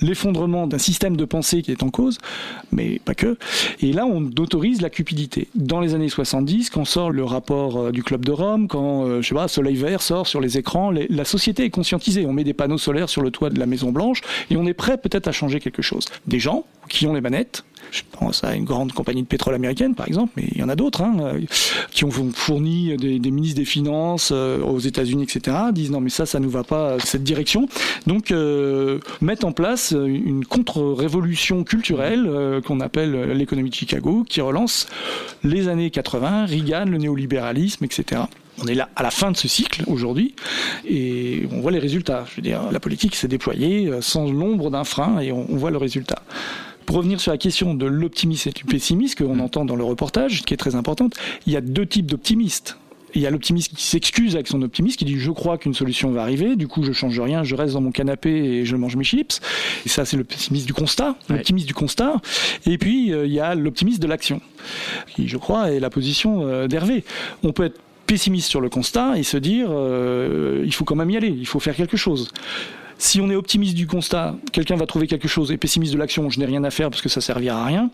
l'effondrement 0.00 0.66
d'un 0.66 0.78
système 0.78 1.16
de 1.16 1.24
pensée 1.24 1.62
qui 1.62 1.72
est 1.72 1.82
en 1.82 1.90
cause, 1.90 2.18
mais 2.72 2.98
pas 3.04 3.14
que. 3.14 3.36
Et 3.80 3.92
là 3.92 4.06
on 4.06 4.30
autorise 4.38 4.80
la 4.80 4.90
cupidité. 4.90 5.48
Dans 5.54 5.80
les 5.80 5.94
années 5.94 6.08
70, 6.08 6.70
quand 6.70 6.84
sort 6.84 7.10
le 7.10 7.24
rapport 7.24 7.76
euh, 7.76 7.92
du 7.92 8.02
Club 8.02 8.24
de 8.24 8.32
Rome, 8.32 8.68
quand, 8.68 9.04
euh, 9.06 9.22
je 9.22 9.28
sais 9.28 9.34
pas, 9.34 9.48
Soleil 9.48 9.76
Vert 9.76 10.02
sort 10.02 10.26
sur 10.26 10.40
les 10.40 10.58
écrans, 10.58 10.90
la 10.90 11.24
société 11.24 11.64
est 11.64 11.70
conscientisée. 11.70 12.26
On 12.26 12.32
met 12.32 12.44
des 12.44 12.54
panneaux 12.54 12.78
solaires 12.78 13.08
sur 13.08 13.22
le 13.22 13.30
toit 13.30 13.50
de 13.50 13.58
la 13.58 13.66
Maison 13.66 13.92
Blanche, 13.92 14.20
et 14.50 14.56
on 14.56 14.66
est 14.66 14.74
prêt 14.74 14.98
peut-être 14.98 15.28
à 15.28 15.32
changer 15.32 15.60
quelque 15.60 15.82
chose. 15.82 16.04
Des 16.26 16.38
gens 16.38 16.64
qui 16.90 17.06
ont 17.06 17.14
les 17.14 17.22
manettes, 17.22 17.64
je 17.90 18.02
pense 18.10 18.44
à 18.44 18.54
une 18.54 18.64
grande 18.64 18.92
compagnie 18.92 19.22
de 19.22 19.26
pétrole 19.26 19.54
américaine, 19.54 19.94
par 19.94 20.06
exemple, 20.06 20.32
mais 20.36 20.44
il 20.52 20.58
y 20.58 20.62
en 20.62 20.68
a 20.68 20.76
d'autres, 20.76 21.02
hein, 21.02 21.16
euh, 21.20 21.40
qui 21.90 22.04
ont 22.04 22.10
fourni 22.10 22.96
des, 22.96 23.18
ministres 23.30 23.58
des 23.58 23.64
Finances 23.64 24.30
euh, 24.32 24.62
aux 24.62 24.78
États-Unis, 24.78 25.24
etc., 25.24 25.56
disent 25.72 25.90
non, 25.90 26.00
mais 26.00 26.10
ça, 26.10 26.26
ça 26.26 26.40
nous 26.40 26.50
va 26.50 26.64
pas, 26.64 26.98
cette 27.00 27.24
direction. 27.24 27.68
Donc, 28.06 28.30
euh, 28.30 29.00
mettre 29.20 29.46
en 29.46 29.52
place 29.52 29.92
une 29.92 30.44
contre-révolution 30.44 31.64
culturelle 31.64 32.60
qu'on 32.66 32.80
appelle 32.80 33.32
l'économie 33.32 33.70
de 33.70 33.74
Chicago, 33.74 34.24
qui 34.28 34.40
relance 34.40 34.88
les 35.42 35.68
années 35.68 35.90
80, 35.90 36.46
Reagan, 36.46 36.84
le 36.86 36.98
néolibéralisme, 36.98 37.84
etc. 37.84 38.22
On 38.62 38.66
est 38.66 38.74
là 38.74 38.88
à 38.94 39.02
la 39.02 39.10
fin 39.10 39.30
de 39.30 39.36
ce 39.36 39.48
cycle 39.48 39.84
aujourd'hui 39.86 40.34
et 40.86 41.48
on 41.50 41.60
voit 41.60 41.70
les 41.70 41.78
résultats. 41.78 42.26
Je 42.30 42.36
veux 42.36 42.42
dire, 42.42 42.60
la 42.70 42.80
politique 42.80 43.14
s'est 43.14 43.28
déployée 43.28 43.90
sans 44.02 44.30
l'ombre 44.30 44.70
d'un 44.70 44.84
frein 44.84 45.18
et 45.20 45.32
on 45.32 45.56
voit 45.56 45.70
le 45.70 45.78
résultat. 45.78 46.22
Pour 46.90 46.96
revenir 46.96 47.20
sur 47.20 47.30
la 47.30 47.38
question 47.38 47.74
de 47.74 47.86
l'optimisme 47.86 48.48
et 48.48 48.52
du 48.52 48.64
pessimisme 48.64 49.24
qu'on 49.24 49.36
mm. 49.36 49.40
entend 49.42 49.64
dans 49.64 49.76
le 49.76 49.84
reportage, 49.84 50.42
qui 50.42 50.54
est 50.54 50.56
très 50.56 50.74
importante, 50.74 51.14
il 51.46 51.52
y 51.52 51.56
a 51.56 51.60
deux 51.60 51.86
types 51.86 52.06
d'optimistes. 52.06 52.78
Il 53.14 53.20
y 53.20 53.28
a 53.28 53.30
l'optimiste 53.30 53.76
qui 53.76 53.84
s'excuse 53.84 54.34
avec 54.34 54.48
son 54.48 54.60
optimisme, 54.62 54.96
qui 54.96 55.04
dit 55.04 55.16
je 55.16 55.30
crois 55.30 55.56
qu'une 55.56 55.72
solution 55.72 56.10
va 56.10 56.22
arriver, 56.22 56.56
du 56.56 56.66
coup 56.66 56.82
je 56.82 56.90
change 56.90 57.20
rien, 57.20 57.44
je 57.44 57.54
reste 57.54 57.74
dans 57.74 57.80
mon 57.80 57.92
canapé 57.92 58.30
et 58.30 58.64
je 58.64 58.74
mange 58.74 58.96
mes 58.96 59.04
chips. 59.04 59.40
Et 59.86 59.88
ça 59.88 60.04
c'est 60.04 60.16
le 60.16 60.24
pessimiste 60.24 60.66
du 60.66 60.74
constat, 60.74 61.14
l'optimiste 61.28 61.68
du 61.68 61.74
constat. 61.74 62.14
Et 62.66 62.76
puis 62.76 63.12
euh, 63.12 63.24
il 63.24 63.32
y 63.32 63.38
a 63.38 63.54
l'optimiste 63.54 64.02
de 64.02 64.08
l'action, 64.08 64.40
qui 65.14 65.28
je 65.28 65.36
crois 65.36 65.70
est 65.70 65.78
la 65.78 65.90
position 65.90 66.44
euh, 66.44 66.66
d'Hervé. 66.66 67.04
On 67.44 67.52
peut 67.52 67.66
être 67.66 67.80
pessimiste 68.06 68.48
sur 68.48 68.60
le 68.60 68.68
constat 68.68 69.16
et 69.16 69.22
se 69.22 69.36
dire 69.36 69.68
euh, 69.70 70.64
il 70.64 70.74
faut 70.74 70.84
quand 70.84 70.96
même 70.96 71.10
y 71.10 71.16
aller, 71.16 71.28
il 71.28 71.46
faut 71.46 71.60
faire 71.60 71.76
quelque 71.76 71.96
chose. 71.96 72.32
Si 73.00 73.18
on 73.18 73.30
est 73.30 73.34
optimiste 73.34 73.74
du 73.74 73.86
constat, 73.86 74.36
quelqu'un 74.52 74.76
va 74.76 74.84
trouver 74.84 75.06
quelque 75.06 75.26
chose, 75.26 75.50
et 75.50 75.56
pessimiste 75.56 75.94
de 75.94 75.98
l'action, 75.98 76.28
je 76.28 76.38
n'ai 76.38 76.44
rien 76.44 76.62
à 76.64 76.70
faire 76.70 76.90
parce 76.90 77.00
que 77.00 77.08
ça 77.08 77.22
servira 77.22 77.62
à 77.62 77.64
rien. 77.64 77.90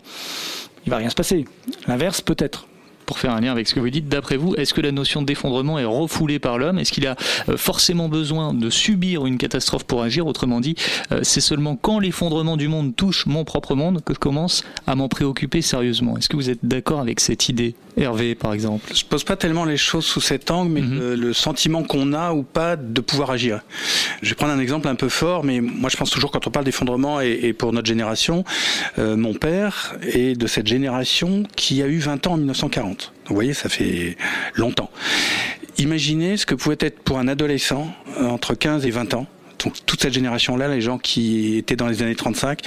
il 0.85 0.89
va 0.89 0.97
rien 0.97 1.09
se 1.09 1.15
passer. 1.15 1.45
L'inverse 1.87 2.19
peut-être 2.19 2.67
pour 3.05 3.17
faire 3.17 3.31
un 3.31 3.39
lien 3.39 3.53
avec 3.53 3.69
ce 3.69 3.73
que 3.73 3.79
vous 3.79 3.89
dites, 3.89 4.09
d'après 4.09 4.35
vous, 4.35 4.53
est-ce 4.55 4.73
que 4.73 4.81
la 4.81 4.91
notion 4.91 5.21
d'effondrement 5.21 5.79
est 5.79 5.85
refoulée 5.85 6.39
par 6.39 6.57
l'homme? 6.57 6.77
Est-ce 6.77 6.91
qu'il 6.91 7.07
a 7.07 7.15
euh, 7.47 7.55
forcément 7.55 8.09
besoin 8.09 8.53
de 8.53 8.69
subir 8.69 9.25
une 9.25 9.37
catastrophe 9.37 9.85
pour 9.85 10.03
agir? 10.03 10.27
Autrement 10.27 10.59
dit, 10.59 10.75
euh, 11.13 11.21
c'est 11.23 11.39
seulement 11.39 11.77
quand 11.77 11.99
l'effondrement 11.99 12.57
du 12.57 12.67
monde 12.67 12.93
touche 12.93 13.25
mon 13.27 13.45
propre 13.45 13.75
monde 13.75 14.03
que 14.03 14.13
je 14.13 14.19
commence 14.19 14.65
à 14.87 14.95
m'en 14.95 15.07
préoccuper 15.07 15.61
sérieusement. 15.61 16.17
Est-ce 16.17 16.27
que 16.27 16.35
vous 16.35 16.49
êtes 16.49 16.59
d'accord 16.63 16.99
avec 16.99 17.21
cette 17.21 17.47
idée? 17.47 17.75
Hervé, 17.97 18.35
par 18.35 18.53
exemple 18.53 18.91
Je 18.95 19.03
pose 19.03 19.23
pas 19.23 19.35
tellement 19.35 19.65
les 19.65 19.75
choses 19.77 20.05
sous 20.05 20.21
cet 20.21 20.51
angle, 20.51 20.71
mais 20.71 20.81
Mhm. 20.81 20.99
le, 20.99 21.15
le 21.15 21.33
sentiment 21.33 21.83
qu'on 21.83 22.13
a 22.13 22.31
ou 22.33 22.43
pas 22.43 22.75
de 22.75 23.01
pouvoir 23.01 23.31
agir. 23.31 23.61
Je 24.21 24.29
vais 24.29 24.35
prendre 24.35 24.53
un 24.53 24.59
exemple 24.59 24.87
un 24.87 24.95
peu 24.95 25.09
fort, 25.09 25.43
mais 25.43 25.61
moi 25.61 25.89
je 25.89 25.97
pense 25.97 26.11
toujours 26.11 26.31
quand 26.31 26.45
on 26.45 26.51
parle 26.51 26.65
d'effondrement 26.65 27.19
et, 27.21 27.39
et 27.43 27.53
pour 27.53 27.73
notre 27.73 27.87
génération, 27.87 28.43
euh, 28.99 29.15
mon 29.17 29.33
père 29.33 29.95
est 30.03 30.37
de 30.39 30.47
cette 30.47 30.67
génération 30.67 31.43
qui 31.55 31.81
a 31.81 31.87
eu 31.87 31.97
20 31.97 32.27
ans 32.27 32.33
en 32.33 32.37
1940. 32.37 33.13
Vous 33.27 33.35
voyez, 33.35 33.53
ça 33.53 33.67
fait 33.67 34.15
longtemps. 34.55 34.91
Imaginez 35.79 36.37
ce 36.37 36.45
que 36.45 36.55
pouvait 36.55 36.77
être 36.79 36.99
pour 36.99 37.19
un 37.19 37.27
adolescent 37.27 37.91
entre 38.21 38.53
15 38.55 38.85
et 38.85 38.91
20 38.91 39.13
ans. 39.15 39.27
Donc 39.63 39.73
toute 39.85 40.01
cette 40.01 40.13
génération-là, 40.13 40.67
les 40.67 40.81
gens 40.81 40.97
qui 40.97 41.57
étaient 41.57 41.75
dans 41.75 41.87
les 41.87 42.01
années 42.03 42.15
35, 42.15 42.59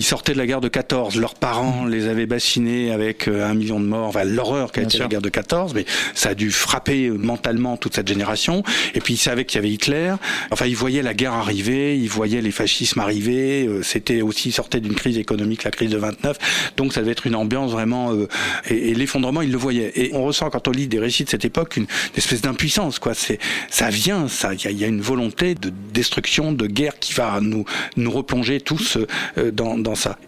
ils 0.00 0.06
sortaient 0.06 0.32
de 0.32 0.38
la 0.38 0.46
guerre 0.46 0.60
de 0.60 0.68
14. 0.68 1.16
Leurs 1.16 1.34
parents 1.34 1.84
les 1.84 2.06
avaient 2.06 2.26
bassinés 2.26 2.90
avec 2.92 3.28
euh, 3.28 3.48
un 3.48 3.54
million 3.54 3.80
de 3.80 3.86
morts. 3.86 4.08
Enfin, 4.08 4.24
l'horreur 4.24 4.72
qu'a 4.72 4.82
été 4.82 4.98
la 4.98 5.06
guerre 5.08 5.22
de 5.22 5.28
14, 5.28 5.74
mais 5.74 5.84
ça 6.14 6.30
a 6.30 6.34
dû 6.34 6.50
frapper 6.50 7.06
euh, 7.08 7.14
mentalement 7.14 7.76
toute 7.76 7.94
cette 7.94 8.08
génération. 8.08 8.62
Et 8.94 9.00
puis 9.00 9.14
ils 9.14 9.18
savaient 9.18 9.44
qu'il 9.44 9.56
y 9.56 9.58
avait 9.64 9.70
Hitler. 9.72 10.14
Enfin, 10.50 10.66
ils 10.66 10.76
voyaient 10.76 11.02
la 11.02 11.14
guerre 11.14 11.32
arriver, 11.34 11.98
ils 11.98 12.08
voyaient 12.08 12.40
les 12.40 12.50
fascismes 12.52 13.00
arriver. 13.00 13.66
Euh, 13.66 13.82
C'était 13.82 14.22
aussi 14.22 14.48
ils 14.50 14.52
sortaient 14.52 14.80
d'une 14.80 14.94
crise 14.94 15.18
économique, 15.18 15.64
la 15.64 15.70
crise 15.70 15.90
de 15.90 15.98
29. 15.98 16.72
Donc 16.76 16.92
ça 16.92 17.00
devait 17.00 17.12
être 17.12 17.26
une 17.26 17.34
ambiance 17.34 17.72
vraiment. 17.72 18.12
euh, 18.12 18.28
et 18.70 18.88
et 18.90 18.94
l'effondrement, 18.94 19.42
ils 19.42 19.50
le 19.50 19.58
voyaient. 19.58 19.92
Et 19.96 20.10
on 20.14 20.24
ressent 20.24 20.48
quand 20.50 20.66
on 20.68 20.70
lit 20.70 20.86
des 20.86 20.98
récits 21.00 21.24
de 21.24 21.28
cette 21.28 21.44
époque 21.44 21.76
une, 21.76 21.82
une 21.82 21.88
espèce 22.16 22.40
d'impuissance. 22.42 22.98
Quoi, 22.98 23.12
c'est 23.14 23.38
ça 23.70 23.90
vient, 23.90 24.28
ça. 24.28 24.54
Il 24.54 24.70
y 24.70 24.74
y 24.78 24.84
a 24.84 24.86
une 24.86 25.00
volonté 25.00 25.54
de 25.54 25.70
destruction, 25.92 26.37
de 26.38 26.66
guerre 26.66 26.98
qui 26.98 27.12
va 27.12 27.40
nous 27.40 27.64
nous 27.96 28.10
replonger 28.10 28.60
tous 28.60 28.98
euh, 29.36 29.50
dans 29.50 29.76
dans 29.76 29.94
ça. 29.94 30.18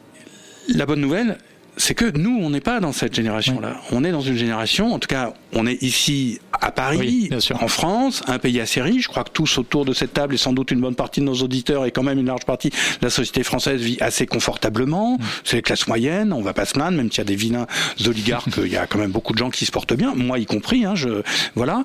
La 0.68 0.87
bonne 0.87 1.01
nouvelle, 1.01 1.38
c'est 1.81 1.95
que 1.95 2.16
nous, 2.16 2.38
on 2.43 2.51
n'est 2.51 2.61
pas 2.61 2.79
dans 2.81 2.93
cette 2.93 3.14
génération-là. 3.14 3.77
On 3.90 4.05
est 4.05 4.12
dans 4.12 4.21
une 4.21 4.37
génération, 4.37 4.93
en 4.93 4.99
tout 4.99 5.09
cas, 5.09 5.33
on 5.55 5.66
est 5.66 5.83
ici 5.83 6.38
à 6.61 6.71
Paris, 6.71 7.29
en 7.64 7.69
France, 7.69 8.23
un 8.27 8.38
pays 8.38 8.61
assez 8.61 8.83
riche. 8.83 9.05
Je 9.05 9.09
crois 9.09 9.25
que 9.25 9.31
tous 9.31 9.57
autour 9.57 9.87
de 9.87 9.95
cette 9.95 10.12
table 10.12 10.35
et 10.35 10.37
sans 10.37 10.53
doute 10.53 10.71
une 10.71 10.81
bonne 10.81 10.95
partie 10.95 11.21
de 11.21 11.25
nos 11.25 11.35
auditeurs 11.35 11.87
et 11.87 11.90
quand 11.90 12.03
même 12.03 12.19
une 12.19 12.27
large 12.27 12.45
partie 12.45 12.69
de 12.69 12.75
la 13.01 13.09
société 13.09 13.43
française 13.43 13.81
vit 13.81 13.97
assez 14.01 14.27
confortablement. 14.27 15.19
C'est 15.43 15.57
les 15.57 15.62
classes 15.62 15.87
moyennes, 15.88 16.33
on 16.35 16.43
va 16.43 16.53
pas 16.53 16.66
se 16.66 16.75
plaindre, 16.75 16.97
même 16.99 17.11
s'il 17.11 17.19
y 17.19 17.21
a 17.23 17.25
des 17.25 17.35
vilains 17.35 17.66
oligarques, 18.07 18.49
il 18.59 18.71
y 18.71 18.77
a 18.77 18.87
quand 18.87 18.99
même 18.99 19.11
beaucoup 19.11 19.33
de 19.33 19.38
gens 19.38 19.49
qui 19.51 19.64
se 19.64 19.73
portent 19.73 19.95
bien, 19.95 20.12
moi 20.14 20.38
y 20.38 20.45
compris. 20.45 20.85
Hein, 20.85 20.95
je, 20.97 21.23
voilà. 21.55 21.83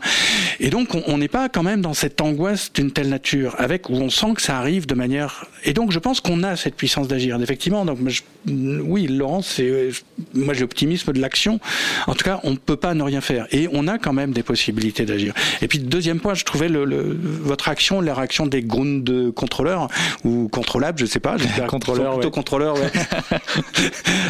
Et 0.60 0.70
donc, 0.70 0.90
on- 1.08 1.16
n'est 1.18 1.30
pas 1.30 1.48
quand 1.48 1.64
même 1.64 1.80
dans 1.82 1.94
cette 1.94 2.20
angoisse 2.20 2.74
d'une 2.74 2.92
telle 2.92 3.08
nature, 3.08 3.56
avec 3.58 3.90
où 3.90 3.94
on 3.94 4.10
sent 4.10 4.34
que 4.36 4.42
ça 4.42 4.58
arrive 4.58 4.86
de 4.86 4.94
manière. 4.96 5.46
Et 5.64 5.72
donc, 5.74 5.92
je 5.94 6.00
pense 6.00 6.20
qu'on 6.20 6.44
a 6.44 6.58
cette 6.58 6.76
puissance 6.76 7.08
d'agir. 7.08 7.42
Effectivement, 7.42 7.86
donc, 7.86 8.00
je- 8.08 8.22
oui, 8.46 9.08
Laurent, 9.08 9.42
c'est 9.42 9.85
moi 10.34 10.54
j'ai 10.54 10.62
l'optimisme 10.62 11.12
de 11.14 11.20
l'action. 11.20 11.60
En 12.08 12.14
tout 12.14 12.24
cas, 12.24 12.40
on 12.44 12.52
ne 12.52 12.58
peut 12.58 12.76
pas 12.76 12.94
ne 12.94 13.04
rien 13.04 13.22
faire, 13.22 13.48
et 13.52 13.68
on 13.72 13.88
a 13.88 13.98
quand 13.98 14.14
même 14.14 14.32
des 14.32 14.44
possibilités 14.44 15.06
d'agir. 15.06 15.34
Et 15.62 15.68
puis, 15.68 15.80
deuxième 15.80 16.20
point, 16.20 16.34
je 16.34 16.44
trouvais 16.46 16.70
le, 16.70 16.86
le- 16.86 17.18
votre 17.42 17.70
action, 17.70 18.02
la 18.02 18.14
réaction 18.14 18.46
des 18.48 18.62
ground 18.62 19.32
contrôleurs 19.34 19.88
ou 20.24 20.48
contrôlables, 20.48 21.00
je 21.00 21.06
sais 21.06 21.20
pas, 21.20 21.38
Contrôleurs, 21.68 22.14
plutôt 22.14 22.28
ouais. 22.28 22.32
contrôleurs, 22.32 22.76
ouais. 22.76 22.92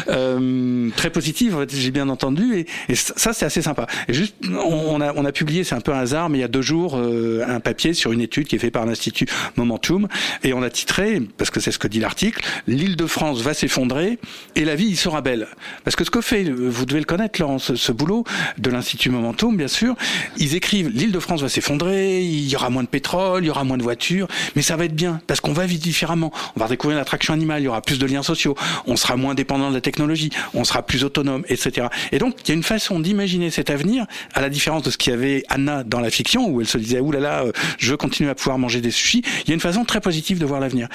Euh, 0.08 0.88
très 0.96 1.10
positive, 1.10 1.66
j'ai 1.68 1.90
bien 1.90 2.08
entendu, 2.08 2.56
et, 2.58 2.66
et 2.88 2.94
ça 2.94 3.32
c'est 3.32 3.44
assez 3.44 3.62
sympa. 3.62 3.86
Et 4.08 4.14
juste, 4.14 4.34
on, 4.48 4.96
on 4.96 5.00
a, 5.00 5.12
on 5.14 5.24
a 5.24 5.32
publié, 5.32 5.64
c'est 5.64 5.74
un 5.74 5.80
peu 5.80 5.92
un 5.92 5.98
hasard, 5.98 6.28
mais 6.28 6.38
il 6.38 6.40
y 6.40 6.44
a 6.44 6.48
deux 6.48 6.62
jours, 6.62 6.96
euh, 6.96 7.44
un 7.46 7.60
papier 7.60 7.92
sur 7.94 8.12
une 8.12 8.20
étude 8.20 8.46
qui 8.46 8.56
est 8.56 8.58
faite 8.58 8.72
par 8.72 8.86
l'Institut 8.86 9.26
Momentum, 9.56 10.08
et 10.44 10.52
on 10.52 10.62
a 10.62 10.70
titré, 10.70 11.20
parce 11.38 11.50
que 11.50 11.60
c'est 11.60 11.72
ce 11.72 11.78
que 11.78 11.88
dit 11.88 12.00
l'article, 12.00 12.42
l'île 12.66 12.96
de 12.96 13.06
France 13.06 13.40
va 13.42 13.54
s'effondrer 13.54 14.18
et 14.54 14.64
la 14.64 14.74
vie 14.74 14.86
y 14.86 14.96
sera 14.96 15.20
belle. 15.20 15.45
Parce 15.84 15.96
que 15.96 16.04
ce 16.04 16.10
que 16.10 16.20
fait, 16.20 16.44
vous 16.44 16.86
devez 16.86 17.00
le 17.00 17.04
connaître, 17.04 17.40
Laurent, 17.40 17.58
ce, 17.58 17.92
boulot 17.92 18.24
de 18.58 18.70
l'Institut 18.70 19.10
Momentum, 19.10 19.56
bien 19.56 19.68
sûr, 19.68 19.94
ils 20.36 20.54
écrivent 20.54 20.88
l'île 20.88 21.12
de 21.12 21.20
France 21.20 21.42
va 21.42 21.48
s'effondrer, 21.48 22.22
il 22.22 22.48
y 22.48 22.56
aura 22.56 22.70
moins 22.70 22.82
de 22.82 22.88
pétrole, 22.88 23.44
il 23.44 23.46
y 23.46 23.50
aura 23.50 23.64
moins 23.64 23.78
de 23.78 23.82
voitures, 23.82 24.28
mais 24.54 24.62
ça 24.62 24.76
va 24.76 24.84
être 24.84 24.94
bien 24.94 25.20
parce 25.26 25.40
qu'on 25.40 25.52
va 25.52 25.66
vivre 25.66 25.82
différemment. 25.82 26.32
On 26.56 26.60
va 26.60 26.68
découvrir 26.68 26.98
l'attraction 26.98 27.32
animale, 27.34 27.62
il 27.62 27.64
y 27.64 27.68
aura 27.68 27.82
plus 27.82 27.98
de 27.98 28.06
liens 28.06 28.22
sociaux, 28.22 28.54
on 28.86 28.96
sera 28.96 29.16
moins 29.16 29.34
dépendant 29.34 29.70
de 29.70 29.74
la 29.74 29.80
technologie, 29.80 30.30
on 30.54 30.64
sera 30.64 30.82
plus 30.82 31.04
autonome, 31.04 31.44
etc. 31.48 31.88
Et 32.12 32.18
donc, 32.18 32.36
il 32.44 32.48
y 32.48 32.50
a 32.52 32.54
une 32.54 32.62
façon 32.62 33.00
d'imaginer 33.00 33.50
cet 33.50 33.70
avenir, 33.70 34.06
à 34.34 34.40
la 34.40 34.48
différence 34.48 34.82
de 34.82 34.90
ce 34.90 34.98
qu'il 34.98 35.12
y 35.12 35.14
avait 35.14 35.42
Anna 35.48 35.84
dans 35.84 36.00
la 36.00 36.10
fiction, 36.10 36.48
où 36.48 36.60
elle 36.60 36.66
se 36.66 36.78
disait, 36.78 37.00
oulala, 37.00 37.28
là 37.28 37.36
là, 37.36 37.44
euh, 37.46 37.52
je 37.78 37.90
veux 37.90 37.96
continuer 37.96 38.30
à 38.30 38.34
pouvoir 38.34 38.58
manger 38.58 38.80
des 38.80 38.90
sushis. 38.90 39.22
Il 39.44 39.48
y 39.48 39.50
a 39.52 39.54
une 39.54 39.60
façon 39.60 39.84
très 39.84 40.00
positive 40.00 40.38
de 40.38 40.46
voir 40.46 40.60
l'avenir. 40.60 40.88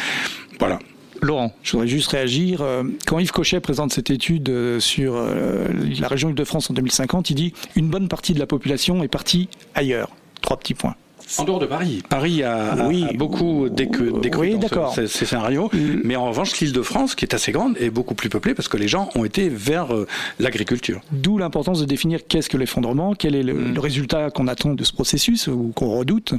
Voilà. 0.59 0.79
Laurent, 1.21 1.53
je 1.61 1.73
voudrais 1.73 1.87
juste 1.87 2.09
réagir. 2.09 2.61
Euh, 2.61 2.83
Quand 3.05 3.19
Yves 3.19 3.31
Cochet 3.31 3.59
présente 3.59 3.93
cette 3.93 4.09
étude 4.09 4.49
euh, 4.49 4.79
sur 4.79 5.15
euh, 5.15 5.67
la 5.99 6.07
région 6.07 6.29
Île-de-France 6.29 6.69
en 6.69 6.73
2050, 6.73 7.29
il 7.29 7.35
dit 7.35 7.53
une 7.75 7.89
bonne 7.89 8.07
partie 8.07 8.33
de 8.33 8.39
la 8.39 8.47
population 8.47 9.03
est 9.03 9.07
partie 9.07 9.49
ailleurs. 9.75 10.09
Trois 10.41 10.57
petits 10.57 10.73
points. 10.73 10.95
En 11.39 11.43
dehors 11.43 11.59
de 11.59 11.65
Paris. 11.65 12.01
Paris 12.09 12.43
a, 12.43 12.73
a- 12.73 12.87
Oui. 12.87 13.05
a 13.09 13.13
beaucoup 13.13 13.69
décru, 13.69 14.11
décru 14.21 14.41
Oui, 14.41 14.51
dans 14.55 14.61
ce- 14.61 14.67
d'accord. 14.67 14.93
ces, 14.95 15.07
ces 15.07 15.25
scénarios. 15.25 15.69
Mais 16.03 16.15
en 16.15 16.25
revanche, 16.29 16.59
l'île 16.59 16.73
de 16.73 16.81
France, 16.81 17.15
qui 17.15 17.25
est 17.25 17.33
assez 17.33 17.51
grande, 17.51 17.75
est 17.79 17.89
beaucoup 17.89 18.15
plus 18.15 18.29
peuplée 18.29 18.53
parce 18.53 18.67
que 18.67 18.77
les 18.77 18.87
gens 18.87 19.09
ont 19.15 19.25
été 19.25 19.49
vers 19.49 19.93
euh, 19.93 20.07
l'agriculture. 20.39 21.01
D'où 21.11 21.37
l'importance 21.37 21.79
de 21.79 21.85
définir 21.85 22.19
qu'est-ce 22.27 22.49
que 22.49 22.57
l'effondrement, 22.57 23.13
quel 23.15 23.35
est 23.35 23.43
le, 23.43 23.53
le 23.53 23.79
résultat 23.79 24.29
qu'on 24.29 24.47
attend 24.47 24.73
de 24.73 24.83
ce 24.83 24.93
processus 24.93 25.47
ou 25.47 25.71
qu'on 25.75 25.97
redoute. 25.97 26.33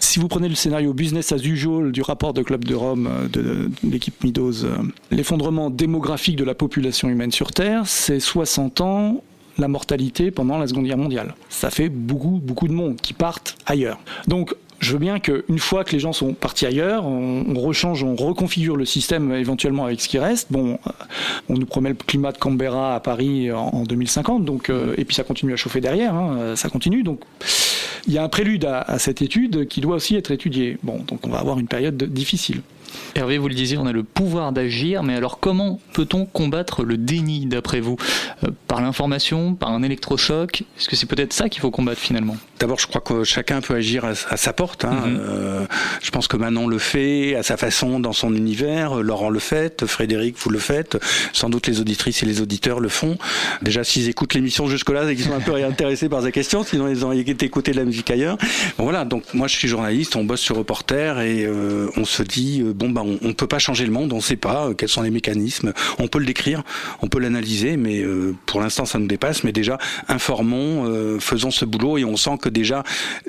Si 0.00 0.18
vous 0.18 0.28
prenez 0.28 0.48
le 0.48 0.54
scénario 0.54 0.92
business 0.92 1.32
as 1.32 1.44
usual 1.44 1.92
du 1.92 2.02
rapport 2.02 2.32
de 2.34 2.42
Club 2.42 2.64
de 2.64 2.74
Rome 2.74 3.08
euh, 3.10 3.28
de, 3.28 3.42
de 3.82 3.90
l'équipe 3.90 4.22
Midos, 4.24 4.64
euh, 4.64 4.76
l'effondrement 5.10 5.70
démographique 5.70 6.36
de 6.36 6.44
la 6.44 6.54
population 6.54 7.08
humaine 7.08 7.32
sur 7.32 7.52
Terre, 7.52 7.82
c'est 7.86 8.20
60 8.20 8.80
ans 8.80 9.22
la 9.58 9.68
mortalité 9.68 10.30
pendant 10.30 10.58
la 10.58 10.66
Seconde 10.66 10.84
Guerre 10.86 10.98
mondiale. 10.98 11.34
Ça 11.48 11.70
fait 11.70 11.88
beaucoup, 11.88 12.40
beaucoup 12.42 12.68
de 12.68 12.72
monde 12.72 12.96
qui 13.00 13.12
partent 13.12 13.56
ailleurs. 13.66 13.98
Donc, 14.26 14.54
je 14.80 14.92
veux 14.92 14.98
bien 15.00 15.18
qu'une 15.18 15.58
fois 15.58 15.82
que 15.82 15.90
les 15.90 15.98
gens 15.98 16.12
sont 16.12 16.34
partis 16.34 16.64
ailleurs, 16.64 17.04
on, 17.04 17.42
rechange, 17.60 18.04
on 18.04 18.14
reconfigure 18.14 18.76
le 18.76 18.84
système 18.84 19.32
éventuellement 19.32 19.86
avec 19.86 20.00
ce 20.00 20.08
qui 20.08 20.18
reste. 20.20 20.52
Bon, 20.52 20.78
euh, 20.86 20.90
on 21.48 21.54
nous 21.54 21.66
promet 21.66 21.88
le 21.88 21.96
climat 21.96 22.30
de 22.30 22.38
Canberra 22.38 22.94
à 22.94 23.00
Paris 23.00 23.50
en, 23.50 23.58
en 23.70 23.82
2050, 23.82 24.44
donc 24.44 24.70
euh, 24.70 24.94
et 24.96 25.04
puis 25.04 25.16
ça 25.16 25.24
continue 25.24 25.52
à 25.52 25.56
chauffer 25.56 25.80
derrière, 25.80 26.14
hein, 26.14 26.36
euh, 26.38 26.56
ça 26.56 26.68
continue. 26.68 27.02
Donc, 27.02 27.22
il 28.06 28.12
y 28.14 28.18
a 28.18 28.22
un 28.22 28.28
prélude 28.28 28.64
à, 28.66 28.82
à 28.82 29.00
cette 29.00 29.20
étude 29.20 29.66
qui 29.66 29.80
doit 29.80 29.96
aussi 29.96 30.14
être 30.14 30.30
étudiée. 30.30 30.78
Bon, 30.84 31.00
donc 31.08 31.26
on 31.26 31.30
va 31.30 31.38
avoir 31.40 31.58
une 31.58 31.66
période 31.66 31.96
de- 31.96 32.06
difficile. 32.06 32.60
Hervé, 33.14 33.38
vous 33.38 33.48
le 33.48 33.54
disiez, 33.54 33.78
on 33.78 33.86
a 33.86 33.92
le 33.92 34.02
pouvoir 34.02 34.52
d'agir, 34.52 35.02
mais 35.02 35.14
alors 35.14 35.40
comment 35.40 35.80
peut-on 35.92 36.24
combattre 36.26 36.82
le 36.84 36.96
déni 36.96 37.46
d'après 37.46 37.80
vous? 37.80 37.96
Euh, 38.44 38.48
Par 38.66 38.80
l'information, 38.80 39.54
par 39.54 39.70
un 39.70 39.82
électrochoc? 39.82 40.62
Est-ce 40.78 40.88
que 40.88 40.96
c'est 40.96 41.06
peut-être 41.06 41.32
ça 41.32 41.48
qu'il 41.48 41.60
faut 41.60 41.70
combattre 41.70 42.00
finalement? 42.00 42.36
D'abord, 42.60 42.78
je 42.78 42.86
crois 42.86 43.00
que 43.00 43.24
chacun 43.24 43.60
peut 43.60 43.74
agir 43.74 44.04
à, 44.04 44.10
à 44.30 44.36
sa 44.36 44.52
porte. 44.52 44.84
hein. 44.84 45.02
Mhm. 45.06 45.20
Euh, 45.20 45.66
je 46.02 46.10
pense 46.10 46.28
que 46.28 46.36
Manon 46.36 46.66
le 46.66 46.78
fait 46.78 47.34
à 47.36 47.42
sa 47.42 47.56
façon, 47.56 48.00
dans 48.00 48.12
son 48.12 48.34
univers. 48.34 48.96
Laurent 48.96 49.30
le 49.30 49.38
fait. 49.38 49.86
Frédéric, 49.86 50.36
vous 50.38 50.50
le 50.50 50.58
faites. 50.58 50.98
Sans 51.32 51.48
doute 51.50 51.66
les 51.66 51.80
auditrices 51.80 52.22
et 52.22 52.26
les 52.26 52.40
auditeurs 52.40 52.80
le 52.80 52.88
font. 52.88 53.16
Déjà, 53.62 53.84
s'ils 53.84 54.08
écoutent 54.08 54.34
l'émission 54.34 54.66
jusque-là, 54.66 55.04
c'est 55.06 55.14
qu'ils 55.14 55.24
sont 55.26 55.34
un 55.34 55.40
peu 55.40 55.54
intéressés 55.54 56.08
par 56.08 56.22
ces 56.22 56.32
questions. 56.32 56.64
Sinon, 56.64 56.88
ils 56.88 57.04
ont 57.04 57.12
été 57.12 57.46
écouter 57.46 57.72
de 57.72 57.76
la 57.76 57.84
musique 57.84 58.10
ailleurs. 58.10 58.38
Bon, 58.76 58.84
voilà. 58.84 59.04
Donc, 59.04 59.22
moi, 59.34 59.46
je 59.48 59.56
suis 59.56 59.68
journaliste. 59.68 60.16
On 60.16 60.24
bosse 60.24 60.40
sur 60.40 60.56
Reporter 60.56 61.20
et 61.20 61.44
euh, 61.44 61.88
on 61.96 62.04
se 62.04 62.22
dit 62.22 62.60
euh, 62.62 62.72
bon, 62.78 62.90
bah, 62.90 63.02
on, 63.04 63.18
on 63.22 63.32
peut 63.32 63.46
pas 63.46 63.58
changer 63.58 63.84
le 63.84 63.92
monde. 63.92 64.12
On 64.12 64.20
sait 64.20 64.36
pas 64.36 64.66
euh, 64.66 64.74
quels 64.74 64.88
sont 64.88 65.02
les 65.02 65.10
mécanismes. 65.10 65.72
On 65.98 66.08
peut 66.08 66.18
le 66.18 66.26
décrire, 66.26 66.62
on 67.02 67.08
peut 67.08 67.18
l'analyser, 67.18 67.76
mais 67.76 68.00
euh, 68.00 68.34
pour 68.46 68.60
l'instant, 68.60 68.84
ça 68.84 68.98
nous 68.98 69.06
dépasse. 69.06 69.44
Mais 69.44 69.52
déjà, 69.52 69.78
informons, 70.08 70.86
euh, 70.86 71.18
faisons 71.18 71.50
ce 71.50 71.64
boulot 71.64 71.98
et 71.98 72.04
on 72.04 72.16
sent 72.16 72.38
que 72.40 72.48
déjà 72.48 72.84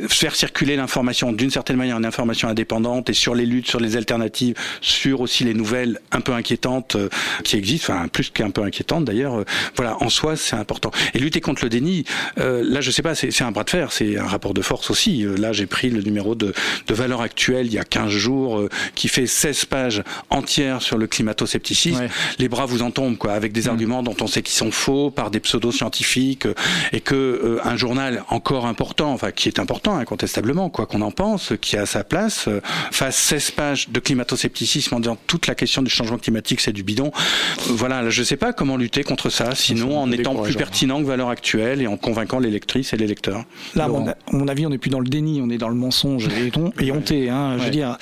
faire 0.07 0.35
circuler 0.35 0.75
l'information 0.75 1.31
d'une 1.31 1.49
certaine 1.49 1.77
manière, 1.77 1.97
une 1.97 2.05
information 2.05 2.47
indépendante 2.47 3.09
et 3.09 3.13
sur 3.13 3.35
les 3.35 3.45
luttes, 3.45 3.67
sur 3.67 3.79
les 3.79 3.97
alternatives, 3.97 4.55
sur 4.81 5.21
aussi 5.21 5.43
les 5.43 5.53
nouvelles 5.53 5.99
un 6.11 6.21
peu 6.21 6.33
inquiétantes 6.33 6.95
qui 7.43 7.57
existent, 7.57 7.93
enfin 7.93 8.07
plus 8.07 8.29
qu'un 8.29 8.51
peu 8.51 8.61
inquiétantes 8.61 9.05
d'ailleurs. 9.05 9.43
voilà, 9.75 9.97
en 10.01 10.09
soi, 10.09 10.35
c'est 10.35 10.55
important. 10.55 10.91
Et 11.13 11.19
lutter 11.19 11.41
contre 11.41 11.63
le 11.63 11.69
déni, 11.69 12.05
là, 12.37 12.81
je 12.81 12.91
sais 12.91 13.01
pas, 13.01 13.15
c'est 13.15 13.41
un 13.41 13.51
bras 13.51 13.63
de 13.63 13.69
fer, 13.69 13.91
c'est 13.91 14.17
un 14.17 14.27
rapport 14.27 14.53
de 14.53 14.61
force 14.61 14.89
aussi. 14.91 15.25
Là, 15.37 15.53
j'ai 15.53 15.65
pris 15.65 15.89
le 15.89 16.01
numéro 16.01 16.35
de, 16.35 16.53
de 16.87 16.93
valeur 16.93 17.21
actuelle 17.21 17.67
il 17.67 17.73
y 17.73 17.79
a 17.79 17.83
15 17.83 18.09
jours 18.09 18.67
qui 18.95 19.07
fait 19.07 19.27
16 19.39 19.65
pages 19.65 20.03
entières 20.29 20.81
sur 20.81 20.97
le 20.97 21.07
climato-scepticisme. 21.07 22.07
Les 22.39 22.49
bras 22.49 22.65
vous 22.65 22.81
en 22.81 22.91
tombent, 22.91 23.17
quoi, 23.17 23.31
avec 23.33 23.53
des 23.53 23.69
arguments 23.69 24.03
dont 24.03 24.15
on 24.19 24.27
sait 24.27 24.41
qu'ils 24.41 24.57
sont 24.57 24.71
faux 24.71 25.11
par 25.11 25.31
des 25.31 25.39
pseudo-scientifiques 25.39 26.45
euh, 26.45 26.53
et 26.91 26.99
que 26.99 27.15
euh, 27.15 27.59
un 27.63 27.77
journal 27.77 28.23
encore 28.29 28.65
important 28.65 29.11
enfin 29.13 29.31
qui 29.31 29.47
est 29.47 29.59
important 29.59 29.95
incontestablement, 29.97 30.69
quoi 30.69 30.85
qu'on 30.85 31.01
en 31.01 31.11
pense, 31.11 31.53
qui 31.61 31.77
a 31.77 31.85
sa 31.85 32.03
place, 32.03 32.47
euh, 32.49 32.59
fasse 32.91 33.15
16 33.15 33.51
pages 33.51 33.89
de 33.89 33.99
climato-scepticisme 34.01 34.95
en 34.95 34.99
disant 34.99 35.17
toute 35.27 35.47
la 35.47 35.55
question 35.55 35.81
du 35.81 35.89
changement 35.89 36.17
climatique 36.17 36.59
c'est 36.59 36.73
du 36.73 36.83
bidon. 36.83 37.11
Euh, 37.15 37.61
voilà, 37.69 38.01
là, 38.01 38.09
je 38.09 38.23
sais 38.23 38.37
pas 38.37 38.51
comment 38.51 38.75
lutter 38.75 39.03
contre 39.03 39.29
ça, 39.29 39.55
sinon 39.55 39.99
en 39.99 40.11
étant 40.11 40.35
plus 40.35 40.55
pertinent 40.55 40.99
que 41.01 41.05
valeur 41.07 41.29
actuelle 41.29 41.81
et 41.81 41.87
en 41.87 41.95
convainquant 41.95 42.39
les 42.39 42.51
lectrices 42.51 42.91
et 42.93 42.97
les 42.97 43.07
lecteurs. 43.07 43.45
Là, 43.75 43.85
à 43.85 43.87
mon, 44.33 44.47
avis, 44.49 44.65
on 44.65 44.69
n'est 44.69 44.77
plus 44.77 44.89
dans 44.89 44.99
le 44.99 45.07
déni, 45.07 45.41
on 45.41 45.49
est 45.49 45.57
dans 45.57 45.69
le 45.69 45.75
mensonge 45.75 46.27
et, 46.27 46.51
on- 46.57 46.73
et 46.81 46.91
honté. 46.91 47.29
Hein, 47.29 47.55
Je 47.57 47.63
veux 47.63 47.69
dire, 47.69 47.97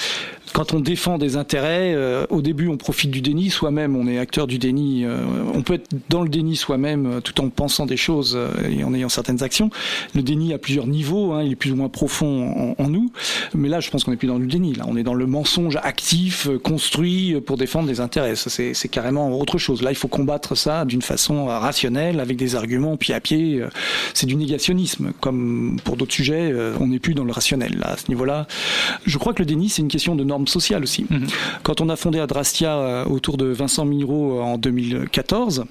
quand 0.53 0.73
on 0.73 0.79
défend 0.79 1.17
des 1.17 1.35
intérêts, 1.35 1.93
euh, 1.95 2.25
au 2.29 2.41
début, 2.41 2.67
on 2.67 2.77
profite 2.77 3.11
du 3.11 3.21
déni. 3.21 3.49
Soi-même, 3.49 3.95
on 3.95 4.07
est 4.07 4.17
acteur 4.17 4.47
du 4.47 4.57
déni. 4.59 5.03
euh, 5.05 5.23
on 5.53 5.61
peut 5.61 5.75
être 5.75 5.89
dans 6.09 6.21
le 6.23 6.29
déni 6.29 6.55
soi-même, 6.55 7.05
euh, 7.05 7.21
tout 7.21 7.39
en 7.41 7.49
pensant 7.49 7.85
des 7.85 7.97
choses 7.97 8.35
euh, 8.35 8.49
et 8.69 8.83
en 8.83 8.93
ayant 8.93 9.09
certaines 9.09 9.43
actions. 9.43 9.69
Le 10.15 10.21
déni 10.21 10.53
a 10.53 10.57
plusieurs 10.57 10.87
niveaux. 10.87 11.33
hein, 11.33 11.43
il 11.43 11.51
est 11.51 11.55
plus 11.55 11.71
ou 11.71 11.75
moins 11.75 11.89
profond 11.89 12.75
en, 12.79 12.83
en 12.83 12.89
nous. 12.89 13.11
Mais 13.53 13.69
là, 13.69 13.79
je 13.79 13.89
pense 13.89 14.03
qu'on 14.03 14.11
n'est 14.11 14.17
plus 14.17 14.27
dans 14.27 14.37
le 14.37 14.47
déni. 14.47 14.73
Là, 14.73 14.85
on 14.87 14.95
est 14.97 15.03
dans 15.03 15.13
le 15.13 15.25
mensonge 15.25 15.77
actif, 15.83 16.47
euh, 16.47 16.57
construit 16.59 17.33
euh, 17.33 17.41
pour 17.41 17.57
défendre 17.57 17.87
des 17.87 17.99
intérêts. 17.99 18.35
Ça, 18.35 18.49
c'est 18.49 18.73
c'est 18.73 18.89
carrément 18.89 19.37
autre 19.39 19.57
chose. 19.57 19.81
Là, 19.81 19.91
il 19.91 19.95
faut 19.95 20.07
combattre 20.07 20.55
ça 20.55 20.85
d'une 20.85 21.01
façon 21.01 21.45
rationnelle, 21.45 22.19
avec 22.19 22.37
des 22.37 22.55
arguments 22.55 22.97
pied 22.97 23.13
à 23.13 23.19
pied. 23.19 23.63
C'est 24.13 24.27
du 24.27 24.35
négationnisme, 24.35 25.11
comme 25.19 25.77
pour 25.83 25.97
d'autres 25.97 26.13
sujets. 26.13 26.53
On 26.79 26.87
n'est 26.87 26.99
plus 26.99 27.13
dans 27.15 27.23
le 27.23 27.31
rationnel. 27.31 27.77
Là, 27.79 27.91
à 27.93 27.97
ce 27.97 28.09
niveau-là, 28.09 28.47
je 29.05 29.17
crois 29.17 29.33
que 29.33 29.39
le 29.41 29.45
déni, 29.45 29.69
c'est 29.69 29.81
une 29.81 29.87
question 29.87 30.15
de 30.15 30.23
normes 30.23 30.36
sociales 30.45 30.83
aussi. 30.83 31.05
Quand 31.63 31.81
on 31.81 31.89
a 31.89 31.95
fondé 31.95 32.19
Adrastia 32.19 32.77
euh, 32.77 33.05
autour 33.05 33.37
de 33.37 33.45
Vincent 33.45 33.85
Miro 33.85 34.41
en 34.41 34.57
2014, 34.57 35.65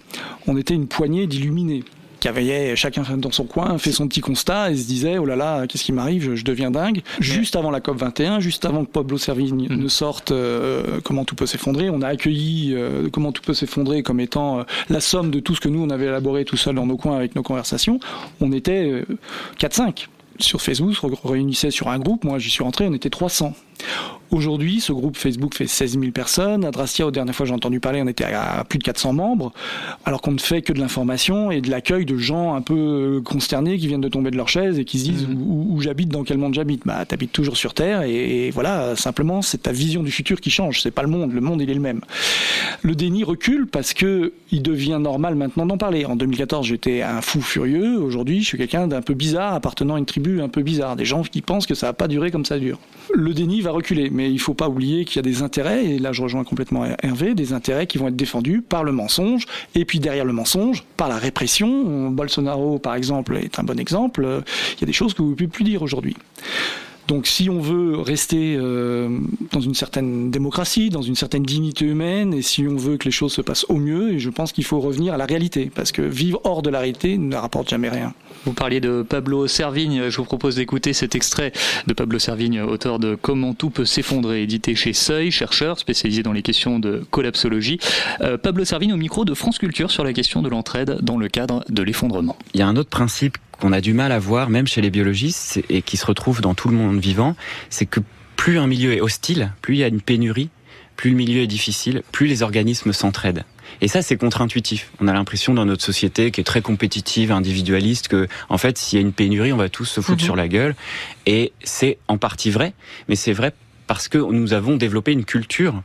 on 0.47 0.57
était 0.57 0.75
une 0.75 0.89
poignée 0.89 1.27
d'illuminés 1.27 1.85
qui 2.21 2.29
avaient 2.29 2.75
chacun 2.77 3.03
dans 3.17 3.31
son 3.31 3.45
coin 3.45 3.79
fait 3.79 3.93
son 3.93 4.09
petit 4.09 4.21
constat 4.21 4.71
et 4.71 4.77
se 4.77 4.87
disait 4.87 5.19
oh 5.19 5.27
là 5.27 5.37
là 5.37 5.67
qu'est-ce 5.67 5.85
qui 5.85 5.93
m'arrive 5.93 6.23
je, 6.23 6.35
je 6.35 6.45
deviens 6.45 6.71
dingue. 6.71 7.03
Juste 7.21 7.57
avant 7.57 7.71
la 7.71 7.81
COP 7.81 7.99
21 7.99 8.41
juste 8.41 8.65
avant 8.65 8.85
que 8.85 8.91
Pablo 8.91 9.19
Servigne 9.19 9.69
ne 9.69 9.89
sorte 9.89 10.33
euh, 10.33 11.01
comment 11.05 11.25
tout 11.25 11.35
peut 11.35 11.47
s'effondrer 11.47 11.91
on 11.91 12.03
a 12.03 12.09
accueilli 12.09 12.73
euh, 12.75 13.09
comment 13.13 13.33
tout 13.33 13.43
peut 13.43 13.55
s'effondrer 13.55 14.03
comme 14.03 14.21
étant 14.21 14.61
euh, 14.61 14.63
la 14.89 15.01
somme 15.01 15.31
de 15.31 15.41
tout 15.41 15.55
ce 15.55 15.61
que 15.61 15.69
nous 15.69 15.83
on 15.83 15.91
avait 15.91 16.07
élaboré 16.07 16.45
tout 16.45 16.57
seul 16.57 16.75
dans 16.75 16.87
nos 16.87 16.97
coins 16.97 17.17
avec 17.17 17.35
nos 17.37 17.43
conversations. 17.43 18.01
On 18.41 18.53
était 18.53 18.91
euh, 18.91 19.05
4-5 19.61 20.07
sur 20.39 20.61
Facebook, 20.61 20.97
on 21.03 21.29
réunissait 21.29 21.71
sur 21.71 21.89
un 21.89 21.99
groupe, 21.99 22.25
moi 22.25 22.39
j'y 22.39 22.51
suis 22.51 22.63
rentré, 22.63 22.87
on 22.87 22.93
était 22.93 23.11
300. 23.11 23.55
Aujourd'hui, 24.31 24.81
ce 24.81 24.93
groupe 24.93 25.17
Facebook 25.17 25.55
fait 25.55 25.67
16 25.67 25.99
000 26.01 26.11
personnes. 26.11 26.65
Adrastia, 26.65 27.07
aux 27.07 27.11
dernières 27.11 27.35
fois 27.35 27.47
j'ai 27.47 27.55
entendu 27.55 27.79
parler, 27.79 28.03
on 28.03 28.09
était 28.09 28.25
à 28.25 28.65
plus 28.69 28.79
de 28.79 28.85
400 28.85 29.13
membres, 29.13 29.53
alors 30.05 30.21
qu'on 30.21 30.33
ne 30.33 30.39
fait 30.39 30.63
que 30.63 30.73
de 30.73 30.81
l'information 30.81 31.51
et 31.51 31.61
de 31.61 31.71
l'accueil 31.71 32.05
de 32.05 32.17
gens 32.17 32.55
un 32.55 32.61
peu 32.61 33.23
consternés 33.25 33.79
qui 33.79 33.87
viennent 33.87 34.01
de 34.01 34.09
tomber 34.09 34.31
de 34.31 34.37
leur 34.37 34.49
chaise 34.49 34.79
et 34.79 34.85
qui 34.85 34.99
se 34.99 35.05
disent 35.05 35.29
où, 35.31 35.69
où 35.71 35.81
j'habite, 35.81 36.09
dans 36.09 36.25
quel 36.25 36.39
monde 36.39 36.55
j'habite. 36.55 36.83
Bah, 36.85 37.05
t'habites 37.07 37.33
toujours 37.33 37.57
sur 37.57 37.73
Terre 37.73 38.03
et, 38.03 38.47
et 38.47 38.51
voilà, 38.51 38.97
simplement 38.97 39.43
c'est 39.43 39.63
ta 39.63 39.73
vision 39.73 40.03
du 40.03 40.11
futur 40.11 40.41
qui 40.41 40.51
change. 40.51 40.81
C'est 40.83 40.91
pas 40.91 41.03
le 41.03 41.09
monde, 41.09 41.33
le 41.33 41.41
monde 41.41 41.63
il 41.63 41.71
est 41.71 41.75
le 41.75 41.81
même. 41.81 42.01
Le 42.83 42.95
déni 42.95 43.23
recule 43.25 43.67
parce 43.67 43.95
que 43.95 44.33
il 44.51 44.63
devient 44.63 44.99
normal 45.01 45.35
maintenant 45.35 45.67
d'en 45.67 45.79
parler. 45.79 46.05
En 46.05 46.17
2014, 46.17 46.67
j'étais 46.67 47.03
un 47.03 47.21
fou 47.21 47.41
furieux. 47.41 47.99
Aujourd'hui, 47.99 48.43
je 48.43 48.47
suis 48.47 48.59
quelqu'un 48.59 48.87
d'un 48.87 49.03
peu 49.03 49.15
bizarre, 49.15 49.55
appartenant 49.55 49.95
à 49.97 49.99
une 49.99 50.07
tribu 50.07 50.41
un 50.41 50.49
peu 50.49 50.63
bizarre. 50.63 50.97
Des 50.97 51.05
gens 51.05 51.23
qui 51.23 51.43
pensent 51.43 51.67
que 51.67 51.75
ça 51.75 51.87
va 51.87 51.93
pas 51.93 52.09
durer 52.09 52.31
comme 52.31 52.45
ça 52.45 52.59
dure. 52.59 52.79
Le 53.15 53.35
déni 53.35 53.61
reculer, 53.71 54.11
mais 54.11 54.31
il 54.31 54.39
faut 54.39 54.55
pas 54.55 54.69
oublier 54.69 55.05
qu'il 55.05 55.17
y 55.17 55.19
a 55.19 55.23
des 55.23 55.43
intérêts, 55.43 55.85
et 55.85 55.99
là 55.99 56.13
je 56.13 56.23
rejoins 56.23 56.45
complètement 56.45 56.85
Hervé, 57.03 57.35
des 57.35 57.53
intérêts 57.53 57.87
qui 57.87 57.99
vont 57.99 58.09
être 58.09 58.17
défendus 58.17 58.63
par 58.63 58.85
le 58.85 58.93
mensonge, 58.93 59.47
et 59.75 59.85
puis 59.85 60.01
derrière 60.01 60.25
le 60.25 60.33
mensonge, 60.33 60.85
par 60.97 61.09
la 61.09 61.17
répression. 61.17 62.11
Bolsonaro, 62.11 62.79
par 62.79 62.95
exemple, 62.95 63.37
est 63.37 63.59
un 63.59 63.63
bon 63.63 63.79
exemple. 63.79 64.43
Il 64.77 64.81
y 64.81 64.85
a 64.85 64.87
des 64.87 64.93
choses 64.93 65.15
que 65.15 65.23
vous 65.23 65.31
ne 65.31 65.35
pouvez 65.35 65.49
plus 65.49 65.65
dire 65.65 65.83
aujourd'hui. 65.83 66.17
Donc 67.09 67.29
si 67.29 67.49
on 67.49 67.61
veut 67.61 67.99
rester 67.99 68.57
euh, 68.59 69.21
dans 69.53 69.61
une 69.61 69.75
certaine 69.75 70.31
démocratie, 70.31 70.91
dans 70.91 71.03
une 71.03 71.15
certaine 71.15 71.45
dignité 71.45 71.85
humaine, 71.85 72.35
et 72.35 72.43
si 72.43 72.67
on 72.67 72.77
veut 72.77 72.97
que 72.97 73.05
les 73.05 73.13
choses 73.13 73.33
se 73.33 73.43
passent 73.43 73.67
au 73.69 73.77
mieux, 73.77 74.19
je 74.19 74.31
pense 74.31 74.53
qu'il 74.53 74.65
faut 74.65 74.81
revenir 74.81 75.15
à 75.15 75.17
la 75.17 75.25
réalité, 75.25 75.71
parce 75.73 75.93
que 75.93 76.03
vivre 76.03 76.41
hors 76.45 76.63
de 76.63 76.71
la 76.71 76.81
réalité 76.81 77.17
ne 77.17 77.37
rapporte 77.37 77.69
jamais 77.69 77.89
rien. 77.89 78.13
Vous 78.47 78.53
parliez 78.53 78.79
de 78.79 79.03
Pablo 79.03 79.49
Servigne, 79.49 80.09
je 80.09 80.17
vous 80.19 80.25
propose 80.25 80.55
d'écouter 80.55 80.93
cet 80.93 81.17
extrait 81.17 81.51
de 81.89 81.93
Pablo 81.93 82.21
Servigne, 82.21 82.61
auteur 82.61 83.01
de 83.01 83.17
Comment 83.21 83.55
tout 83.55 83.71
peut 83.71 83.85
s'effondrer, 83.85 84.41
édité 84.43 84.77
chez 84.77 84.93
Seuil, 84.93 85.33
chercheur 85.33 85.81
spécialisé 85.81 86.23
dans 86.23 86.33
les 86.33 86.43
questions 86.43 86.79
de 86.79 87.05
collapsologie. 87.11 87.81
Euh, 88.21 88.39
Pablo 88.39 88.65
Servigne 88.65 88.93
au 88.93 88.97
micro 88.97 89.25
de 89.25 89.35
France 89.35 89.59
Culture 89.59 89.91
sur 89.91 90.05
la 90.05 90.13
question 90.13 90.43
de 90.43 90.49
l'entraide 90.49 90.99
dans 91.03 91.19
le 91.19 91.27
cadre 91.27 91.65
de 91.69 91.83
l'effondrement. 91.83 92.37
Il 92.55 92.61
y 92.61 92.63
a 92.63 92.69
un 92.69 92.77
autre 92.77 92.89
principe 92.89 93.37
qu'on 93.59 93.73
a 93.73 93.81
du 93.81 93.95
mal 93.95 94.13
à 94.13 94.21
voir, 94.21 94.49
même 94.49 94.69
chez 94.69 94.81
les 94.81 94.91
biologistes, 94.91 95.61
et 95.69 95.83
qui 95.83 95.97
se 95.97 96.07
retrouve 96.07 96.41
dans 96.41 96.55
tout 96.55 96.69
le 96.69 96.77
monde 96.77 97.01
vivant, 97.01 97.35
c'est 97.69 97.87
que 97.87 97.99
plus 98.37 98.61
un 98.61 98.69
milieu 98.69 98.93
est 98.93 99.01
hostile, 99.01 99.51
plus 99.61 99.75
il 99.75 99.79
y 99.79 99.85
a 99.85 99.89
une 99.89 100.01
pénurie, 100.01 100.51
plus 100.95 101.11
le 101.11 101.17
milieu 101.17 101.43
est 101.43 101.49
difficile, 101.49 102.03
plus 102.13 102.29
les 102.29 102.45
organismes 102.45 102.93
s'entraident. 102.93 103.43
Et 103.81 103.89
ça, 103.89 104.03
c'est 104.03 104.17
contre-intuitif. 104.17 104.91
On 105.01 105.09
a 105.09 105.13
l'impression 105.13 105.55
dans 105.55 105.65
notre 105.65 105.85
société 105.85 106.31
qui 106.31 106.41
est 106.41 106.45
très 106.45 106.63
compétitive, 106.63 107.31
individualiste, 107.33 108.09
que, 108.09 108.27
en 108.49 108.59
fait, 108.59 108.79
s'il 108.79 108.99
y 108.99 109.03
a 109.03 109.03
une 109.03 109.13
pénurie, 109.13 109.53
on 109.53 109.57
va 109.57 109.69
tous 109.69 109.85
se 109.85 110.01
foutre 110.01 110.21
Mhm. 110.23 110.25
sur 110.25 110.37
la 110.37 110.49
gueule. 110.49 110.75
Et 111.27 111.53
c'est 111.63 111.99
en 112.09 112.19
partie 112.19 112.51
vrai, 112.51 112.73
mais 113.09 113.17
c'est 113.17 113.33
vrai 113.33 113.53
parce 113.87 114.09
que 114.09 114.19
nous 114.19 114.53
avons 114.53 114.77
développé 114.77 115.13
une 115.13 115.25
culture 115.25 115.83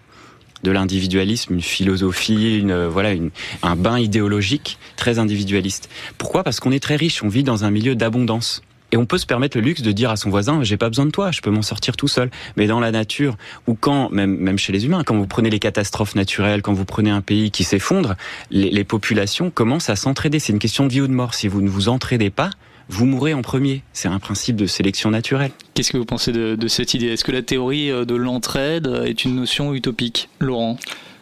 de 0.64 0.72
l'individualisme, 0.72 1.56
une 1.56 1.62
philosophie, 1.62 2.58
une, 2.60 2.72
euh, 2.72 2.88
voilà, 2.88 3.12
une, 3.14 3.32
un 3.64 3.76
bain 3.76 3.98
idéologique 4.00 4.78
très 4.96 5.18
individualiste. 5.20 5.89
Pourquoi? 6.20 6.44
Parce 6.44 6.60
qu'on 6.60 6.72
est 6.72 6.80
très 6.82 6.96
riche, 6.96 7.24
on 7.24 7.30
vit 7.30 7.44
dans 7.44 7.64
un 7.66 7.72
milieu 7.72 7.96
d'abondance. 7.96 8.62
Et 8.92 8.98
on 8.98 9.06
peut 9.06 9.18
se 9.18 9.26
permettre 9.26 9.58
le 9.58 9.64
luxe 9.64 9.82
de 9.82 9.92
dire 9.92 10.10
à 10.12 10.18
son 10.18 10.30
voisin, 10.30 10.64
j'ai 10.64 10.78
pas 10.78 10.89
besoin 10.89 11.06
de 11.06 11.12
toi, 11.12 11.32
je 11.32 11.42
peux 11.42 11.50
m'en 11.50 11.62
sortir 11.62 11.96
tout 11.96 12.08
seul. 12.08 12.30
Mais 12.58 12.68
dans 12.68 12.80
la 12.80 12.92
nature, 12.92 13.38
ou 13.68 13.74
quand, 13.74 14.10
même, 14.10 14.36
même 14.38 14.58
chez 14.58 14.74
les 14.74 14.86
humains, 14.86 15.04
quand 15.04 15.16
vous 15.16 15.28
prenez 15.28 15.50
les 15.50 15.60
catastrophes 15.60 16.16
naturelles, 16.16 16.62
quand 16.62 16.74
vous 16.74 16.86
prenez 16.86 17.10
un 17.10 17.22
pays 17.22 17.52
qui 17.52 17.64
s'effondre, 17.64 18.16
les, 18.50 18.84
populations 18.84 19.52
commencent 19.52 19.89
à 19.89 19.96
s'entraider. 19.96 20.39
C'est 20.39 20.52
une 20.52 20.60
question 20.60 20.86
de 20.86 20.92
vie 20.92 21.02
ou 21.02 21.08
de 21.08 21.14
mort. 21.14 21.34
Si 21.34 21.48
vous 21.48 21.62
ne 21.62 21.70
vous 21.70 21.88
entraidez 21.88 22.30
pas, 22.30 22.50
vous 22.89 23.06
mourrez 23.06 23.34
en 23.34 23.42
premier. 23.42 23.84
C'est 23.94 24.10
un 24.10 24.20
principe 24.20 24.58
de 24.58 24.66
sélection 24.66 25.12
naturelle. 25.12 25.52
Qu'est-ce 25.74 25.92
que 25.92 25.98
vous 25.98 26.06
pensez 26.06 26.34
de, 26.34 26.56
de 26.56 26.68
cette 26.68 26.94
idée? 26.94 27.08
Est-ce 27.08 27.24
que 27.24 27.32
la 27.32 27.44
théorie 27.44 27.89
euh, 27.92 28.04
de 28.04 28.16
l'entraide 28.16 28.88
est 29.06 29.24
une 29.24 29.36
notion 29.36 29.74
utopique? 29.74 30.30
Laurent? 30.39 30.78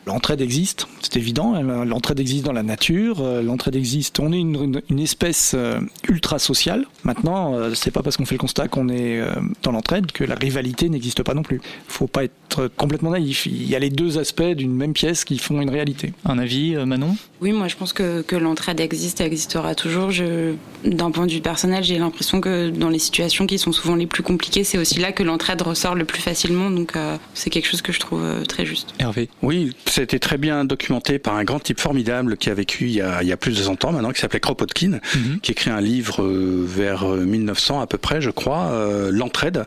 L'entraide 0.05 0.41
existe, 0.41 0.87
c'est 1.01 1.17
évident. 1.17 1.53
hein, 1.53 1.85
L'entraide 1.85 2.19
existe 2.19 2.45
dans 2.45 2.51
la 2.53 2.63
nature. 2.63 3.21
euh, 3.21 3.41
L'entraide 3.43 3.75
existe. 3.75 4.19
On 4.19 4.31
est 4.31 4.39
une, 4.39 4.55
une- 4.55 4.81
une 4.89 4.99
espèce 4.99 5.53
euh, 5.55 5.79
ultra 6.07 6.39
sociale. 6.39 6.85
Maintenant, 7.03 7.53
euh, 7.53 7.73
c'est 7.75 7.91
pas 7.91 8.01
parce 8.01 8.17
qu'on 8.17 8.25
fait 8.25 8.35
le 8.35 8.39
constat 8.39 8.67
qu'on 8.67 8.89
est 8.89 9.21
dans 9.63 9.71
l'entraide 9.71 10.11
que 10.11 10.23
la 10.23 10.35
rivalité 10.35 10.89
n'existe 10.89 11.21
pas 11.23 11.33
non 11.33 11.43
plus. 11.43 11.61
Faut 11.87 12.07
pas 12.07 12.23
être 12.23 12.67
complètement 12.77 13.11
naïf. 13.11 13.45
Il 13.45 13.67
y 13.69 13.75
a 13.75 13.79
les 13.79 13.89
deux 13.89 14.17
aspects 14.17 14.41
d'une 14.41 14.73
même 14.73 14.93
pièce 14.93 15.23
qui 15.25 15.37
font 15.37 15.61
une 15.61 15.69
réalité. 15.69 16.13
Un 16.25 16.39
avis, 16.39 16.75
Manon? 16.75 17.15
Oui, 17.41 17.51
moi 17.51 17.67
je 17.67 17.75
pense 17.75 17.93
que, 17.93 18.21
que 18.21 18.35
l'entraide 18.35 18.79
existe 18.79 19.21
et 19.21 19.25
existera 19.25 19.75
toujours. 19.75 20.09
D'un 20.85 21.11
point 21.11 21.27
de 21.27 21.31
vue 21.31 21.41
personnel, 21.41 21.83
j'ai 21.83 21.97
l'impression 21.99 22.41
que 22.41 22.69
dans 22.69 22.89
les 22.89 22.99
situations 22.99 23.45
qui 23.47 23.57
sont 23.59 23.71
souvent 23.71 23.95
les 23.95 24.07
plus 24.07 24.23
compliquées, 24.23 24.63
c'est 24.63 24.77
aussi 24.77 24.99
là 24.99 25.11
que 25.11 25.23
l'entraide 25.23 25.61
ressort 25.61 25.95
le 25.95 26.05
plus 26.05 26.21
facilement. 26.21 26.69
Donc 26.71 26.95
euh, 26.95 27.17
c'est 27.33 27.49
quelque 27.49 27.67
chose 27.67 27.81
que 27.81 27.91
je 27.91 27.99
trouve 27.99 28.43
très 28.47 28.65
juste. 28.65 28.93
Hervé? 28.99 29.29
Oui, 29.41 29.71
c'était 29.99 30.19
très 30.19 30.37
bien 30.37 30.63
documenté 30.63 31.19
par 31.19 31.35
un 31.35 31.43
grand 31.43 31.59
type 31.59 31.79
formidable 31.79 32.37
qui 32.37 32.49
a 32.49 32.53
vécu 32.53 32.85
il 32.85 32.91
y 32.91 33.01
a, 33.01 33.21
il 33.21 33.27
y 33.27 33.33
a 33.33 33.37
plus 33.37 33.57
de 33.57 33.61
100 33.61 33.83
ans 33.83 33.91
maintenant, 33.91 34.11
qui 34.11 34.21
s'appelait 34.21 34.39
Kropotkin, 34.39 34.99
qui 35.43 35.51
écrit 35.51 35.71
un 35.71 35.81
livre 35.81 36.23
euh, 36.23 36.63
vers 36.65 37.03
euh, 37.03 37.25
1900 37.25 37.81
à 37.81 37.87
peu 37.87 37.97
près, 37.97 38.21
je 38.21 38.29
crois, 38.29 38.69
euh, 38.71 39.09
L'entraide. 39.11 39.65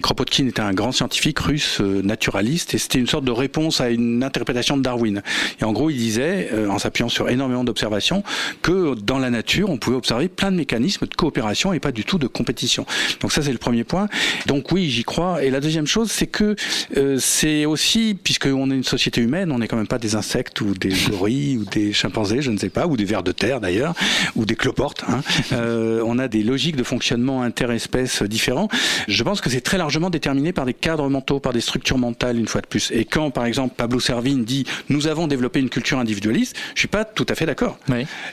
Kropotkin 0.00 0.46
était 0.46 0.60
un 0.60 0.72
grand 0.72 0.92
scientifique 0.92 1.40
russe 1.40 1.80
euh, 1.80 2.02
naturaliste 2.02 2.74
et 2.74 2.78
c'était 2.78 2.98
une 2.98 3.06
sorte 3.06 3.24
de 3.24 3.32
réponse 3.32 3.80
à 3.80 3.90
une 3.90 4.22
interprétation 4.22 4.76
de 4.76 4.82
Darwin. 4.82 5.22
Et 5.60 5.64
en 5.64 5.72
gros, 5.72 5.90
il 5.90 5.96
disait, 5.96 6.50
euh, 6.52 6.68
en 6.68 6.78
s'appuyant 6.78 7.08
sur 7.08 7.28
énormément 7.28 7.64
d'observations, 7.64 8.22
que 8.62 8.94
dans 8.94 9.18
la 9.18 9.30
nature, 9.30 9.70
on 9.70 9.78
pouvait 9.78 9.96
observer 9.96 10.28
plein 10.28 10.52
de 10.52 10.56
mécanismes 10.56 11.06
de 11.06 11.14
coopération 11.14 11.72
et 11.72 11.80
pas 11.80 11.92
du 11.92 12.04
tout 12.04 12.18
de 12.18 12.26
compétition. 12.26 12.86
Donc 13.20 13.32
ça, 13.32 13.42
c'est 13.42 13.52
le 13.52 13.58
premier 13.58 13.84
point. 13.84 14.08
Donc 14.46 14.70
oui, 14.72 14.90
j'y 14.90 15.04
crois. 15.04 15.42
Et 15.42 15.50
la 15.50 15.60
deuxième 15.60 15.86
chose, 15.86 16.10
c'est 16.10 16.26
que 16.26 16.54
euh, 16.96 17.16
c'est 17.18 17.64
aussi, 17.64 18.16
puisqu'on 18.22 18.70
est 18.70 18.74
une 18.74 18.84
société 18.84 19.20
humaine, 19.20 19.50
on 19.52 19.60
n'est 19.62 19.68
quand 19.68 19.76
même 19.76 19.86
pas 19.86 19.98
des 19.98 20.14
insectes 20.14 20.60
ou 20.60 20.74
des 20.74 20.92
gorilles 21.08 21.58
ou 21.58 21.64
des 21.64 21.92
chimpanzés, 21.92 22.42
je 22.42 22.50
ne 22.50 22.58
sais 22.58 22.68
pas, 22.68 22.86
ou 22.86 22.96
des 22.96 23.04
vers 23.04 23.22
de 23.22 23.32
terre 23.32 23.60
d'ailleurs, 23.60 23.94
ou 24.36 24.44
des 24.44 24.56
cloportes. 24.56 25.04
Hein. 25.08 25.22
Euh, 25.52 26.02
on 26.04 26.18
a 26.18 26.28
des 26.28 26.42
logiques 26.42 26.76
de 26.76 26.82
fonctionnement 26.82 27.42
interespèces 27.42 28.22
différents. 28.22 28.68
Je 29.08 29.22
pense 29.22 29.40
que 29.40 29.50
c'est 29.50 29.60
très 29.60 29.78
largement 29.78 30.10
déterminé 30.10 30.52
par 30.52 30.66
des 30.66 30.74
cadres 30.74 31.08
mentaux, 31.08 31.40
par 31.40 31.52
des 31.52 31.60
structures 31.60 31.98
mentales, 31.98 32.38
une 32.38 32.48
fois 32.48 32.60
de 32.60 32.66
plus. 32.66 32.90
Et 32.92 33.04
quand, 33.04 33.30
par 33.30 33.46
exemple, 33.46 33.74
Pablo 33.76 34.00
Servigne 34.00 34.44
dit 34.44 34.64
«nous 34.88 35.06
avons 35.06 35.26
développé 35.26 35.60
une 35.60 35.70
culture 35.70 35.98
individualiste», 35.98 36.56
je 36.74 36.80
suis 36.80 36.88
pas 36.88 37.04
tout 37.04 37.26
à 37.28 37.34
fait 37.34 37.46
d'accord. 37.46 37.78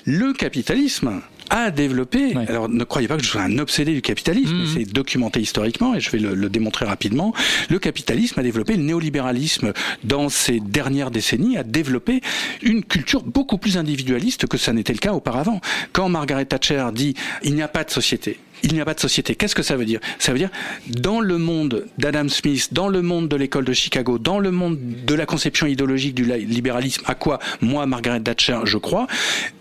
Le 0.05 0.33
capitalisme 0.33 1.21
a 1.49 1.71
développé, 1.71 2.35
alors 2.47 2.69
ne 2.69 2.83
croyez 2.83 3.07
pas 3.07 3.17
que 3.17 3.23
je 3.23 3.29
sois 3.29 3.41
un 3.41 3.57
obsédé 3.59 3.93
du 3.93 4.01
capitalisme, 4.01 4.55
mais 4.55 4.67
c'est 4.73 4.91
documenté 4.91 5.39
historiquement 5.39 5.95
et 5.95 5.99
je 5.99 6.09
vais 6.11 6.19
le, 6.19 6.35
le 6.35 6.49
démontrer 6.49 6.85
rapidement, 6.85 7.33
le 7.69 7.79
capitalisme 7.79 8.39
a 8.39 8.43
développé, 8.43 8.75
le 8.75 8.83
néolibéralisme 8.83 9.73
dans 10.03 10.29
ces 10.29 10.59
dernières 10.59 11.11
décennies 11.11 11.57
a 11.57 11.63
développé 11.63 12.21
une 12.61 12.83
culture 12.83 13.23
beaucoup 13.23 13.57
plus 13.57 13.77
individualiste 13.77 14.47
que 14.47 14.57
ça 14.57 14.73
n'était 14.73 14.93
le 14.93 14.99
cas 14.99 15.13
auparavant. 15.13 15.61
Quand 15.93 16.09
Margaret 16.09 16.45
Thatcher 16.45 16.87
dit 16.93 17.15
il 17.43 17.55
n'y 17.55 17.61
a 17.61 17.67
pas 17.67 17.83
de 17.83 17.91
société, 17.91 18.39
il 18.63 18.73
n'y 18.73 18.81
a 18.81 18.85
pas 18.85 18.93
de 18.93 18.99
société. 18.99 19.35
Qu'est-ce 19.35 19.55
que 19.55 19.63
ça 19.63 19.75
veut 19.75 19.85
dire? 19.85 19.99
Ça 20.17 20.31
veut 20.31 20.37
dire, 20.37 20.49
dans 20.87 21.21
le 21.21 21.37
monde 21.37 21.85
d'Adam 21.97 22.27
Smith, 22.29 22.69
dans 22.71 22.87
le 22.87 23.01
monde 23.01 23.27
de 23.27 23.35
l'école 23.35 23.65
de 23.65 23.73
Chicago, 23.73 24.17
dans 24.17 24.39
le 24.39 24.51
monde 24.51 24.77
de 25.05 25.13
la 25.13 25.25
conception 25.25 25.67
idéologique 25.67 26.15
du 26.15 26.23
libéralisme, 26.23 27.03
à 27.05 27.15
quoi 27.15 27.39
moi, 27.61 27.85
Margaret 27.85 28.21
Thatcher, 28.21 28.59
je 28.65 28.77
crois, 28.77 29.07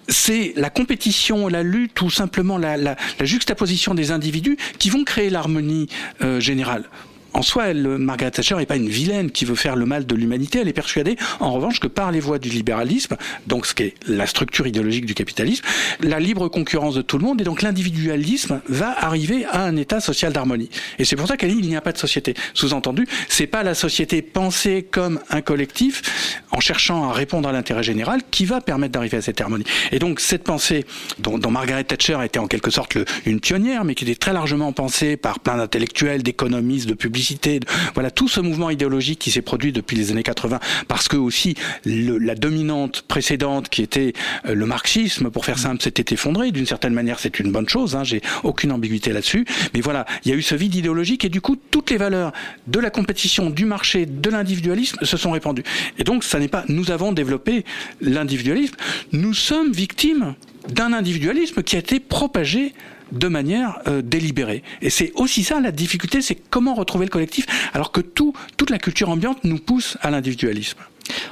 c'est 0.09 0.55
la 0.57 0.71
compétition, 0.71 1.49
la 1.49 1.63
lutte 1.63 2.01
ou 2.01 2.11
simplement 2.11 2.59
la, 2.59 2.97
juxtaposition 3.21 3.95
des 3.95 4.11
individus 4.11 4.57
qui 4.79 4.91
vont 4.91 5.05
créer 5.05 5.31
l'harmonie 5.31 5.89
euh, 6.23 6.41
générale 6.41 6.85
en 7.35 7.43
soi, 7.43 7.69
elle, 7.69 7.87
Margaret 7.99 8.31
Thatcher 8.31 8.57
n'est 8.57 8.67
pas 8.67 8.77
une 8.77 8.89
vilaine 8.89 9.31
qui 9.31 9.45
veut 9.45 9.55
faire 9.55 9.77
le 9.77 9.87
mal 9.87 10.07
de 10.07 10.15
l'humanité. 10.15 10.61
Elle 10.61 10.69
est 10.69 10.73
persuadée, 10.73 11.17
en 11.41 11.53
revanche, 11.53 11.81
que 11.81 11.87
par 11.87 12.11
les 12.11 12.21
voies 12.21 12.39
du 12.39 12.49
libéralisme, 12.49 13.17
donc 13.47 13.67
ce 13.67 13.75
qui 13.75 13.85
est 13.85 13.95
la 14.07 14.27
structure 14.27 14.67
idéologique 14.67 15.07
du 15.07 15.15
capitalisme, 15.15 15.65
la 16.01 16.21
libre 16.21 16.49
concurrence 16.49 16.95
de 16.95 17.03
tout 17.03 17.19
le 17.19 17.25
monde 17.25 17.41
et 17.41 17.45
donc 17.45 17.63
l'individualisme 17.63 18.61
va 18.69 18.95
arriver 18.99 19.45
à 19.47 19.65
un 19.65 19.77
état 19.77 20.01
social 20.01 20.33
d'harmonie. 20.33 20.71
Et 20.99 21.05
c'est 21.05 21.17
pour 21.17 21.29
ça 21.29 21.37
qu'elle 21.37 21.51
dit 21.51 21.59
il 21.61 21.69
n'y 21.69 21.77
a 21.77 21.81
pas 21.81 21.93
de 21.93 21.99
société. 21.99 22.35
Sous-entendu, 22.55 23.07
c'est 23.29 23.47
pas 23.47 23.63
la 23.63 23.75
société 23.75 24.23
pensée 24.23 24.87
comme 24.91 25.21
un 25.31 25.41
collectif 25.41 26.28
en 26.51 26.61
cherchant 26.61 27.09
à 27.11 27.13
répondre 27.13 27.49
à 27.49 27.53
l'intérêt 27.53 27.83
général 27.83 28.23
qui 28.31 28.45
va 28.45 28.61
permettre 28.61 28.93
d'arriver 28.93 29.19
à 29.19 29.23
cette 29.23 29.41
harmonie. 29.41 29.65
Et 29.93 29.99
donc 29.99 30.21
cette 30.21 30.45
pensée 30.45 30.87
dont, 31.19 31.39
dont 31.39 31.51
Margaret 31.51 31.85
Thatcher 31.85 32.19
était 32.25 32.39
en 32.39 32.47
quelque 32.47 32.71
sorte 32.71 32.95
le, 32.95 33.05
une 33.27 33.41
pionnière, 33.41 33.85
mais 33.85 33.95
qui 33.95 34.05
était 34.05 34.15
très 34.15 34.33
largement 34.33 34.73
pensée 34.73 35.17
par 35.17 35.41
plein 35.41 35.57
d'intellectuels, 35.57 36.23
d'économistes, 36.23 36.89
de 36.89 36.95
publics 36.95 37.19
voilà 37.95 38.11
tout 38.11 38.29
ce 38.29 38.41
mouvement 38.41 38.71
idéologique 38.71 39.19
qui 39.19 39.31
s'est 39.31 39.43
produit 39.43 39.73
depuis 39.73 39.97
les 39.97 40.11
années 40.11 40.23
80, 40.23 40.61
parce 40.87 41.09
que 41.09 41.17
aussi 41.17 41.55
le, 41.85 42.19
la 42.19 42.35
dominante 42.35 43.03
précédente, 43.03 43.69
qui 43.69 43.83
était 43.83 44.13
euh, 44.47 44.55
le 44.55 44.67
marxisme, 44.67 45.31
pour 45.31 45.45
faire 45.45 45.59
simple, 45.59 45.83
s'était 45.83 46.15
effondrée. 46.15 46.51
D'une 46.51 46.67
certaine 46.67 46.95
manière, 46.95 47.19
c'est 47.19 47.39
une 47.39 47.53
bonne 47.53 47.69
chose. 47.69 47.97
Hein, 47.97 48.05
J'ai 48.05 48.23
aucune 48.45 48.73
ambiguïté 48.73 49.13
là-dessus. 49.13 49.45
Mais 49.75 49.81
voilà, 49.81 50.07
il 50.25 50.31
y 50.31 50.35
a 50.35 50.37
eu 50.37 50.43
ce 50.43 50.55
vide 50.55 50.75
idéologique 50.75 51.25
et 51.25 51.29
du 51.29 51.41
coup, 51.41 51.57
toutes 51.57 51.91
les 51.91 51.97
valeurs 51.97 52.33
de 52.67 52.81
la 52.81 52.91
compétition, 52.91 53.51
du 53.51 53.65
marché, 53.65 54.07
de 54.07 54.31
l'individualisme 54.31 54.99
se 55.03 55.17
sont 55.17 55.31
répandues. 55.31 55.65
Et 55.99 56.05
donc, 56.05 56.25
ça 56.25 56.38
n'est 56.39 56.49
pas 56.49 56.65
nous 56.69 56.91
avons 56.91 57.13
développé 57.13 57.65
l'individualisme. 58.01 58.75
Nous 59.13 59.35
sommes 59.35 59.73
victimes 59.73 60.35
d'un 60.69 60.93
individualisme 60.93 61.63
qui 61.63 61.77
a 61.77 61.79
été 61.79 62.01
propagé 62.01 62.75
de 63.13 63.29
manière 63.29 63.79
euh, 63.87 64.03
délibérée. 64.03 64.63
Et 64.83 64.91
c'est 64.91 65.13
aussi 65.15 65.43
ça 65.43 65.61
la 65.61 65.73
difficulté, 65.73 66.21
c'est 66.21 66.37
comment 66.51 66.75
retrouver 66.75 67.07
le 67.07 67.11
collectif, 67.11 67.47
alors 67.73 67.91
que 67.91 68.01
tout, 68.01 68.35
toute 68.57 68.71
la 68.71 68.79
culture 68.79 69.09
ambiante 69.09 69.45
nous 69.45 69.59
pousse 69.59 69.97
à 70.03 70.11
l'individualisme 70.11 70.79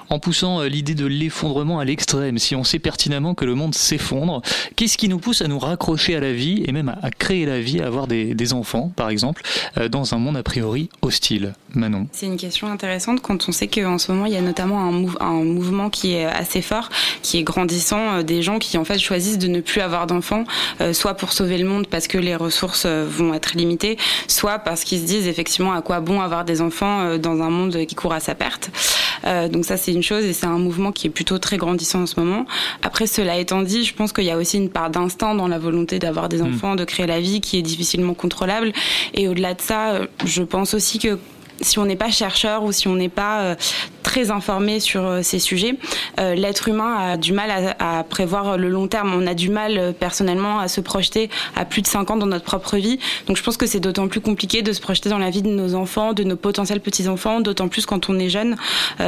en 0.08 0.18
poussant 0.18 0.60
euh, 0.60 0.68
l'idée 0.68 0.94
de 0.94 1.06
l'effondrement 1.06 1.78
à 1.78 1.84
l'extrême, 1.84 2.38
si 2.38 2.54
on 2.54 2.64
sait 2.64 2.78
pertinemment 2.78 3.34
que 3.34 3.44
le 3.44 3.54
monde 3.54 3.74
s'effondre, 3.74 4.42
qu'est-ce 4.76 4.96
qui 4.98 5.08
nous 5.08 5.18
pousse 5.18 5.42
à 5.42 5.48
nous 5.48 5.58
raccrocher 5.58 6.16
à 6.16 6.20
la 6.20 6.32
vie 6.32 6.62
et 6.66 6.72
même 6.72 6.94
à, 7.02 7.10
créer 7.10 7.46
la 7.46 7.60
vie, 7.60 7.80
à 7.80 7.86
avoir 7.86 8.06
des, 8.06 8.52
enfants, 8.52 8.92
par 8.94 9.10
exemple, 9.10 9.42
euh, 9.76 9.88
dans 9.88 10.14
un 10.14 10.18
monde 10.18 10.36
a 10.36 10.42
priori 10.42 10.88
hostile? 11.02 11.54
Manon 11.74 12.06
C'est 12.12 12.26
une 12.26 12.36
question 12.36 12.68
intéressante 12.68 13.20
quand 13.20 13.48
on 13.48 13.52
sait 13.52 13.66
qu'en 13.66 13.98
ce 13.98 14.12
moment, 14.12 14.26
il 14.26 14.32
y 14.32 14.36
a 14.36 14.40
notamment 14.40 14.80
un, 14.80 15.44
mouvement 15.44 15.90
qui 15.90 16.14
est 16.14 16.24
assez 16.24 16.62
fort, 16.62 16.88
qui 17.22 17.38
est 17.38 17.42
grandissant, 17.42 18.18
euh, 18.18 18.22
des 18.22 18.42
gens 18.42 18.58
qui 18.58 18.78
en 18.78 18.84
fait 18.84 18.98
choisissent 18.98 19.38
de 19.38 19.48
ne 19.48 19.60
plus 19.60 19.80
avoir 19.80 20.06
d'enfants, 20.06 20.44
soit 20.92 21.14
pour 21.14 21.32
sauver 21.32 21.58
le 21.58 21.66
monde 21.66 21.86
parce 21.86 22.06
que 22.06 22.18
les 22.18 22.36
ressources 22.36 22.86
vont 22.86 23.34
être 23.34 23.54
limitées, 23.54 23.96
soit 24.28 24.58
parce 24.58 24.84
qu'ils 24.84 25.00
se 25.00 25.04
disent 25.04 25.26
effectivement 25.26 25.72
à 25.72 25.82
quoi 25.82 26.00
bon 26.00 26.20
avoir 26.20 26.44
des 26.44 26.60
enfants 26.60 27.18
dans 27.18 27.42
un 27.42 27.50
monde 27.50 27.86
qui 27.86 27.94
court 27.94 28.12
à 28.12 28.20
sa 28.20 28.34
perte. 28.34 28.70
Donc 29.24 29.64
ça 29.64 29.76
c'est 29.76 29.92
une 29.92 30.02
chose 30.02 30.24
et 30.24 30.32
c'est 30.32 30.46
un 30.46 30.58
mouvement 30.58 30.92
qui 30.92 31.06
est 31.06 31.10
plutôt 31.10 31.38
très 31.38 31.56
grandissant 31.56 32.02
en 32.02 32.06
ce 32.06 32.18
moment. 32.18 32.46
Après, 32.82 33.06
cela 33.06 33.36
étant 33.36 33.62
dit, 33.62 33.84
je 33.84 33.94
pense 33.94 34.12
qu'il 34.12 34.24
y 34.24 34.30
a 34.30 34.36
aussi 34.36 34.58
une 34.58 34.70
part 34.70 34.90
d'instinct 34.90 35.34
dans 35.34 35.48
la 35.48 35.58
volonté 35.58 35.98
d'avoir 35.98 36.28
des 36.28 36.38
mm. 36.38 36.54
enfants, 36.54 36.76
de 36.76 36.84
créer 36.84 37.06
la 37.06 37.20
vie 37.20 37.40
qui 37.40 37.58
est 37.58 37.62
difficilement 37.62 38.14
contrôlable. 38.14 38.72
Et 39.14 39.28
au-delà 39.28 39.54
de 39.54 39.60
ça, 39.60 40.00
je 40.24 40.42
pense 40.42 40.74
aussi 40.74 40.98
que 40.98 41.18
si 41.60 41.78
on 41.78 41.84
n'est 41.84 41.96
pas 41.96 42.10
chercheur 42.10 42.64
ou 42.64 42.72
si 42.72 42.88
on 42.88 42.94
n'est 42.94 43.08
pas 43.08 43.40
euh, 43.40 43.54
très 44.02 44.30
informé 44.30 44.80
sur 44.80 45.04
euh, 45.04 45.22
ces 45.22 45.38
sujets, 45.38 45.74
euh, 46.20 46.34
l'être 46.34 46.68
humain 46.68 46.96
a 46.96 47.16
du 47.16 47.32
mal 47.32 47.50
à, 47.78 47.98
à, 47.98 48.04
prévoir 48.04 48.58
le 48.58 48.68
long 48.68 48.88
terme. 48.88 49.12
On 49.14 49.26
a 49.26 49.34
du 49.34 49.48
mal 49.48 49.94
personnellement 49.98 50.58
à 50.58 50.68
se 50.68 50.80
projeter 50.80 51.30
à 51.54 51.64
plus 51.64 51.82
de 51.82 51.86
5 51.86 52.10
ans 52.10 52.16
dans 52.16 52.26
notre 52.26 52.44
propre 52.44 52.76
vie. 52.76 52.98
Donc 53.26 53.36
je 53.36 53.42
pense 53.42 53.56
que 53.56 53.66
c'est 53.66 53.80
d'autant 53.80 54.08
plus 54.08 54.20
compliqué 54.20 54.62
de 54.62 54.72
se 54.72 54.80
projeter 54.80 55.08
dans 55.08 55.18
la 55.18 55.30
vie 55.30 55.42
de 55.42 55.48
nos 55.48 55.74
enfants, 55.74 56.12
de 56.12 56.24
nos 56.24 56.36
potentiels 56.36 56.80
petits-enfants, 56.80 57.40
d'autant 57.40 57.68
plus 57.68 57.86
quand 57.86 58.08
on 58.08 58.18
est 58.18 58.28
jeune. 58.28 58.56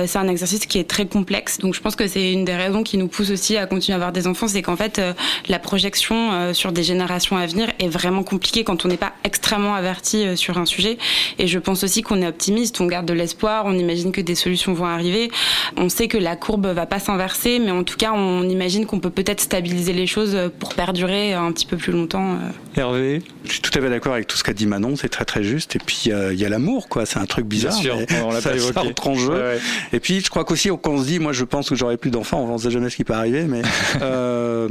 c'est 0.06 0.18
un 0.18 0.28
exercice 0.28 0.66
qui 0.66 0.78
est 0.78 0.88
très 0.88 1.06
complexe. 1.06 1.58
Donc 1.58 1.74
je 1.74 1.80
pense 1.80 1.96
que 1.96 2.06
c'est 2.06 2.32
une 2.32 2.44
des 2.44 2.56
raisons 2.56 2.82
qui 2.82 2.98
nous 2.98 3.08
pousse 3.08 3.30
aussi 3.30 3.56
à 3.56 3.66
continuer 3.66 3.94
à 3.94 3.96
avoir 3.96 4.12
des 4.12 4.26
enfants, 4.26 4.48
c'est 4.48 4.62
qu'en 4.62 4.76
fait 4.76 5.00
la 5.48 5.58
projection 5.58 6.52
sur 6.54 6.72
des 6.72 6.82
générations 6.82 7.36
à 7.36 7.46
venir 7.46 7.70
est 7.78 7.88
vraiment 7.88 8.22
compliquée 8.22 8.64
quand 8.64 8.84
on 8.84 8.88
n'est 8.88 8.96
pas 8.96 9.12
extrêmement 9.24 9.74
averti 9.74 10.36
sur 10.36 10.58
un 10.58 10.66
sujet. 10.66 10.98
Et 11.38 11.46
je 11.46 11.58
pense 11.58 11.84
aussi 11.84 12.02
qu'on 12.02 12.22
est 12.22 12.37
optimiste, 12.38 12.80
on 12.80 12.86
garde 12.86 13.06
de 13.06 13.14
l'espoir, 13.14 13.64
on 13.66 13.72
imagine 13.72 14.12
que 14.12 14.20
des 14.20 14.36
solutions 14.36 14.72
vont 14.72 14.84
arriver. 14.84 15.28
On 15.76 15.88
sait 15.88 16.06
que 16.06 16.16
la 16.16 16.36
courbe 16.36 16.66
va 16.68 16.86
pas 16.86 17.00
s'inverser, 17.00 17.58
mais 17.58 17.72
en 17.72 17.82
tout 17.82 17.96
cas, 17.96 18.12
on 18.12 18.48
imagine 18.48 18.86
qu'on 18.86 19.00
peut 19.00 19.10
peut-être 19.10 19.40
stabiliser 19.40 19.92
les 19.92 20.06
choses 20.06 20.38
pour 20.60 20.74
perdurer 20.74 21.32
un 21.32 21.50
petit 21.50 21.66
peu 21.66 21.76
plus 21.76 21.92
longtemps. 21.92 22.34
Euh. 22.34 22.80
Hervé, 22.80 23.22
je 23.44 23.52
suis 23.54 23.60
tout 23.60 23.76
à 23.76 23.80
fait 23.80 23.90
d'accord 23.90 24.12
avec 24.12 24.28
tout 24.28 24.36
ce 24.36 24.44
qu'a 24.44 24.52
dit 24.52 24.66
Manon, 24.66 24.94
c'est 24.94 25.08
très 25.08 25.24
très 25.24 25.42
juste. 25.42 25.74
Et 25.74 25.80
puis 25.80 26.04
il 26.06 26.38
y 26.38 26.44
a 26.44 26.48
l'amour, 26.48 26.88
quoi. 26.88 27.06
C'est 27.06 27.18
un 27.18 27.26
truc 27.26 27.46
bizarre. 27.46 27.72
Bien 27.80 28.06
sûr, 28.06 28.24
on 28.24 28.30
l'a 28.30 28.40
pas 28.40 28.54
évoqué. 28.54 28.72
Ça 28.72 29.08
en 29.08 29.14
jeu. 29.14 29.30
Ouais, 29.30 29.38
ouais. 29.38 29.60
Et 29.92 29.98
puis 29.98 30.20
je 30.20 30.30
crois 30.30 30.44
qu'aussi 30.44 30.70
qu'on 30.80 31.02
se 31.02 31.06
dit, 31.06 31.18
moi 31.18 31.32
je 31.32 31.44
pense 31.44 31.68
que 31.68 31.74
j'aurai 31.74 31.96
plus 31.96 32.10
d'enfants, 32.10 32.46
on 32.48 32.52
ne 32.52 32.58
sait 32.58 32.70
jamais 32.70 32.88
ce 32.88 32.96
qui 32.96 33.04
peut 33.04 33.14
arriver, 33.14 33.44
mais 33.44 33.62
euh, 34.02 34.68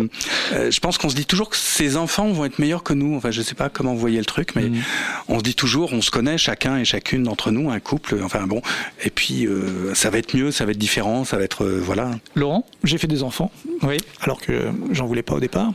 euh, 0.54 0.72
je 0.72 0.80
pense 0.80 0.98
qu'on 0.98 1.10
se 1.10 1.16
dit 1.16 1.26
toujours 1.26 1.50
que 1.50 1.58
ces 1.58 1.98
enfants 1.98 2.32
vont 2.32 2.46
être 2.46 2.60
meilleurs 2.60 2.84
que 2.84 2.94
nous. 2.94 3.18
Enfin, 3.18 3.32
je 3.32 3.42
sais 3.42 3.56
pas 3.56 3.68
comment 3.68 3.94
vous 3.94 4.00
voyez 4.00 4.20
le 4.20 4.26
truc, 4.26 4.56
mais 4.56 4.70
mmh. 4.70 4.84
on 5.28 5.40
se 5.40 5.44
dit 5.44 5.56
toujours, 5.56 5.92
on 5.92 6.02
se 6.02 6.12
connaît 6.12 6.38
chacun 6.38 6.78
et 6.78 6.86
chacune 6.86 7.24
d'entre 7.24 7.52
nous 7.52 7.57
nous, 7.58 7.70
un 7.70 7.80
couple. 7.80 8.18
Enfin 8.24 8.46
bon, 8.48 8.62
et 9.04 9.10
puis 9.10 9.46
euh, 9.46 9.94
ça 9.94 10.10
va 10.10 10.18
être 10.18 10.36
mieux, 10.36 10.52
ça 10.52 10.66
va 10.66 10.72
être 10.72 10.78
différent, 10.78 11.24
ça 11.26 11.38
va 11.38 11.44
être 11.44 11.64
euh, 11.64 11.80
voilà. 11.82 12.12
Laurent, 12.36 12.66
j'ai 12.84 12.98
fait 12.98 13.08
des 13.08 13.24
enfants. 13.24 13.52
Oui. 13.84 13.98
Alors 14.22 14.42
que 14.42 14.70
j'en 14.92 15.06
voulais 15.06 15.24
pas 15.24 15.36
au 15.36 15.40
départ. 15.40 15.72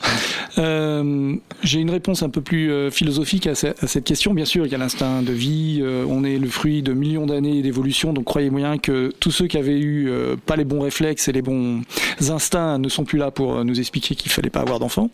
Euh, 0.59 1.35
j'ai 1.63 1.81
une 1.81 1.91
réponse 1.91 2.23
un 2.23 2.31
peu 2.31 2.41
plus 2.41 2.91
philosophique 2.91 3.47
à, 3.47 3.53
à, 3.53 3.87
cette 3.87 4.05
question. 4.05 4.35
Bien 4.35 4.45
sûr, 4.45 4.67
il 4.67 4.73
y 4.73 4.75
a 4.75 4.79
l'instinct 4.79 5.23
de 5.23 5.33
vie. 5.33 5.81
Euh, 5.83 6.05
on 6.09 6.25
est 6.25 6.39
le 6.39 6.49
fruit 6.49 6.83
de 6.83 6.93
millions 6.93 7.27
d'années 7.27 7.63
d'évolution. 7.63 8.13
Donc 8.13 8.25
croyez-moi 8.25 8.79
que 8.79 9.13
tous 9.21 9.31
ceux 9.31 9.47
qui 9.47 9.59
avaient 9.59 9.79
eu 9.79 10.09
euh, 10.09 10.37
pas 10.37 10.57
les 10.57 10.65
bons 10.65 10.81
réflexes 10.81 11.29
et 11.29 11.33
les 11.33 11.43
bons 11.43 11.83
instincts 12.29 12.79
ne 12.79 12.89
sont 12.89 13.05
plus 13.05 13.19
là 13.19 13.31
pour 13.31 13.65
nous 13.65 13.79
expliquer 13.79 14.15
qu'il 14.15 14.31
fallait 14.31 14.51
pas 14.51 14.61
avoir 14.61 14.79
d'enfants. 14.79 15.11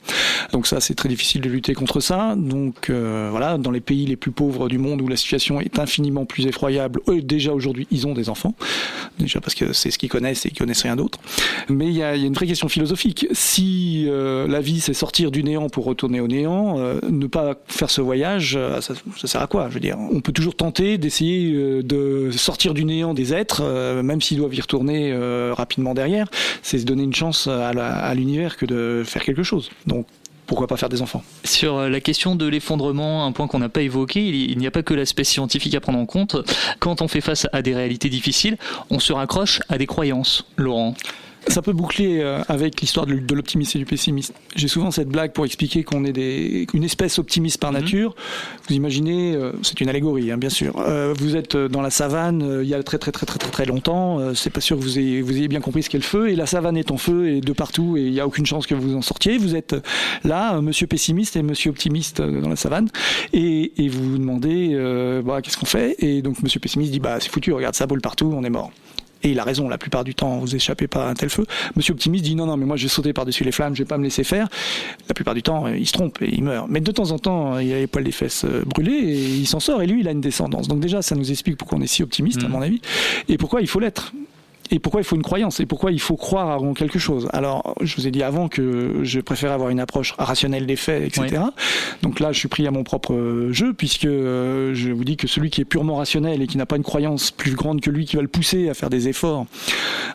Donc 0.52 0.66
ça, 0.66 0.80
c'est 0.80 0.94
très 0.94 1.08
difficile 1.08 1.40
de 1.40 1.48
lutter 1.48 1.74
contre 1.74 2.00
ça. 2.00 2.34
Donc 2.36 2.90
voilà, 2.90 3.58
dans 3.58 3.70
les 3.70 3.80
pays 3.80 4.06
les 4.06 4.16
plus 4.16 4.30
pauvres 4.30 4.68
du 4.68 4.78
monde 4.78 5.00
où 5.02 5.08
la 5.08 5.16
situation 5.16 5.60
est 5.60 5.78
infiniment 5.78 6.24
plus 6.24 6.46
effrayante 6.46 6.57
déjà 7.22 7.52
aujourd'hui, 7.52 7.86
ils 7.90 8.06
ont 8.06 8.14
des 8.14 8.28
enfants. 8.28 8.54
Déjà 9.18 9.40
parce 9.40 9.54
que 9.54 9.72
c'est 9.72 9.90
ce 9.90 9.98
qu'ils 9.98 10.09
connaissent 10.09 10.46
et 10.46 10.50
ils 10.50 10.59
connaissent 10.59 10.82
rien 10.82 10.96
d'autre. 10.96 11.18
Mais 11.68 11.86
il 11.86 11.94
y, 11.94 12.02
a, 12.02 12.14
une 12.14 12.32
vraie 12.32 12.46
question 12.46 12.68
philosophique. 12.68 13.26
Si 13.32 14.06
euh, 14.09 14.46
la 14.46 14.61
vie, 14.61 14.80
c'est 14.80 14.94
sortir 14.94 15.30
du 15.30 15.42
néant 15.42 15.68
pour 15.68 15.84
retourner 15.84 16.20
au 16.20 16.28
néant, 16.28 16.78
euh, 16.78 17.00
ne 17.11 17.26
pas 17.26 17.56
faire 17.66 17.90
ce 17.90 18.00
voyage, 18.00 18.54
euh, 18.56 18.80
ça, 18.80 18.94
ça, 19.16 19.26
sert 19.26 19.42
à 19.42 19.46
quoi 19.46 19.68
Je 19.68 19.74
veux 19.74 19.80
dire, 19.80 19.98
on 19.98 20.20
peut 20.20 20.32
toujours 20.32 20.54
tenter 20.54 20.98
d'essayer 20.98 21.52
de 21.82 22.30
sortir 22.32 22.74
du 22.74 22.84
néant 22.84 23.14
des 23.14 23.34
êtres, 23.34 23.62
même 24.02 24.20
s'ils 24.20 24.38
doivent 24.38 24.54
y 24.54 24.61
retourner 24.61 25.14
rapidement 25.52 25.94
derrière. 25.94 26.28
C'est 26.62 26.78
se 26.78 26.84
donner 26.84 27.02
une 27.02 27.14
chance 27.14 27.46
à 27.48 28.14
l'univers 28.14 28.56
que 28.56 28.66
de 28.66 29.02
faire 29.04 29.24
quelque 29.24 29.42
chose. 29.42 29.70
Donc 29.86 30.06
pourquoi 30.49 30.66
pas 30.66 30.76
faire 30.76 30.88
des 30.88 31.03
enfants? 31.03 31.22
Sur 31.44 31.76
euh, 31.76 31.88
la 31.88 32.01
question 32.01 32.34
de 32.34 32.46
l'effondrement, 32.46 33.24
un 33.24 33.32
point 33.32 33.46
qu'on 33.46 33.61
n'a 33.61 33.68
pas 33.68 33.82
évoqué, 33.82 34.26
il 34.26 34.59
n'y 34.59 34.66
a 34.66 34.70
pas 34.70 34.82
que 34.82 34.94
l'aspect 34.94 35.22
scientifique 35.22 35.74
à 35.74 35.80
prendre 35.80 35.99
en 35.99 36.07
compte. 36.07 36.36
Quand 36.80 37.03
on 37.03 37.07
fait 37.07 37.20
face 37.20 37.46
à 37.53 37.62
des 37.62 37.74
réalités 37.74 38.09
difficiles, 38.09 38.57
on 38.90 38.99
se 38.99 39.12
raccroche 39.12 39.61
à 39.68 39.78
des 39.78 39.86
croyances. 39.86 40.46
Laurent 40.57 40.94
ça 41.49 41.62
peut 41.62 41.72
boucler 41.72 42.20
euh, 42.20 42.42
avec 42.49 42.80
l'histoire 42.80 43.07
de 43.07 43.34
l'optimiste 43.34 43.76
et 43.76 43.78
du 43.78 43.84
pessimiste. 43.84 44.34
J'ai 44.57 44.68
souvent 44.68 44.90
cette 44.90 45.09
blague 45.09 45.32
pour 45.32 45.44
expliquer 45.44 45.82
qu'on 45.82 46.05
est 46.05 46.12
des, 46.12 46.66
une 46.74 46.84
espèce 46.84 47.18
optimiste 47.18 47.59
par 47.61 47.72
mhm. 47.72 47.80
nature. 47.80 48.14
Vous 48.68 48.74
imaginez, 48.74 49.34
euh, 49.34 49.53
c'est 49.62 49.80
une 49.80 49.88
allégorie, 49.88 50.30
hein, 50.30 50.38
bien 50.38 50.51
sûr. 50.51 50.74
Euh, 50.78 51.14
vous 51.16 51.36
êtes 51.36 51.57
dans 51.57 51.82
la 51.82 51.90
savane 51.90 52.61
il 52.62 52.68
y 52.68 52.74
a 52.74 52.82
très 52.82 52.99
très 52.99 53.12
très 53.12 53.26
très 53.26 53.38
très 53.38 53.51
très 53.51 53.64
longtemps. 53.64 54.34
c'est 54.34 54.51
pas 54.51 54.61
sûr 54.61 54.76
que 54.76 54.82
vous 54.82 54.99
ayez, 54.99 55.22
vous 55.22 55.36
ayez 55.36 55.49
bien 55.49 55.61
compris 55.61 55.82
ce 55.82 55.90
qu'est 55.90 55.99
le 55.99 56.05
feu. 56.05 56.28
Et 56.28 56.36
la 56.36 56.46
savane 56.46 56.76
est 56.76 56.90
en 56.90 56.96
feu 56.96 57.28
et 57.28 57.40
de 57.40 57.53
partout 57.53 57.96
et 57.96 58.03
il 58.03 58.12
n'y 58.12 58.20
a 58.20 58.26
aucune 58.26 58.46
chance 58.46 58.66
que 58.66 58.74
vous 58.74 58.94
en 58.94 59.03
sortiez. 59.03 59.38
Vous 59.38 59.57
êtes 59.57 59.76
là, 60.24 60.61
monsieur 60.61 60.86
pessimiste 60.86 61.36
et 61.36 61.42
monsieur 61.42 61.70
optimiste 61.70 62.20
dans 62.20 62.49
la 62.49 62.57
savane. 62.57 62.88
Et, 63.32 63.72
et 63.82 63.88
vous 63.88 64.12
vous 64.12 64.18
demandez, 64.18 64.76
bah, 65.24 65.40
qu'est-ce 65.42 65.57
qu'on 65.57 65.66
fait? 65.66 65.96
Et 65.99 66.22
donc 66.22 66.42
monsieur 66.42 66.61
pessimiste 66.61 66.92
dit, 66.92 67.01
bah 67.01 67.18
c'est 67.20 67.30
foutu, 67.30 67.53
regarde 67.53 67.74
ça 67.74 67.86
brûle 67.86 68.01
partout, 68.01 68.32
on 68.34 68.44
est 68.44 68.51
mort 68.51 68.70
et 69.22 69.30
il 69.30 69.38
a 69.38 69.44
raison, 69.44 69.68
la 69.68 69.78
plupart 69.78 70.04
du 70.04 70.14
temps, 70.14 70.38
vous 70.38 70.54
échappez 70.54 70.86
pas 70.86 71.06
à 71.06 71.10
un 71.10 71.14
tel 71.14 71.28
feu. 71.28 71.44
Monsieur 71.76 71.92
Optimiste 71.92 72.24
dit 72.24 72.34
non, 72.34 72.46
non, 72.46 72.56
mais 72.56 72.66
moi 72.66 72.76
je 72.76 72.84
vais 72.84 72.88
sauter 72.88 73.12
par-dessus 73.12 73.44
les 73.44 73.52
flammes, 73.52 73.74
je 73.74 73.82
vais 73.82 73.88
pas 73.88 73.98
me 73.98 74.04
laisser 74.04 74.24
faire. 74.24 74.48
La 75.08 75.14
plupart 75.14 75.34
du 75.34 75.42
temps, 75.42 75.66
il 75.68 75.86
se 75.86 75.92
trompe 75.92 76.22
et 76.22 76.32
il 76.32 76.44
meurt. 76.44 76.68
Mais 76.68 76.80
de 76.80 76.92
temps 76.92 77.10
en 77.10 77.18
temps, 77.18 77.58
il 77.58 77.72
a 77.72 77.78
les 77.78 77.86
poils 77.86 78.04
des 78.04 78.12
fesses 78.12 78.44
euh, 78.44 78.62
brûlés 78.64 78.92
et 78.92 79.36
il 79.36 79.46
s'en 79.46 79.60
sort 79.60 79.82
et 79.82 79.86
lui, 79.86 80.00
il 80.00 80.08
a 80.08 80.12
une 80.12 80.20
descendance. 80.20 80.68
Donc 80.68 80.80
déjà, 80.80 81.02
ça 81.02 81.14
nous 81.14 81.30
explique 81.30 81.56
pourquoi 81.56 81.78
on 81.78 81.82
est 81.82 81.86
si 81.86 82.02
optimiste, 82.02 82.44
à 82.44 82.48
mmh. 82.48 82.52
mon 82.52 82.62
avis, 82.62 82.80
et 83.28 83.38
pourquoi 83.38 83.60
il 83.60 83.66
faut 83.66 83.80
l'être 83.80 84.12
Et 84.70 84.78
pourquoi 84.78 85.00
il 85.00 85.04
faut 85.04 85.16
une 85.16 85.22
croyance? 85.22 85.60
Et 85.60 85.66
pourquoi 85.66 85.92
il 85.92 86.00
faut 86.00 86.16
croire 86.16 86.62
en 86.62 86.74
quelque 86.74 86.98
chose? 86.98 87.28
Alors, 87.32 87.74
je 87.80 87.96
vous 87.96 88.06
ai 88.06 88.10
dit 88.10 88.22
avant 88.22 88.48
que 88.48 89.00
je 89.02 89.20
préfère 89.20 89.52
avoir 89.52 89.70
une 89.70 89.80
approche 89.80 90.14
rationnelle 90.18 90.66
des 90.66 90.76
faits, 90.76 91.02
etc. 91.04 91.42
Donc 92.02 92.20
là, 92.20 92.32
je 92.32 92.38
suis 92.38 92.48
pris 92.48 92.66
à 92.66 92.70
mon 92.70 92.84
propre 92.84 93.48
jeu, 93.50 93.72
puisque 93.72 94.04
euh, 94.04 94.74
je 94.74 94.90
vous 94.90 95.04
dis 95.04 95.16
que 95.16 95.26
celui 95.26 95.50
qui 95.50 95.60
est 95.60 95.64
purement 95.64 95.96
rationnel 95.96 96.42
et 96.42 96.46
qui 96.46 96.56
n'a 96.58 96.66
pas 96.66 96.76
une 96.76 96.82
croyance 96.82 97.30
plus 97.30 97.54
grande 97.54 97.80
que 97.80 97.90
lui, 97.90 98.04
qui 98.04 98.16
va 98.16 98.22
le 98.22 98.28
pousser 98.28 98.68
à 98.68 98.74
faire 98.74 98.90
des 98.90 99.08
efforts 99.08 99.46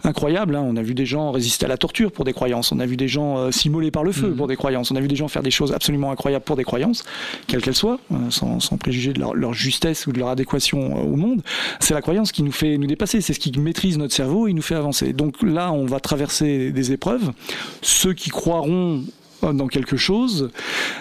incroyables. 0.04 0.56
Hein. 0.56 0.64
On 0.66 0.76
a 0.76 0.82
vu 0.82 0.94
des 0.94 1.06
gens 1.06 1.32
résister 1.32 1.66
à 1.66 1.70
la 1.70 1.78
torture 1.78 2.12
pour 2.12 2.26
des 2.26 2.34
croyances. 2.34 2.72
On 2.72 2.80
a 2.80 2.86
vu 2.86 2.98
des 2.98 3.08
gens 3.08 3.38
euh, 3.38 3.52
s'immoler 3.52 3.92
par 3.92 4.04
le 4.04 4.12
feu 4.12 4.30
Mhm. 4.30 4.36
pour 4.36 4.48
des 4.48 4.56
croyances. 4.56 4.92
On 4.92 4.96
a 4.96 5.02
vu 5.02 5.08
des 5.08 5.16
gens 5.16 5.28
faire 5.28 5.44
des 5.44 5.52
choses 5.52 5.72
absolument 5.72 6.12
incroyables 6.12 6.46
pour 6.46 6.56
des 6.56 6.64
croyances, 6.64 7.04
quelles 7.48 7.62
qu'elles 7.62 7.76
soient, 7.76 8.00
euh, 8.12 8.16
sans, 8.30 8.60
sans 8.60 8.78
préjuger 8.78 9.14
de 9.14 9.20
leur, 9.20 9.34
leur 9.34 9.54
justesse 9.54 10.08
ou 10.08 10.12
de 10.12 10.20
leur 10.20 10.30
adéquation 10.30 10.98
euh, 10.98 11.02
au 11.02 11.16
monde. 11.16 11.42
C'est 11.80 11.94
la 11.94 12.02
croyance 12.02 12.32
qui 12.32 12.44
nous 12.44 12.52
fait 12.52 12.78
nous 12.78 12.88
dépasser. 12.88 13.22
C'est 13.22 13.34
ce 13.34 13.40
qui 13.40 13.52
maîtrise 13.60 13.98
notre 13.98 14.14
cerveau 14.14 14.43
et 14.48 14.54
nous 14.54 14.62
fait 14.62 14.76
avancer. 14.76 15.14
Donc 15.14 15.42
là, 15.42 15.72
on 15.72 15.86
va 15.86 16.00
traverser 16.00 16.72
des 16.72 16.92
épreuves. 16.92 17.32
Ceux 17.82 18.14
qui 18.14 18.30
croiront 18.30 19.04
dans 19.52 19.68
quelque 19.68 19.98
chose, 19.98 20.50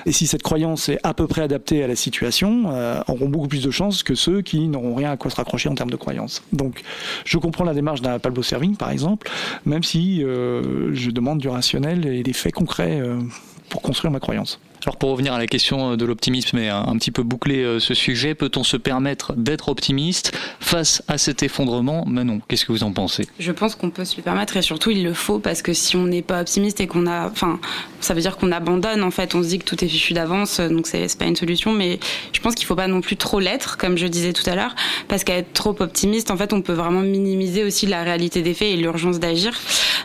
et 0.07 0.11
si 0.11 0.26
cette 0.26 0.43
croyance 0.43 0.88
est 0.88 0.99
à 1.05 1.14
peu 1.14 1.28
près 1.28 1.43
adaptée 1.43 1.84
à 1.84 1.86
la 1.86 1.95
situation, 1.95 2.64
euh, 2.72 3.01
auront 3.07 3.28
beaucoup 3.28 3.47
plus 3.47 3.62
de 3.62 3.70
chances 3.70 4.03
que 4.03 4.16
ceux 4.16 4.43
qui 4.43 4.66
n'auront 4.66 4.97
rien 4.97 5.12
à 5.12 5.16
quoi 5.16 5.30
se 5.30 5.36
raccrocher 5.36 5.68
en 5.68 5.76
termes 5.76 5.90
de 5.90 5.97
croyance. 5.97 6.43
Donc, 6.53 6.82
je 7.24 7.38
comprends 7.38 7.64
la 7.64 7.74
démarche 7.74 8.01
d'un 8.01 8.18
Pablo 8.18 8.43
Servigne, 8.43 8.74
par 8.74 8.90
exemple, 8.90 9.30
même 9.64 9.84
si 9.84 10.24
euh, 10.24 10.93
je 10.95 11.11
demande 11.11 11.38
du 11.38 11.49
rationnel 11.49 12.07
et 12.07 12.24
des 12.24 12.32
faits 12.32 12.55
concrets 12.55 13.01
euh, 13.01 13.20
pour 13.68 13.82
construire 13.82 14.11
ma 14.11 14.18
croyance. 14.18 14.59
Alors 14.85 14.97
pour 14.97 15.11
revenir 15.11 15.33
à 15.33 15.39
la 15.39 15.47
question 15.47 15.97
de 15.97 16.05
l'optimisme 16.05 16.59
et 16.59 16.68
un, 16.68 16.97
petit 16.97 17.12
peu 17.12 17.22
boucler 17.22 17.62
euh, 17.62 17.78
ce 17.78 17.95
sujet, 17.95 18.35
peut-on 18.35 18.64
se 18.64 18.76
permettre 18.76 19.33
d'être 19.35 19.68
optimiste 19.68 20.33
face 20.59 21.03
à 21.07 21.18
cet 21.18 21.45
effondrement? 21.45 22.05
Manon, 22.05 22.41
qu'est-ce 22.49 22.64
que 22.64 22.72
vous 22.72 22.83
en 22.83 22.93
pensez? 22.93 23.28
Je 23.39 23.53
pense 23.53 23.76
qu'on 23.76 23.91
peut 23.91 24.05
se 24.05 24.16
le 24.16 24.22
permettre 24.22 24.57
et 24.57 24.62
surtout 24.62 24.91
il 24.91 25.05
le 25.05 25.14
faut 25.14 25.39
parce 25.39 25.62
que 25.62 25.72
si 25.72 25.95
on 25.97 26.07
n'est 26.07 26.22
pas 26.22 26.41
optimiste 26.41 26.80
et 26.80 26.89
qu'on 26.89 27.07
a, 27.07 27.28
enfin, 27.28 27.61
ça 28.01 28.12
veut 28.12 28.20
dire 28.20 28.37
qu'on 28.37 28.51
abandonne 28.51 29.05
en 29.05 29.12
fait. 29.12 29.35
On 29.35 29.43
se 29.43 29.49
dit 29.49 29.59
que 29.61 29.64
tout 29.64 29.85
est 29.85 29.89
fichu 29.89 30.14
d'avance, 30.14 30.59
donc 30.59 30.89
c'est 30.89 31.07
c'est 31.07 31.18
pas 31.18 31.26
une 31.26 31.37
solution. 31.37 31.72
Mais 31.72 32.01
je 32.33 32.41
pense 32.41 32.55
qu'il 32.55 32.66
faut 32.66 32.74
pas 32.74 32.89
non 32.89 33.01
plus 33.01 33.16
trop 33.16 33.39
l'être, 33.39 33.78
comme 33.78 33.97
je 33.97 34.07
disais 34.07 34.33
tout 34.33 34.49
à 34.51 34.57
l'heure, 34.57 34.74
parce 35.09 35.22
qu'à 35.22 35.37
être 35.37 35.53
trop 35.53 35.76
optimiste, 35.78 36.30
en 36.30 36.37
fait, 36.37 36.53
on 36.53 36.62
peut 36.62 36.72
vraiment 36.72 37.03
minimiser 37.03 37.62
aussi 37.62 37.87
la 37.87 38.03
réalité 38.03 38.43
des 38.43 38.55
faits 38.55 38.68
et 38.68 38.76
l'urgence 38.76 39.20
d'agir. 39.20 39.53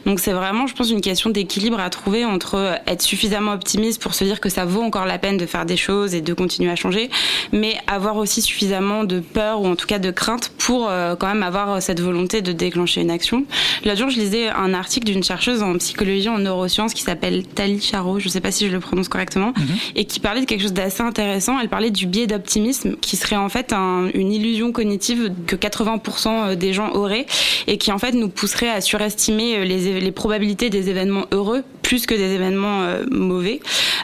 Donc 0.05 0.19
c'est 0.19 0.33
vraiment, 0.33 0.67
je 0.67 0.75
pense, 0.75 0.91
une 0.91 1.01
question 1.01 1.29
d'équilibre 1.31 1.79
à 1.79 1.89
trouver 1.89 2.25
entre 2.25 2.79
être 2.85 3.01
suffisamment 3.01 3.53
optimiste 3.53 4.01
pour 4.01 4.13
se 4.13 4.23
dire 4.23 4.39
que 4.39 4.49
ça 4.49 4.66
vaut 4.67 4.81
encore 4.81 5.05
la 5.05 5.17
peine 5.17 5.37
de 5.37 5.45
faire 5.45 5.65
des 5.65 5.77
choses 5.77 6.13
et 6.13 6.21
de 6.21 6.33
continuer 6.33 6.69
à 6.71 6.75
changer, 6.75 7.09
mais 7.51 7.75
avoir 7.87 8.17
aussi 8.17 8.41
suffisamment 8.41 9.03
de 9.03 9.19
peur 9.19 9.61
ou 9.61 9.67
en 9.67 9.75
tout 9.75 9.87
cas 9.87 9.99
de 9.99 10.11
crainte 10.11 10.51
pour 10.57 10.87
euh, 10.89 11.15
quand 11.15 11.27
même 11.27 11.43
avoir 11.43 11.81
cette 11.81 11.99
volonté 12.01 12.41
de 12.41 12.51
déclencher 12.51 13.01
une 13.01 13.11
action. 13.11 13.45
L'autre 13.85 13.97
jour, 13.99 14.09
je 14.09 14.19
lisais 14.19 14.49
un 14.49 14.73
article 14.73 15.07
d'une 15.07 15.23
chercheuse 15.23 15.63
en 15.63 15.75
psychologie 15.77 16.29
en 16.29 16.37
neurosciences 16.39 16.93
qui 16.93 17.01
s'appelle 17.03 17.45
Tali 17.47 17.81
Charo, 17.81 18.19
je 18.19 18.29
sais 18.29 18.41
pas 18.41 18.51
si 18.51 18.67
je 18.67 18.71
le 18.73 18.79
prononce 18.79 19.07
correctement, 19.07 19.53
et 19.95 20.05
qui 20.05 20.19
parlait 20.19 20.41
de 20.41 20.45
quelque 20.45 20.61
chose 20.61 20.73
d'assez 20.73 21.01
intéressant. 21.01 21.59
Elle 21.59 21.69
parlait 21.69 21.91
du 21.91 22.05
biais 22.07 22.27
d'optimisme 22.27 22.95
qui 23.01 23.15
serait 23.15 23.35
en 23.35 23.49
fait 23.49 23.73
un- 23.73 24.09
une 24.13 24.31
illusion 24.31 24.71
cognitive 24.71 25.31
que 25.45 25.55
80% 25.55 26.55
des 26.55 26.73
gens 26.73 26.91
auraient 26.93 27.25
et 27.67 27.77
qui 27.77 27.91
en 27.91 27.97
fait 27.99 28.11
nous 28.13 28.29
pousserait 28.29 28.69
à 28.69 28.81
surestimer 28.81 29.65
les, 29.65 29.99
les 29.99 30.11
probabilités 30.11 30.69
des 30.69 30.89
événements 30.89 31.25
heureux 31.31 31.63
plus 31.87 32.05
que 32.05 32.13
des 32.13 32.33
événements 32.33 32.83
euh, 32.83 33.05
mauvais. 33.09 33.61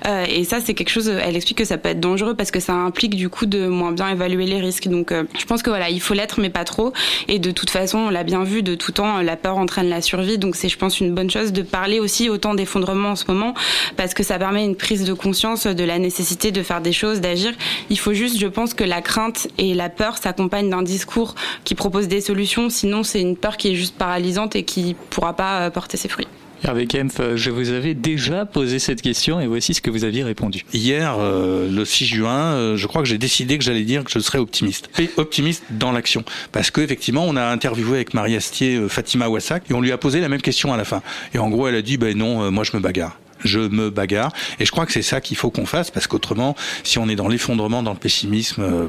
Euh, 0.07 0.25
et 0.29 0.45
ça, 0.45 0.61
c'est 0.61 0.73
quelque 0.73 0.89
chose. 0.89 1.09
Elle 1.09 1.35
explique 1.35 1.57
que 1.57 1.65
ça 1.65 1.77
peut 1.77 1.89
être 1.89 1.99
dangereux 1.99 2.33
parce 2.33 2.49
que 2.49 2.61
ça 2.61 2.71
implique 2.71 3.13
du 3.13 3.27
coup 3.27 3.45
de 3.45 3.67
moins 3.67 3.91
bien 3.91 4.07
évaluer 4.07 4.45
les 4.45 4.61
risques. 4.61 4.87
Donc, 4.87 5.11
euh, 5.11 5.25
je 5.37 5.43
pense 5.43 5.61
que 5.61 5.69
voilà, 5.69 5.89
il 5.89 5.99
faut 5.99 6.13
l'être, 6.13 6.39
mais 6.39 6.49
pas 6.49 6.63
trop. 6.63 6.93
Et 7.27 7.39
de 7.39 7.51
toute 7.51 7.69
façon, 7.69 7.97
on 7.97 8.09
l'a 8.09 8.23
bien 8.23 8.45
vu 8.45 8.63
de 8.63 8.75
tout 8.75 8.93
temps, 8.93 9.19
la 9.19 9.35
peur 9.35 9.57
entraîne 9.57 9.89
la 9.89 10.01
survie. 10.01 10.37
Donc, 10.37 10.55
c'est, 10.55 10.69
je 10.69 10.77
pense, 10.77 11.01
une 11.01 11.13
bonne 11.13 11.29
chose 11.29 11.51
de 11.51 11.61
parler 11.61 11.99
aussi 11.99 12.29
autant 12.29 12.55
d'effondrement 12.55 13.09
en 13.09 13.15
ce 13.17 13.25
moment 13.27 13.53
parce 13.97 14.13
que 14.13 14.23
ça 14.23 14.39
permet 14.39 14.63
une 14.63 14.77
prise 14.77 15.03
de 15.03 15.11
conscience 15.11 15.67
de 15.67 15.83
la 15.83 15.99
nécessité 15.99 16.51
de 16.51 16.63
faire 16.63 16.79
des 16.79 16.93
choses, 16.93 17.19
d'agir. 17.19 17.51
Il 17.89 17.99
faut 17.99 18.13
juste, 18.13 18.39
je 18.39 18.47
pense, 18.47 18.73
que 18.73 18.85
la 18.85 19.01
crainte 19.01 19.49
et 19.57 19.73
la 19.73 19.89
peur 19.89 20.19
s'accompagnent 20.19 20.69
d'un 20.69 20.83
discours 20.83 21.35
qui 21.65 21.75
propose 21.75 22.07
des 22.07 22.21
solutions. 22.21 22.69
Sinon, 22.69 23.03
c'est 23.03 23.19
une 23.19 23.35
peur 23.35 23.57
qui 23.57 23.73
est 23.73 23.75
juste 23.75 23.97
paralysante 23.97 24.55
et 24.55 24.63
qui 24.63 24.95
pourra 25.09 25.33
pas 25.33 25.63
euh, 25.63 25.69
porter 25.69 25.97
ses 25.97 26.07
fruits. 26.07 26.27
Hervé 26.63 26.87
Kempf, 26.87 27.19
euh, 27.19 27.35
je 27.35 27.49
vous 27.49 27.71
avais 27.71 27.93
déjà 27.93 28.45
posé 28.45 28.79
cette 28.79 29.01
question 29.01 29.41
et 29.41 29.47
voici 29.47 29.73
ce 29.73 29.81
que 29.81 29.89
vous 29.89 30.05
aviez 30.05 30.23
répondu. 30.23 30.63
Hier, 30.73 31.17
euh, 31.19 31.69
le 31.69 31.83
6 31.83 32.05
juin, 32.05 32.53
euh, 32.53 32.77
je 32.77 32.87
crois 32.87 33.01
que 33.01 33.07
j'ai 33.07 33.17
décidé 33.17 33.57
que 33.57 33.63
j'allais 33.65 33.83
dire 33.83 34.05
que 34.05 34.11
je 34.11 34.19
serais 34.19 34.39
optimiste. 34.39 34.89
Et 34.97 35.09
optimiste 35.17 35.65
dans 35.71 35.91
l'action. 35.91 36.23
Parce 36.53 36.71
qu'effectivement, 36.71 37.25
on 37.27 37.35
a 37.35 37.43
interviewé 37.43 37.95
avec 37.95 38.13
Marie 38.13 38.37
Astier 38.37 38.77
euh, 38.77 38.87
Fatima 38.87 39.27
Wassak 39.27 39.69
et 39.69 39.73
on 39.73 39.81
lui 39.81 39.91
a 39.91 39.97
posé 39.97 40.21
la 40.21 40.29
même 40.29 40.41
question 40.41 40.73
à 40.73 40.77
la 40.77 40.85
fin. 40.85 41.01
Et 41.33 41.37
en 41.37 41.49
gros, 41.49 41.67
elle 41.67 41.75
a 41.75 41.81
dit, 41.81 41.97
ben 41.97 42.17
non, 42.17 42.43
euh, 42.43 42.49
moi 42.49 42.63
je 42.63 42.75
me 42.75 42.81
bagarre 42.81 43.19
je 43.45 43.59
me 43.59 43.89
bagarre. 43.89 44.31
Et 44.61 44.65
je 44.65 44.71
crois 44.71 44.85
que 44.85 44.93
c'est 44.93 45.01
ça 45.01 45.19
qu'il 45.19 45.35
faut 45.35 45.49
qu'on 45.49 45.65
fasse, 45.65 45.91
parce 45.91 46.07
qu'autrement, 46.07 46.55
si 46.85 46.97
on 46.97 47.09
est 47.09 47.17
dans 47.17 47.27
l'effondrement, 47.27 47.83
dans 47.83 47.91
le 47.91 47.99
pessimisme, 47.99 48.87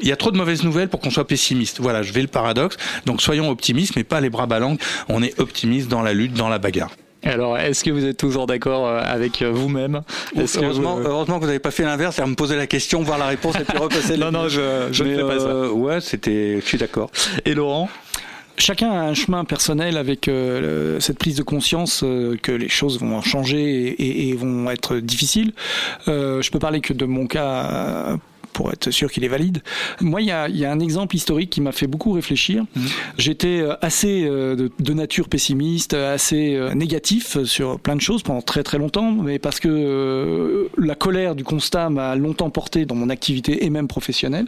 il 0.00 0.06
y 0.06 0.12
a 0.12 0.16
trop 0.16 0.30
de 0.30 0.36
mauvaises 0.36 0.62
nouvelles 0.62 0.88
pour 0.88 1.00
qu'on 1.00 1.10
soit 1.10 1.26
pessimiste. 1.26 1.80
Voilà, 1.80 2.04
je 2.04 2.12
vais 2.12 2.22
le 2.22 2.28
paradoxe. 2.28 2.76
Donc 3.06 3.20
soyons 3.20 3.50
optimistes, 3.50 3.96
mais 3.96 4.04
pas 4.04 4.20
les 4.20 4.30
bras 4.30 4.46
ballants. 4.46 4.76
On 5.08 5.20
est 5.20 5.36
optimiste 5.40 5.88
dans 5.88 6.02
la 6.02 6.12
lutte, 6.12 6.34
dans 6.34 6.48
la 6.48 6.60
bagarre. 6.60 6.92
Alors, 7.24 7.58
est-ce 7.58 7.82
que 7.84 7.90
vous 7.90 8.04
êtes 8.04 8.16
toujours 8.16 8.46
d'accord 8.46 8.86
euh, 8.86 9.00
avec 9.04 9.42
euh, 9.42 9.50
vous-même 9.50 10.02
que 10.34 10.40
Heureusement, 10.62 10.96
vous- 10.96 11.06
heureusement 11.06 11.36
que 11.36 11.40
vous 11.42 11.46
n'avez 11.48 11.58
pas 11.58 11.70
fait 11.72 11.82
l'inverse, 11.84 12.14
c'est-à-dire 12.16 12.30
me 12.30 12.36
poser 12.36 12.56
la 12.56 12.66
question, 12.66 13.02
voir 13.02 13.18
la 13.18 13.26
réponse 13.26 13.56
et 13.56 13.64
puis 13.64 13.76
repasser. 13.78 14.16
Non, 14.18 14.30
non, 14.30 14.48
je- 14.48 14.88
je 14.92 15.04
ne 15.04 15.16
fais 15.16 15.22
pas 15.22 15.38
ça. 15.40 15.46
euh, 15.46 15.68
Ouais, 15.70 16.00
c'était, 16.00 16.60
je 16.60 16.66
suis 16.66 16.78
d'accord. 16.78 17.10
Et 17.44 17.54
Laurent 17.54 17.88
Chacun 18.60 18.90
a 18.90 19.02
un 19.02 19.14
chemin 19.14 19.44
personnel 19.44 19.96
avec 19.96 20.26
euh, 20.26 20.98
cette 20.98 21.16
prise 21.18 21.36
de 21.36 21.44
conscience 21.44 22.02
euh, 22.02 22.36
que 22.42 22.50
les 22.50 22.68
choses 22.68 22.98
vont 22.98 23.20
changer 23.22 23.62
et, 23.62 24.02
et- 24.02 24.28
et 24.30 24.34
vont 24.34 24.68
être 24.70 24.96
difficiles. 24.96 25.52
Euh, 26.08 26.42
je 26.42 26.50
peux 26.50 26.58
parler 26.58 26.80
que 26.80 26.92
de 26.92 27.04
mon 27.04 27.26
cas. 27.28 28.16
Pour 28.52 28.72
être 28.72 28.90
sûr 28.90 29.10
qu'il 29.10 29.24
est 29.24 29.28
valide. 29.28 29.62
Moi, 30.00 30.20
il 30.22 30.28
y 30.28 30.32
a, 30.32 30.48
il 30.48 30.56
y 30.56 30.64
a 30.64 30.72
un 30.72 30.80
exemple 30.80 31.14
historique 31.16 31.50
qui 31.50 31.60
m'a 31.60 31.72
fait 31.72 31.86
beaucoup 31.86 32.12
réfléchir. 32.12 32.64
J'étais 33.18 33.60
euh, 33.60 33.74
assez 33.82 34.24
euh, 34.24 34.56
de, 34.56 34.70
de 34.78 34.92
nature 34.92 35.28
pessimiste, 35.28 35.94
assez 35.94 36.54
euh, 36.54 36.74
négatif 36.74 37.42
sur 37.44 37.78
plein 37.78 37.96
de 37.96 38.00
choses 38.00 38.22
pendant 38.22 38.42
très 38.42 38.62
très 38.62 38.78
longtemps, 38.78 39.12
mais 39.12 39.38
parce 39.38 39.60
que 39.60 39.68
euh, 39.68 40.68
la 40.78 40.94
colère 40.94 41.34
du 41.34 41.44
constat 41.44 41.90
m'a 41.90 42.14
longtemps 42.16 42.50
porté 42.50 42.84
dans 42.86 42.94
mon 42.94 43.08
activité 43.10 43.64
et 43.64 43.70
même 43.70 43.88
professionnelle. 43.88 44.46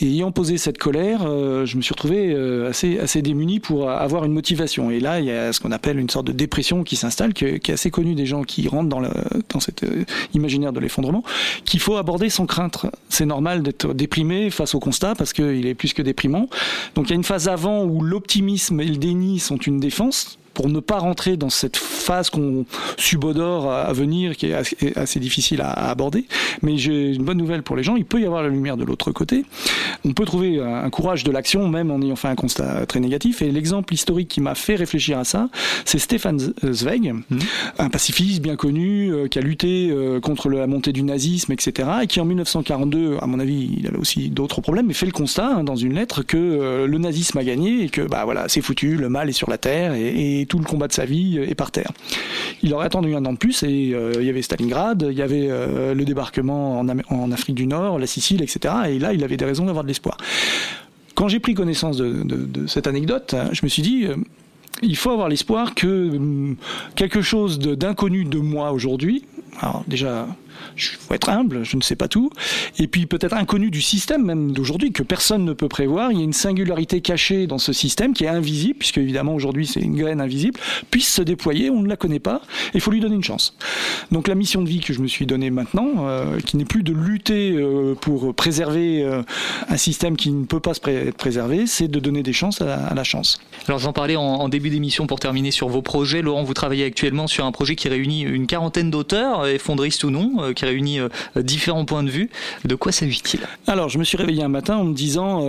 Et 0.00 0.06
ayant 0.06 0.32
posé 0.32 0.58
cette 0.58 0.78
colère, 0.78 1.22
euh, 1.24 1.66
je 1.66 1.76
me 1.76 1.82
suis 1.82 1.92
retrouvé 1.92 2.34
assez, 2.68 2.98
assez 2.98 3.22
démuni 3.22 3.60
pour 3.60 3.90
avoir 3.90 4.24
une 4.24 4.32
motivation. 4.32 4.90
Et 4.90 5.00
là, 5.00 5.20
il 5.20 5.26
y 5.26 5.30
a 5.30 5.52
ce 5.52 5.60
qu'on 5.60 5.72
appelle 5.72 5.98
une 5.98 6.10
sorte 6.10 6.26
de 6.26 6.32
dépression 6.32 6.84
qui 6.84 6.96
s'installe, 6.96 7.32
qui, 7.34 7.44
est- 7.44 7.58
qui 7.60 7.70
est 7.70 7.74
assez 7.74 7.90
connue 7.90 8.14
des 8.14 8.26
gens 8.26 8.42
qui 8.42 8.66
rentrent 8.68 8.88
dans, 8.88 9.00
le, 9.00 9.10
dans 9.48 9.60
cet 9.60 9.84
euh, 9.84 10.04
imaginaire 10.34 10.72
de 10.72 10.80
l'effondrement, 10.80 11.22
qu'il 11.64 11.80
faut 11.80 11.96
aborder 11.96 12.28
sans 12.30 12.46
crainte. 12.46 12.86
C'est 13.20 13.26
normal 13.26 13.62
d'être 13.62 13.92
déprimé 13.92 14.48
face 14.48 14.74
au 14.74 14.80
constat 14.80 15.14
parce 15.14 15.34
qu'il 15.34 15.66
est 15.66 15.74
plus 15.74 15.92
que 15.92 16.00
déprimant. 16.00 16.48
Donc 16.94 17.08
il 17.08 17.10
y 17.10 17.12
a 17.12 17.16
une 17.16 17.22
phase 17.22 17.48
avant 17.48 17.84
où 17.84 18.00
l'optimisme 18.00 18.80
et 18.80 18.86
le 18.86 18.96
déni 18.96 19.38
sont 19.40 19.58
une 19.58 19.78
défense 19.78 20.38
pour 20.54 20.68
ne 20.68 20.80
pas 20.80 20.98
rentrer 20.98 21.36
dans 21.36 21.50
cette 21.50 21.76
phase 21.76 22.30
qu'on 22.30 22.64
subodore 22.96 23.72
à 23.72 23.92
venir, 23.92 24.36
qui 24.36 24.46
est 24.46 24.54
assez, 24.54 24.92
assez 24.96 25.20
difficile 25.20 25.60
à, 25.60 25.70
à 25.70 25.90
aborder. 25.90 26.26
Mais 26.62 26.76
j'ai 26.78 27.14
une 27.14 27.24
bonne 27.24 27.38
nouvelle 27.38 27.62
pour 27.62 27.76
les 27.76 27.82
gens, 27.82 27.96
il 27.96 28.04
peut 28.04 28.20
y 28.20 28.26
avoir 28.26 28.42
la 28.42 28.48
lumière 28.48 28.76
de 28.76 28.84
l'autre 28.84 29.12
côté. 29.12 29.44
On 30.04 30.12
peut 30.12 30.24
trouver 30.24 30.60
un, 30.60 30.88
courage 30.90 31.24
de 31.24 31.30
l'action, 31.30 31.68
même 31.68 31.90
en 31.90 32.00
ayant 32.00 32.16
fait 32.16 32.28
un 32.28 32.34
constat 32.34 32.86
très 32.86 33.00
négatif. 33.00 33.42
Et 33.42 33.50
l'exemple 33.50 33.92
historique 33.92 34.28
qui 34.28 34.40
m'a 34.40 34.54
fait 34.54 34.74
réfléchir 34.74 35.18
à 35.18 35.24
ça, 35.24 35.48
c'est 35.84 35.98
Stefan 35.98 36.38
Zweig, 36.38 37.14
un 37.78 37.88
pacifiste 37.88 38.42
bien 38.42 38.56
connu, 38.56 39.12
euh, 39.12 39.28
qui 39.28 39.38
a 39.38 39.42
lutté 39.42 39.90
euh, 39.90 40.20
contre 40.20 40.48
la 40.48 40.66
montée 40.66 40.92
du 40.92 41.02
nazisme, 41.02 41.52
etc. 41.52 41.88
Et 42.02 42.06
qui 42.06 42.20
en 42.20 42.24
1942, 42.24 43.18
à 43.20 43.26
mon 43.26 43.38
avis, 43.38 43.70
il 43.78 43.86
avait 43.86 43.98
aussi 43.98 44.28
d'autres 44.30 44.60
problèmes, 44.60 44.86
mais 44.86 44.94
fait 44.94 45.06
le 45.06 45.12
constat 45.12 45.56
hein, 45.56 45.64
dans 45.64 45.76
une 45.76 45.94
lettre 45.94 46.22
que 46.22 46.36
euh, 46.36 46.86
le 46.86 46.98
nazisme 46.98 47.38
a 47.38 47.44
gagné 47.44 47.84
et 47.84 47.88
que 47.88 48.02
bah 48.02 48.24
voilà, 48.24 48.48
c'est 48.48 48.60
foutu, 48.60 48.96
le 48.96 49.08
mal 49.08 49.28
est 49.28 49.32
sur 49.32 49.50
la 49.50 49.58
terre 49.58 49.94
et, 49.94 50.39
et 50.39 50.39
tout 50.46 50.58
le 50.58 50.64
combat 50.64 50.88
de 50.88 50.92
sa 50.92 51.04
vie 51.04 51.38
est 51.38 51.54
par 51.54 51.70
terre. 51.70 51.90
Il 52.62 52.74
aurait 52.74 52.86
attendu 52.86 53.14
un 53.14 53.24
an 53.24 53.32
de 53.32 53.38
plus 53.38 53.62
et 53.62 53.92
euh, 53.94 54.12
il 54.18 54.24
y 54.24 54.28
avait 54.28 54.42
Stalingrad, 54.42 55.06
il 55.10 55.16
y 55.16 55.22
avait 55.22 55.48
euh, 55.48 55.94
le 55.94 56.04
débarquement 56.04 56.78
en, 56.80 57.32
Afrique 57.32 57.56
du 57.56 57.66
Nord, 57.66 57.98
la 57.98 58.06
Sicile, 58.06 58.42
etc. 58.42 58.74
Et 58.88 58.98
là, 58.98 59.12
il 59.12 59.24
avait 59.24 59.36
des 59.36 59.44
raisons 59.44 59.66
d'avoir 59.66 59.84
de 59.84 59.88
l'espoir. 59.88 60.18
Quand 61.14 61.28
j'ai 61.28 61.40
pris 61.40 61.54
connaissance 61.54 61.96
de, 61.96 62.66
cette 62.66 62.86
anecdote, 62.86 63.34
je 63.52 63.60
me 63.62 63.68
suis 63.68 63.82
dit, 63.82 64.06
euh, 64.06 64.16
il 64.82 64.96
faut 64.96 65.10
avoir 65.10 65.28
l'espoir 65.28 65.74
que 65.74 66.16
hum, 66.16 66.56
quelque 66.96 67.22
chose 67.22 67.58
d'inconnu 67.58 68.24
de 68.24 68.38
moi 68.38 68.72
aujourd'hui, 68.72 69.24
alors 69.60 69.84
déjà, 69.86 70.26
Il 70.76 70.82
faut 70.82 71.14
être 71.14 71.28
humble, 71.28 71.64
je 71.64 71.76
ne 71.76 71.82
sais 71.82 71.96
pas 71.96 72.08
tout. 72.08 72.30
Et 72.78 72.86
puis 72.86 73.06
peut-être 73.06 73.34
inconnu 73.34 73.70
du 73.70 73.82
système 73.82 74.24
même 74.24 74.52
d'aujourd'hui, 74.52 74.92
que 74.92 75.02
personne 75.02 75.44
ne 75.44 75.52
peut 75.52 75.68
prévoir. 75.68 76.12
Il 76.12 76.18
y 76.18 76.20
a 76.20 76.24
une 76.24 76.32
singularité 76.32 77.00
cachée 77.00 77.46
dans 77.46 77.58
ce 77.58 77.72
système 77.72 78.12
qui 78.12 78.24
est 78.24 78.28
invisible, 78.28 78.78
puisque 78.78 78.98
évidemment 78.98 79.34
aujourd'hui 79.34 79.66
c'est 79.66 79.80
une 79.80 79.96
graine 79.96 80.20
invisible, 80.20 80.58
puisse 80.90 81.12
se 81.12 81.22
déployer, 81.22 81.70
on 81.70 81.82
ne 81.82 81.88
la 81.88 81.96
connaît 81.96 82.18
pas, 82.18 82.42
il 82.74 82.80
faut 82.80 82.90
lui 82.90 83.00
donner 83.00 83.16
une 83.16 83.24
chance. 83.24 83.56
Donc 84.10 84.28
la 84.28 84.34
mission 84.34 84.62
de 84.62 84.68
vie 84.68 84.80
que 84.80 84.92
je 84.92 85.00
me 85.00 85.06
suis 85.06 85.26
donnée 85.26 85.50
maintenant, 85.50 86.06
euh, 86.06 86.40
qui 86.40 86.56
n'est 86.56 86.64
plus 86.64 86.82
de 86.82 86.92
lutter 86.92 87.52
euh, 87.52 87.94
pour 87.94 88.34
préserver 88.34 89.02
euh, 89.02 89.22
un 89.68 89.76
système 89.76 90.16
qui 90.16 90.30
ne 90.30 90.44
peut 90.44 90.60
pas 90.60 90.72
être 90.86 91.16
préservé, 91.16 91.66
c'est 91.66 91.88
de 91.88 92.00
donner 92.00 92.22
des 92.22 92.32
chances 92.32 92.60
à 92.60 92.94
la, 92.94 93.04
chance. 93.04 93.40
Alors 93.66 93.78
j'en 93.78 93.92
parlais 93.92 94.16
en, 94.16 94.22
en 94.22 94.48
début 94.48 94.68
d'émission 94.68 95.06
pour 95.06 95.20
terminer 95.20 95.50
sur 95.50 95.68
vos 95.68 95.82
projets. 95.82 96.20
Laurent, 96.20 96.42
vous 96.42 96.54
travaillez 96.54 96.84
actuellement 96.84 97.26
sur 97.26 97.46
un 97.46 97.52
projet 97.52 97.76
qui 97.76 97.88
réunit 97.88 98.22
une 98.22 98.46
quarantaine 98.46 98.90
d'auteurs, 98.90 99.46
effondristes 99.46 100.04
ou 100.04 100.10
non, 100.10 100.39
qui 100.54 100.64
réunit 100.64 100.98
différents 101.36 101.84
points 101.84 102.02
de 102.02 102.10
vue. 102.10 102.30
De 102.64 102.74
quoi 102.74 102.92
s'agit-il? 102.92 103.40
Alors 103.66 103.88
je 103.88 103.98
me 103.98 104.04
suis 104.04 104.16
réveillé 104.16 104.42
un 104.42 104.48
matin 104.48 104.76
en 104.76 104.84
me 104.84 104.94
disant, 104.94 105.46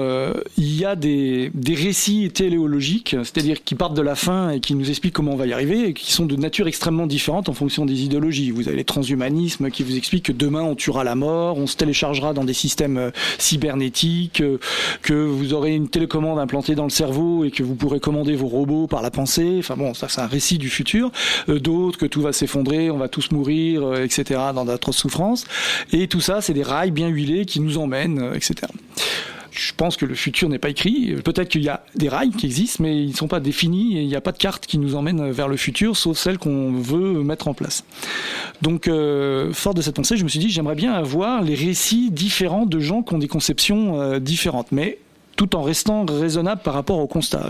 il 0.58 0.76
y 0.76 0.86
a 0.86 0.96
des, 0.96 1.52
des 1.54 1.76
récits 1.76 2.30
téléologiques, 2.32 3.16
c'est-à-dire 3.24 3.64
qui 3.64 3.76
partent 3.76 3.96
de 3.96 4.02
la 4.02 4.16
fin 4.16 4.52
et 4.52 4.60
qui 4.60 4.76
nous 4.76 4.90
expliquent 4.90 5.14
comment 5.14 5.34
on 5.34 5.38
va 5.38 5.48
y 5.48 5.54
arriver, 5.54 5.90
et 5.90 5.94
qui 5.94 6.12
sont 6.12 6.26
de 6.26 6.36
nature 6.36 6.68
extrêmement 6.68 7.08
différente 7.08 7.50
en 7.50 7.54
fonction 7.54 7.86
des 7.86 8.04
idéologies. 8.04 8.52
Vous 8.52 8.68
avez 8.68 8.78
les 8.78 8.84
transhumanismes 8.84 9.70
qui 9.70 9.84
vous 9.84 9.96
expliquent 9.96 10.26
que 10.26 10.32
demain 10.32 10.64
on 10.64 10.76
tuera 10.76 11.04
la 11.04 11.16
mort, 11.16 11.58
on 11.58 11.68
se 11.68 11.76
téléchargera 11.76 12.34
dans 12.34 12.44
des 12.44 12.54
systèmes 12.54 12.98
euh, 12.98 13.12
cybernétiques, 13.38 14.42
euh, 14.42 14.58
que 15.02 15.14
vous 15.14 15.54
aurez 15.54 15.76
une 15.76 15.90
télécommande 15.90 16.40
implantée 16.40 16.76
dans 16.76 16.84
le 16.84 16.90
cerveau 16.90 17.46
et 17.46 17.52
que 17.52 17.64
vous 17.64 17.76
pourrez 17.76 18.00
commander 18.00 18.36
vos 18.36 18.48
robots 18.48 18.88
par 18.88 19.02
la 19.02 19.12
pensée. 19.12 19.58
Enfin 19.60 19.76
bon, 19.76 19.94
ça 19.94 20.08
c'est 20.10 20.22
un 20.22 20.28
récit 20.28 20.58
du 20.58 20.70
futur. 20.70 21.12
Euh, 21.50 21.60
d'autres 21.60 21.98
que 21.98 22.06
tout 22.06 22.22
va 22.22 22.34
s'effondrer, 22.34 22.92
on 22.92 22.98
va 22.98 23.08
tous 23.08 23.32
mourir, 23.32 23.96
etc. 23.96 24.40
dans 24.54 24.66
d'atroces 24.82 24.98
souffrances. 24.98 25.46
Et 25.94 26.08
tout 26.08 26.22
ça, 26.22 26.42
c'est 26.42 26.54
des 26.54 26.64
rails 26.64 26.92
bien 26.92 27.08
huilés 27.08 27.46
qui 27.46 27.60
nous 27.60 27.78
emmènent, 27.78 28.32
etc. 28.34 28.56
Je 29.52 29.74
pense 29.76 29.98
que 29.98 30.06
le 30.06 30.16
futur 30.16 30.48
n'est 30.48 30.60
pas 30.60 30.70
écrit. 30.70 31.14
Peut-être 31.24 31.50
qu'il 31.50 31.62
y 31.62 31.70
a 31.70 31.84
des 31.96 32.08
rails 32.08 32.32
qui 32.32 32.46
existent, 32.46 32.82
mais 32.82 33.04
ils 33.04 33.12
ne 33.12 33.16
sont 33.16 33.28
pas 33.28 33.42
définis 33.42 33.98
et 33.98 34.02
il 34.02 34.08
n'y 34.08 34.16
a 34.16 34.22
pas 34.22 34.32
de 34.32 34.38
carte 34.38 34.66
qui 34.66 34.78
nous 34.78 34.96
emmène 34.96 35.30
vers 35.30 35.50
le 35.50 35.58
futur, 35.58 35.98
sauf 35.98 36.18
celle 36.18 36.38
qu'on 36.38 36.72
veut 36.72 37.22
mettre 37.22 37.50
en 37.50 37.54
place. 37.54 37.84
Donc, 38.62 38.88
euh, 38.88 39.52
fort 39.52 39.74
de 39.74 39.82
cette 39.82 39.96
pensée, 39.96 40.16
je 40.16 40.24
me 40.24 40.30
suis 40.30 40.40
dit, 40.40 40.50
j'aimerais 40.50 40.76
bien 40.76 40.94
avoir 40.94 41.44
les 41.44 41.56
récits 41.56 42.12
différents 42.12 42.66
de 42.66 42.80
gens 42.80 43.04
qui 43.04 43.14
ont 43.14 43.18
des 43.18 43.28
conceptions 43.28 44.00
euh, 44.00 44.20
différentes, 44.20 44.72
mais 44.72 45.00
tout 45.42 45.56
en 45.56 45.64
restant 45.64 46.06
raisonnable 46.06 46.62
par 46.64 46.76
rapport 46.76 47.00
au 47.00 47.08
constat. 47.08 47.50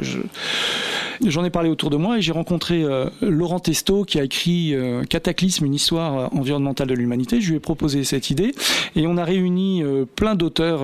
J'en 1.25 1.43
ai 1.43 1.49
parlé 1.49 1.69
autour 1.69 1.89
de 1.89 1.97
moi 1.97 2.17
et 2.17 2.21
j'ai 2.21 2.31
rencontré 2.31 2.83
euh, 2.83 3.09
Laurent 3.21 3.59
Testo 3.59 4.05
qui 4.05 4.17
a 4.17 4.23
écrit 4.23 4.73
euh, 4.73 5.03
Cataclysme, 5.03 5.65
une 5.65 5.73
histoire 5.73 6.17
euh, 6.17 6.27
environnementale 6.31 6.87
de 6.87 6.93
l'humanité. 6.93 7.41
Je 7.41 7.49
lui 7.49 7.57
ai 7.57 7.59
proposé 7.59 8.05
cette 8.05 8.29
idée 8.29 8.55
et 8.95 9.07
on 9.07 9.17
a 9.17 9.25
réuni 9.25 9.83
plein 10.15 10.35
d'auteurs 10.35 10.79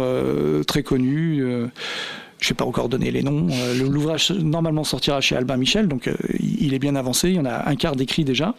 très 0.66 0.84
connus 0.84 1.46
je 2.40 2.46
ne 2.46 2.50
vais 2.50 2.56
pas 2.56 2.66
encore 2.66 2.88
donner 2.88 3.10
les 3.12 3.24
noms. 3.24 3.48
Euh, 3.52 3.84
l'ouvrage 3.84 4.32
normalement 4.32 4.84
sortira 4.84 5.22
chez 5.22 5.36
Albin 5.36 5.58
Michel, 5.58 5.88
donc 5.88 6.08
euh, 6.08 6.16
il 6.40 6.74
est 6.74 6.80
bien 6.80 6.96
avancé. 6.96 7.30
Il 7.30 7.36
y 7.36 7.40
en 7.40 7.46
a 7.46 7.68
un 7.68 7.76
quart 7.76 7.96
d'écrit 7.96 8.24
déjà. 8.24 8.54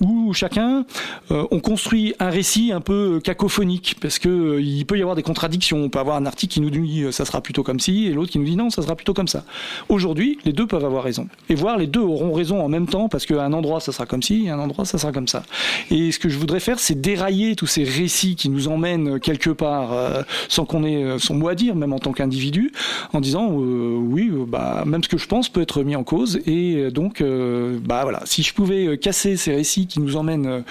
Où 0.00 0.32
chacun, 0.32 0.84
euh, 1.30 1.46
on 1.50 1.60
construit 1.60 2.14
un 2.18 2.30
récit 2.30 2.72
un 2.72 2.80
peu 2.80 3.20
cacophonique, 3.22 3.96
parce 4.00 4.18
que 4.18 4.60
il 4.60 4.84
peut 4.84 4.98
y 4.98 5.02
avoir 5.02 5.14
des 5.14 5.22
contradictions. 5.22 5.78
On 5.78 5.88
peut 5.88 6.00
avoir 6.00 6.16
un 6.16 6.26
article 6.26 6.54
qui 6.54 6.60
nous 6.60 6.70
dit 6.70 7.04
ça 7.12 7.24
sera 7.24 7.40
plutôt 7.40 7.62
comme 7.62 7.78
ci, 7.78 8.06
et 8.06 8.12
l'autre 8.12 8.32
qui 8.32 8.38
nous 8.38 8.44
dit 8.44 8.56
non, 8.56 8.70
ça 8.70 8.82
sera 8.82 8.96
plutôt 8.96 9.14
comme 9.14 9.28
ça. 9.28 9.44
Aujourd'hui, 9.88 10.38
les 10.44 10.52
deux 10.52 10.66
peuvent 10.66 10.84
avoir 10.84 11.04
raison. 11.04 11.28
Et 11.48 11.54
voir 11.54 11.78
les 11.78 11.86
deux 11.86 12.00
auront 12.00 12.32
raison 12.32 12.60
en 12.60 12.68
même 12.68 12.88
temps, 12.88 13.08
parce 13.08 13.26
qu'à 13.26 13.44
un 13.44 13.52
endroit 13.52 13.78
ça 13.80 13.92
sera 13.92 14.06
comme 14.06 14.22
ci, 14.22 14.46
et 14.46 14.50
à 14.50 14.56
un 14.56 14.58
endroit 14.58 14.84
ça 14.84 14.98
sera 14.98 15.12
comme 15.12 15.28
ça. 15.28 15.44
Et 15.90 16.10
ce 16.10 16.18
que 16.18 16.28
je 16.28 16.38
voudrais 16.38 16.60
faire, 16.60 16.80
c'est 16.80 17.00
dérailler 17.00 17.54
tous 17.54 17.66
ces 17.66 17.84
récits 17.84 18.34
qui 18.34 18.48
nous 18.48 18.66
emmènent 18.66 19.20
quelque 19.20 19.50
part, 19.50 20.24
sans 20.48 20.64
qu'on 20.64 20.82
ait 20.84 21.18
son 21.18 21.34
mot 21.34 21.48
à 21.48 21.54
dire, 21.54 21.76
même 21.76 21.92
en 21.92 22.00
tant 22.00 22.12
qu'individu, 22.12 22.72
en 23.12 23.19
disant 23.20 23.48
euh, 23.50 23.96
oui, 23.96 24.30
euh, 24.32 24.44
bah, 24.46 24.84
même 24.86 25.02
ce 25.02 25.08
que 25.08 25.18
je 25.18 25.26
pense 25.26 25.48
peut 25.48 25.62
être 25.62 25.82
mis 25.82 25.96
en 25.96 26.04
cause. 26.04 26.40
Et 26.46 26.76
euh, 26.76 26.90
donc, 26.90 27.22
bah 27.22 28.00
voilà, 28.02 28.22
si 28.24 28.42
je 28.42 28.54
pouvais 28.54 28.98
casser 28.98 29.36
ces 29.36 29.54
récits 29.54 29.86
qui 29.86 30.00
nous 30.00 30.16
emmènent 30.16 30.64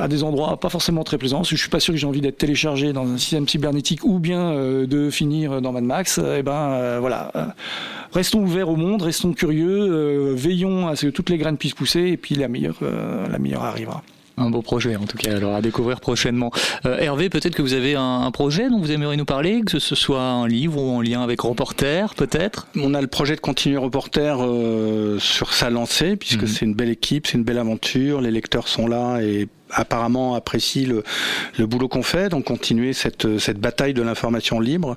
à 0.00 0.08
des 0.08 0.22
endroits 0.22 0.58
pas 0.58 0.70
forcément 0.70 1.04
très 1.04 1.18
plaisants, 1.18 1.38
parce 1.38 1.50
que 1.50 1.56
je 1.56 1.60
suis 1.60 1.70
pas 1.70 1.80
sûr 1.80 1.92
que 1.92 1.98
j'ai 1.98 2.06
envie 2.06 2.22
d'être 2.22 2.38
téléchargé 2.38 2.92
dans 2.92 3.06
un 3.06 3.18
système 3.18 3.46
cybernétique 3.46 4.04
ou 4.04 4.18
bien 4.18 4.54
de 4.54 5.10
finir 5.10 5.60
dans 5.60 5.72
Mad 5.72 5.84
Max, 5.84 6.18
et 6.18 6.38
eh 6.38 6.42
ben 6.42 6.98
voilà. 7.00 7.30
restons 8.12 8.40
ouverts 8.40 8.70
au 8.70 8.76
monde, 8.76 9.02
restons 9.02 9.34
curieux, 9.34 10.32
veillons 10.32 10.88
à 10.88 10.96
ce 10.96 11.06
que 11.06 11.10
toutes 11.10 11.28
les 11.28 11.36
graines 11.36 11.58
puissent 11.58 11.74
pousser, 11.74 12.00
et 12.00 12.16
puis 12.16 12.34
la 12.34 12.48
meilleure, 12.48 12.78
la 12.80 13.38
meilleure 13.38 13.64
arrivera. 13.64 14.02
Un 14.36 14.50
beau 14.50 14.62
projet 14.62 14.96
en 14.96 15.04
tout 15.04 15.18
cas, 15.18 15.36
alors 15.36 15.54
à 15.54 15.60
découvrir 15.60 16.00
prochainement. 16.00 16.50
Euh, 16.86 16.98
Hervé, 16.98 17.28
peut-être 17.28 17.54
que 17.54 17.62
vous 17.62 17.74
avez 17.74 17.94
un, 17.94 18.30
projet 18.32 18.70
dont 18.70 18.78
vous 18.78 18.90
aimeriez 18.90 19.16
nous 19.16 19.24
parler, 19.24 19.60
que 19.62 19.78
ce 19.78 19.94
soit 19.94 20.22
un 20.22 20.48
livre 20.48 20.80
ou 20.80 20.90
en 20.90 21.02
lien 21.02 21.22
avec 21.22 21.40
Reporter, 21.42 22.14
peut-être? 22.14 22.68
On 22.76 22.94
a 22.94 23.00
le 23.00 23.08
projet 23.08 23.36
de 23.36 23.40
continuer 23.40 23.76
Reporter 23.76 24.38
euh, 24.40 25.18
sur 25.18 25.52
sa 25.52 25.70
lancée, 25.70 26.16
puisque 26.16 26.42
mhm. 26.42 26.48
c'est 26.48 26.64
une 26.64 26.74
belle 26.74 26.88
équipe, 26.88 27.26
c'est 27.26 27.36
une 27.36 27.44
belle 27.44 27.58
aventure, 27.58 28.20
les 28.20 28.30
lecteurs 28.30 28.68
sont 28.68 28.86
là 28.86 29.20
et 29.20 29.48
apparemment 29.72 30.34
apprécie 30.34 30.84
le, 30.84 31.02
le 31.58 31.66
boulot 31.66 31.88
qu'on 31.88 32.02
fait, 32.02 32.28
donc 32.28 32.44
continuer 32.44 32.92
cette, 32.92 33.38
cette 33.38 33.58
bataille 33.58 33.94
de 33.94 34.02
l'information 34.02 34.60
libre 34.60 34.96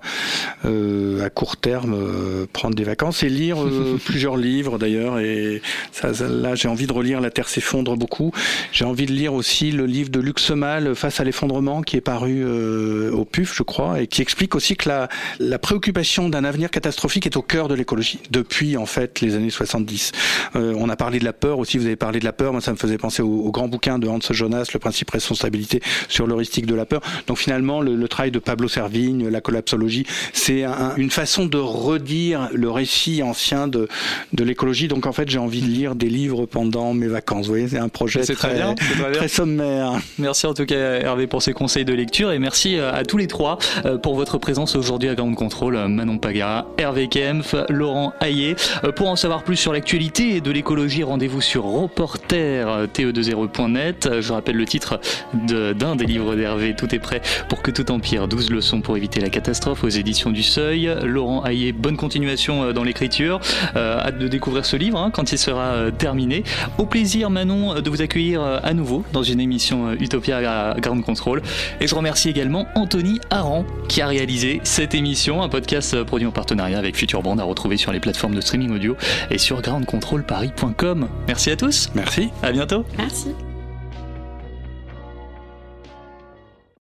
euh, 0.65 1.25
à 1.25 1.29
court 1.29 1.57
terme, 1.57 1.93
euh, 1.93 2.45
prendre 2.51 2.75
des 2.75 2.83
vacances 2.83 3.23
et 3.23 3.29
lire 3.29 3.63
euh, 3.63 3.99
plusieurs 4.05 4.37
livres 4.37 4.77
d'ailleurs. 4.77 5.19
Et 5.19 5.61
ça, 5.91 6.11
là, 6.27 6.55
j'ai 6.55 6.67
envie 6.67 6.87
de 6.87 6.93
relire 6.93 7.21
La 7.21 7.31
Terre 7.31 7.49
s'effondre 7.49 7.95
beaucoup. 7.97 8.31
J'ai 8.71 8.85
envie 8.85 9.05
de 9.05 9.13
lire 9.13 9.33
aussi 9.33 9.71
le 9.71 9.85
livre 9.85 10.09
de 10.09 10.19
Luc 10.19 10.39
Semal 10.39 10.95
face 10.95 11.19
à 11.19 11.23
l'effondrement 11.23 11.81
qui 11.81 11.97
est 11.97 12.01
paru 12.01 12.43
euh, 12.43 13.11
au 13.11 13.25
PUF, 13.25 13.55
je 13.55 13.63
crois, 13.63 14.01
et 14.01 14.07
qui 14.07 14.21
explique 14.21 14.55
aussi 14.55 14.75
que 14.75 14.89
la, 14.89 15.07
la 15.39 15.59
préoccupation 15.59 16.29
d'un 16.29 16.43
avenir 16.43 16.71
catastrophique 16.71 17.25
est 17.25 17.37
au 17.37 17.41
cœur 17.41 17.67
de 17.67 17.75
l'écologie 17.75 18.19
depuis 18.31 18.77
en 18.77 18.85
fait 18.85 19.21
les 19.21 19.35
années 19.35 19.49
70. 19.49 20.11
on 20.55 20.89
a 20.89 20.95
parlé 20.95 21.19
de 21.19 21.25
la 21.25 21.33
peur 21.33 21.59
aussi. 21.59 21.77
Vous 21.77 21.85
avez 21.85 21.95
parlé 21.95 22.19
de 22.19 22.25
la 22.25 22.33
peur. 22.33 22.51
Moi, 22.51 22.61
ça 22.61 22.71
me 22.71 22.77
faisait 22.77 22.97
penser 22.97 23.21
au, 23.21 23.41
au 23.41 23.51
grand 23.51 23.67
bouquin 23.67 23.99
de 23.99 24.07
Hans 24.07 24.19
Jonas 24.31 24.64
le 24.73 24.79
principe 24.79 25.11
responsabilité 25.11 25.81
sur 26.07 26.27
l'heuristique 26.27 26.65
de 26.65 26.75
la 26.75 26.85
peur. 26.85 27.01
Donc 27.27 27.37
finalement, 27.37 27.81
le, 27.81 28.07
travail 28.07 28.31
de 28.31 28.39
Pablo 28.39 28.67
Servigne, 28.67 29.27
la 29.29 29.41
collapsologie, 29.41 30.05
c'est 30.33 30.65
une 30.97 31.11
façon 31.11 31.45
de 31.45 31.57
redire 31.57 32.49
le 32.53 32.69
récit 32.69 33.23
ancien 33.23 33.67
de, 33.67 33.87
de 34.33 34.43
l'écologie. 34.43 34.87
Donc 34.87 35.05
en 35.05 35.11
fait, 35.11 35.29
j'ai 35.29 35.39
envie 35.39 35.61
de 35.61 35.67
lire 35.67 35.95
des 35.95 36.09
livres 36.09 36.45
pendant 36.45 36.93
mes 36.93 37.07
vacances. 37.07 37.45
Vous 37.45 37.53
voyez, 37.53 37.67
c'est 37.67 37.77
un 37.77 37.89
projet 37.89 38.21
très, 38.21 38.33
très, 38.33 38.53
bien, 38.53 38.75
très, 39.13 39.27
sommaire. 39.27 39.99
Merci 40.17 40.47
en 40.47 40.53
tout 40.53 40.65
cas 40.65 40.75
Hervé 40.75 41.27
pour 41.27 41.41
ces 41.41 41.53
conseils 41.53 41.85
de 41.85 41.93
lecture 41.93 42.31
et 42.31 42.39
merci 42.39 42.77
euh, 42.77 42.93
à 42.93 43.03
tous 43.03 43.17
les 43.17 43.27
trois 43.27 43.57
euh, 43.85 43.97
pour 43.97 44.15
votre 44.15 44.37
présence 44.37 44.75
aujourd'hui 44.75 45.09
à 45.09 45.15
Grande 45.15 45.35
Contrôle. 45.35 45.77
Manon 45.87 46.17
Pagara, 46.17 46.67
Hervé 46.77 47.07
Kempf, 47.07 47.55
Laurent 47.69 48.13
Hayé. 48.21 48.55
Euh, 48.83 48.91
pour 48.91 49.09
en 49.09 49.15
savoir 49.15 49.43
plus 49.43 49.55
sur 49.55 49.73
l'actualité 49.73 50.41
de 50.41 50.51
l'écologie, 50.51 51.03
rendez-vous 51.03 51.41
sur 51.41 51.63
reporter 51.63 52.87
te20.net. 52.93 54.21
Je 54.21 54.33
rappelle 54.33 54.54
le 54.55 54.65
titre 54.65 54.99
d'un 55.33 55.95
des 55.95 56.05
livres 56.05 56.35
d'Hervé, 56.35 56.75
Tout 56.75 56.93
est 56.93 56.99
prêt 56.99 57.21
pour 57.49 57.61
que 57.61 57.71
tout 57.71 57.91
empire, 57.91 58.27
12 58.27 58.51
leçons 58.51 58.81
pour 58.81 58.97
éviter 58.97 59.19
la 59.19 59.29
catastrophe 59.29 59.83
aux 59.83 59.89
éditions 59.89 60.31
du 60.31 60.43
Seuil. 60.43 60.93
Laurent 61.03 61.45
Hayé, 61.45 61.71
bonne 61.71 61.97
continuation 61.97 62.63
euh, 62.63 62.73
dans 62.73 62.83
l'écriture. 62.83 63.39
Euh, 63.75 63.99
hâte 63.99 64.17
de 64.17 64.27
découvrir 64.27 64.65
ce 64.65 64.75
livre 64.75 64.99
hein, 64.99 65.11
quand 65.11 65.31
il 65.31 65.37
sera 65.37 65.73
euh, 65.73 65.91
terminé. 65.91 66.43
Au 66.77 66.85
plaisir 66.85 67.29
Manon 67.29 67.81
de 67.81 67.89
vous 67.89 68.01
accueillir 68.01 68.41
à 68.41 68.73
nouveau 68.73 69.03
dans 69.13 69.23
une 69.23 69.39
émission 69.39 69.93
Utopia 69.93 70.71
à 70.71 70.79
Grande 70.79 71.03
Contrôle. 71.03 71.41
Et 71.81 71.87
je 71.87 71.95
remercie 71.95 72.29
également 72.29 72.67
Anthony 72.75 73.19
Aran 73.29 73.65
qui 73.87 74.01
a 74.01 74.07
réalisé 74.07 74.61
cette 74.63 74.95
émission, 74.95 75.41
un 75.41 75.49
podcast 75.49 76.03
produit 76.03 76.27
en 76.27 76.31
partenariat 76.31 76.77
avec 76.77 76.95
Future 76.95 77.21
Band 77.21 77.37
à 77.37 77.43
retrouver 77.43 77.77
sur 77.77 77.91
les 77.91 77.99
plateformes 77.99 78.35
de 78.35 78.41
streaming 78.41 78.71
audio 78.71 78.95
et 79.29 79.37
sur 79.37 79.61
groundcontrolparis.com. 79.61 81.07
Merci 81.27 81.51
à 81.51 81.55
tous. 81.55 81.89
Merci. 81.95 82.29
À 82.43 82.51
bientôt. 82.51 82.85
Merci. 82.97 83.29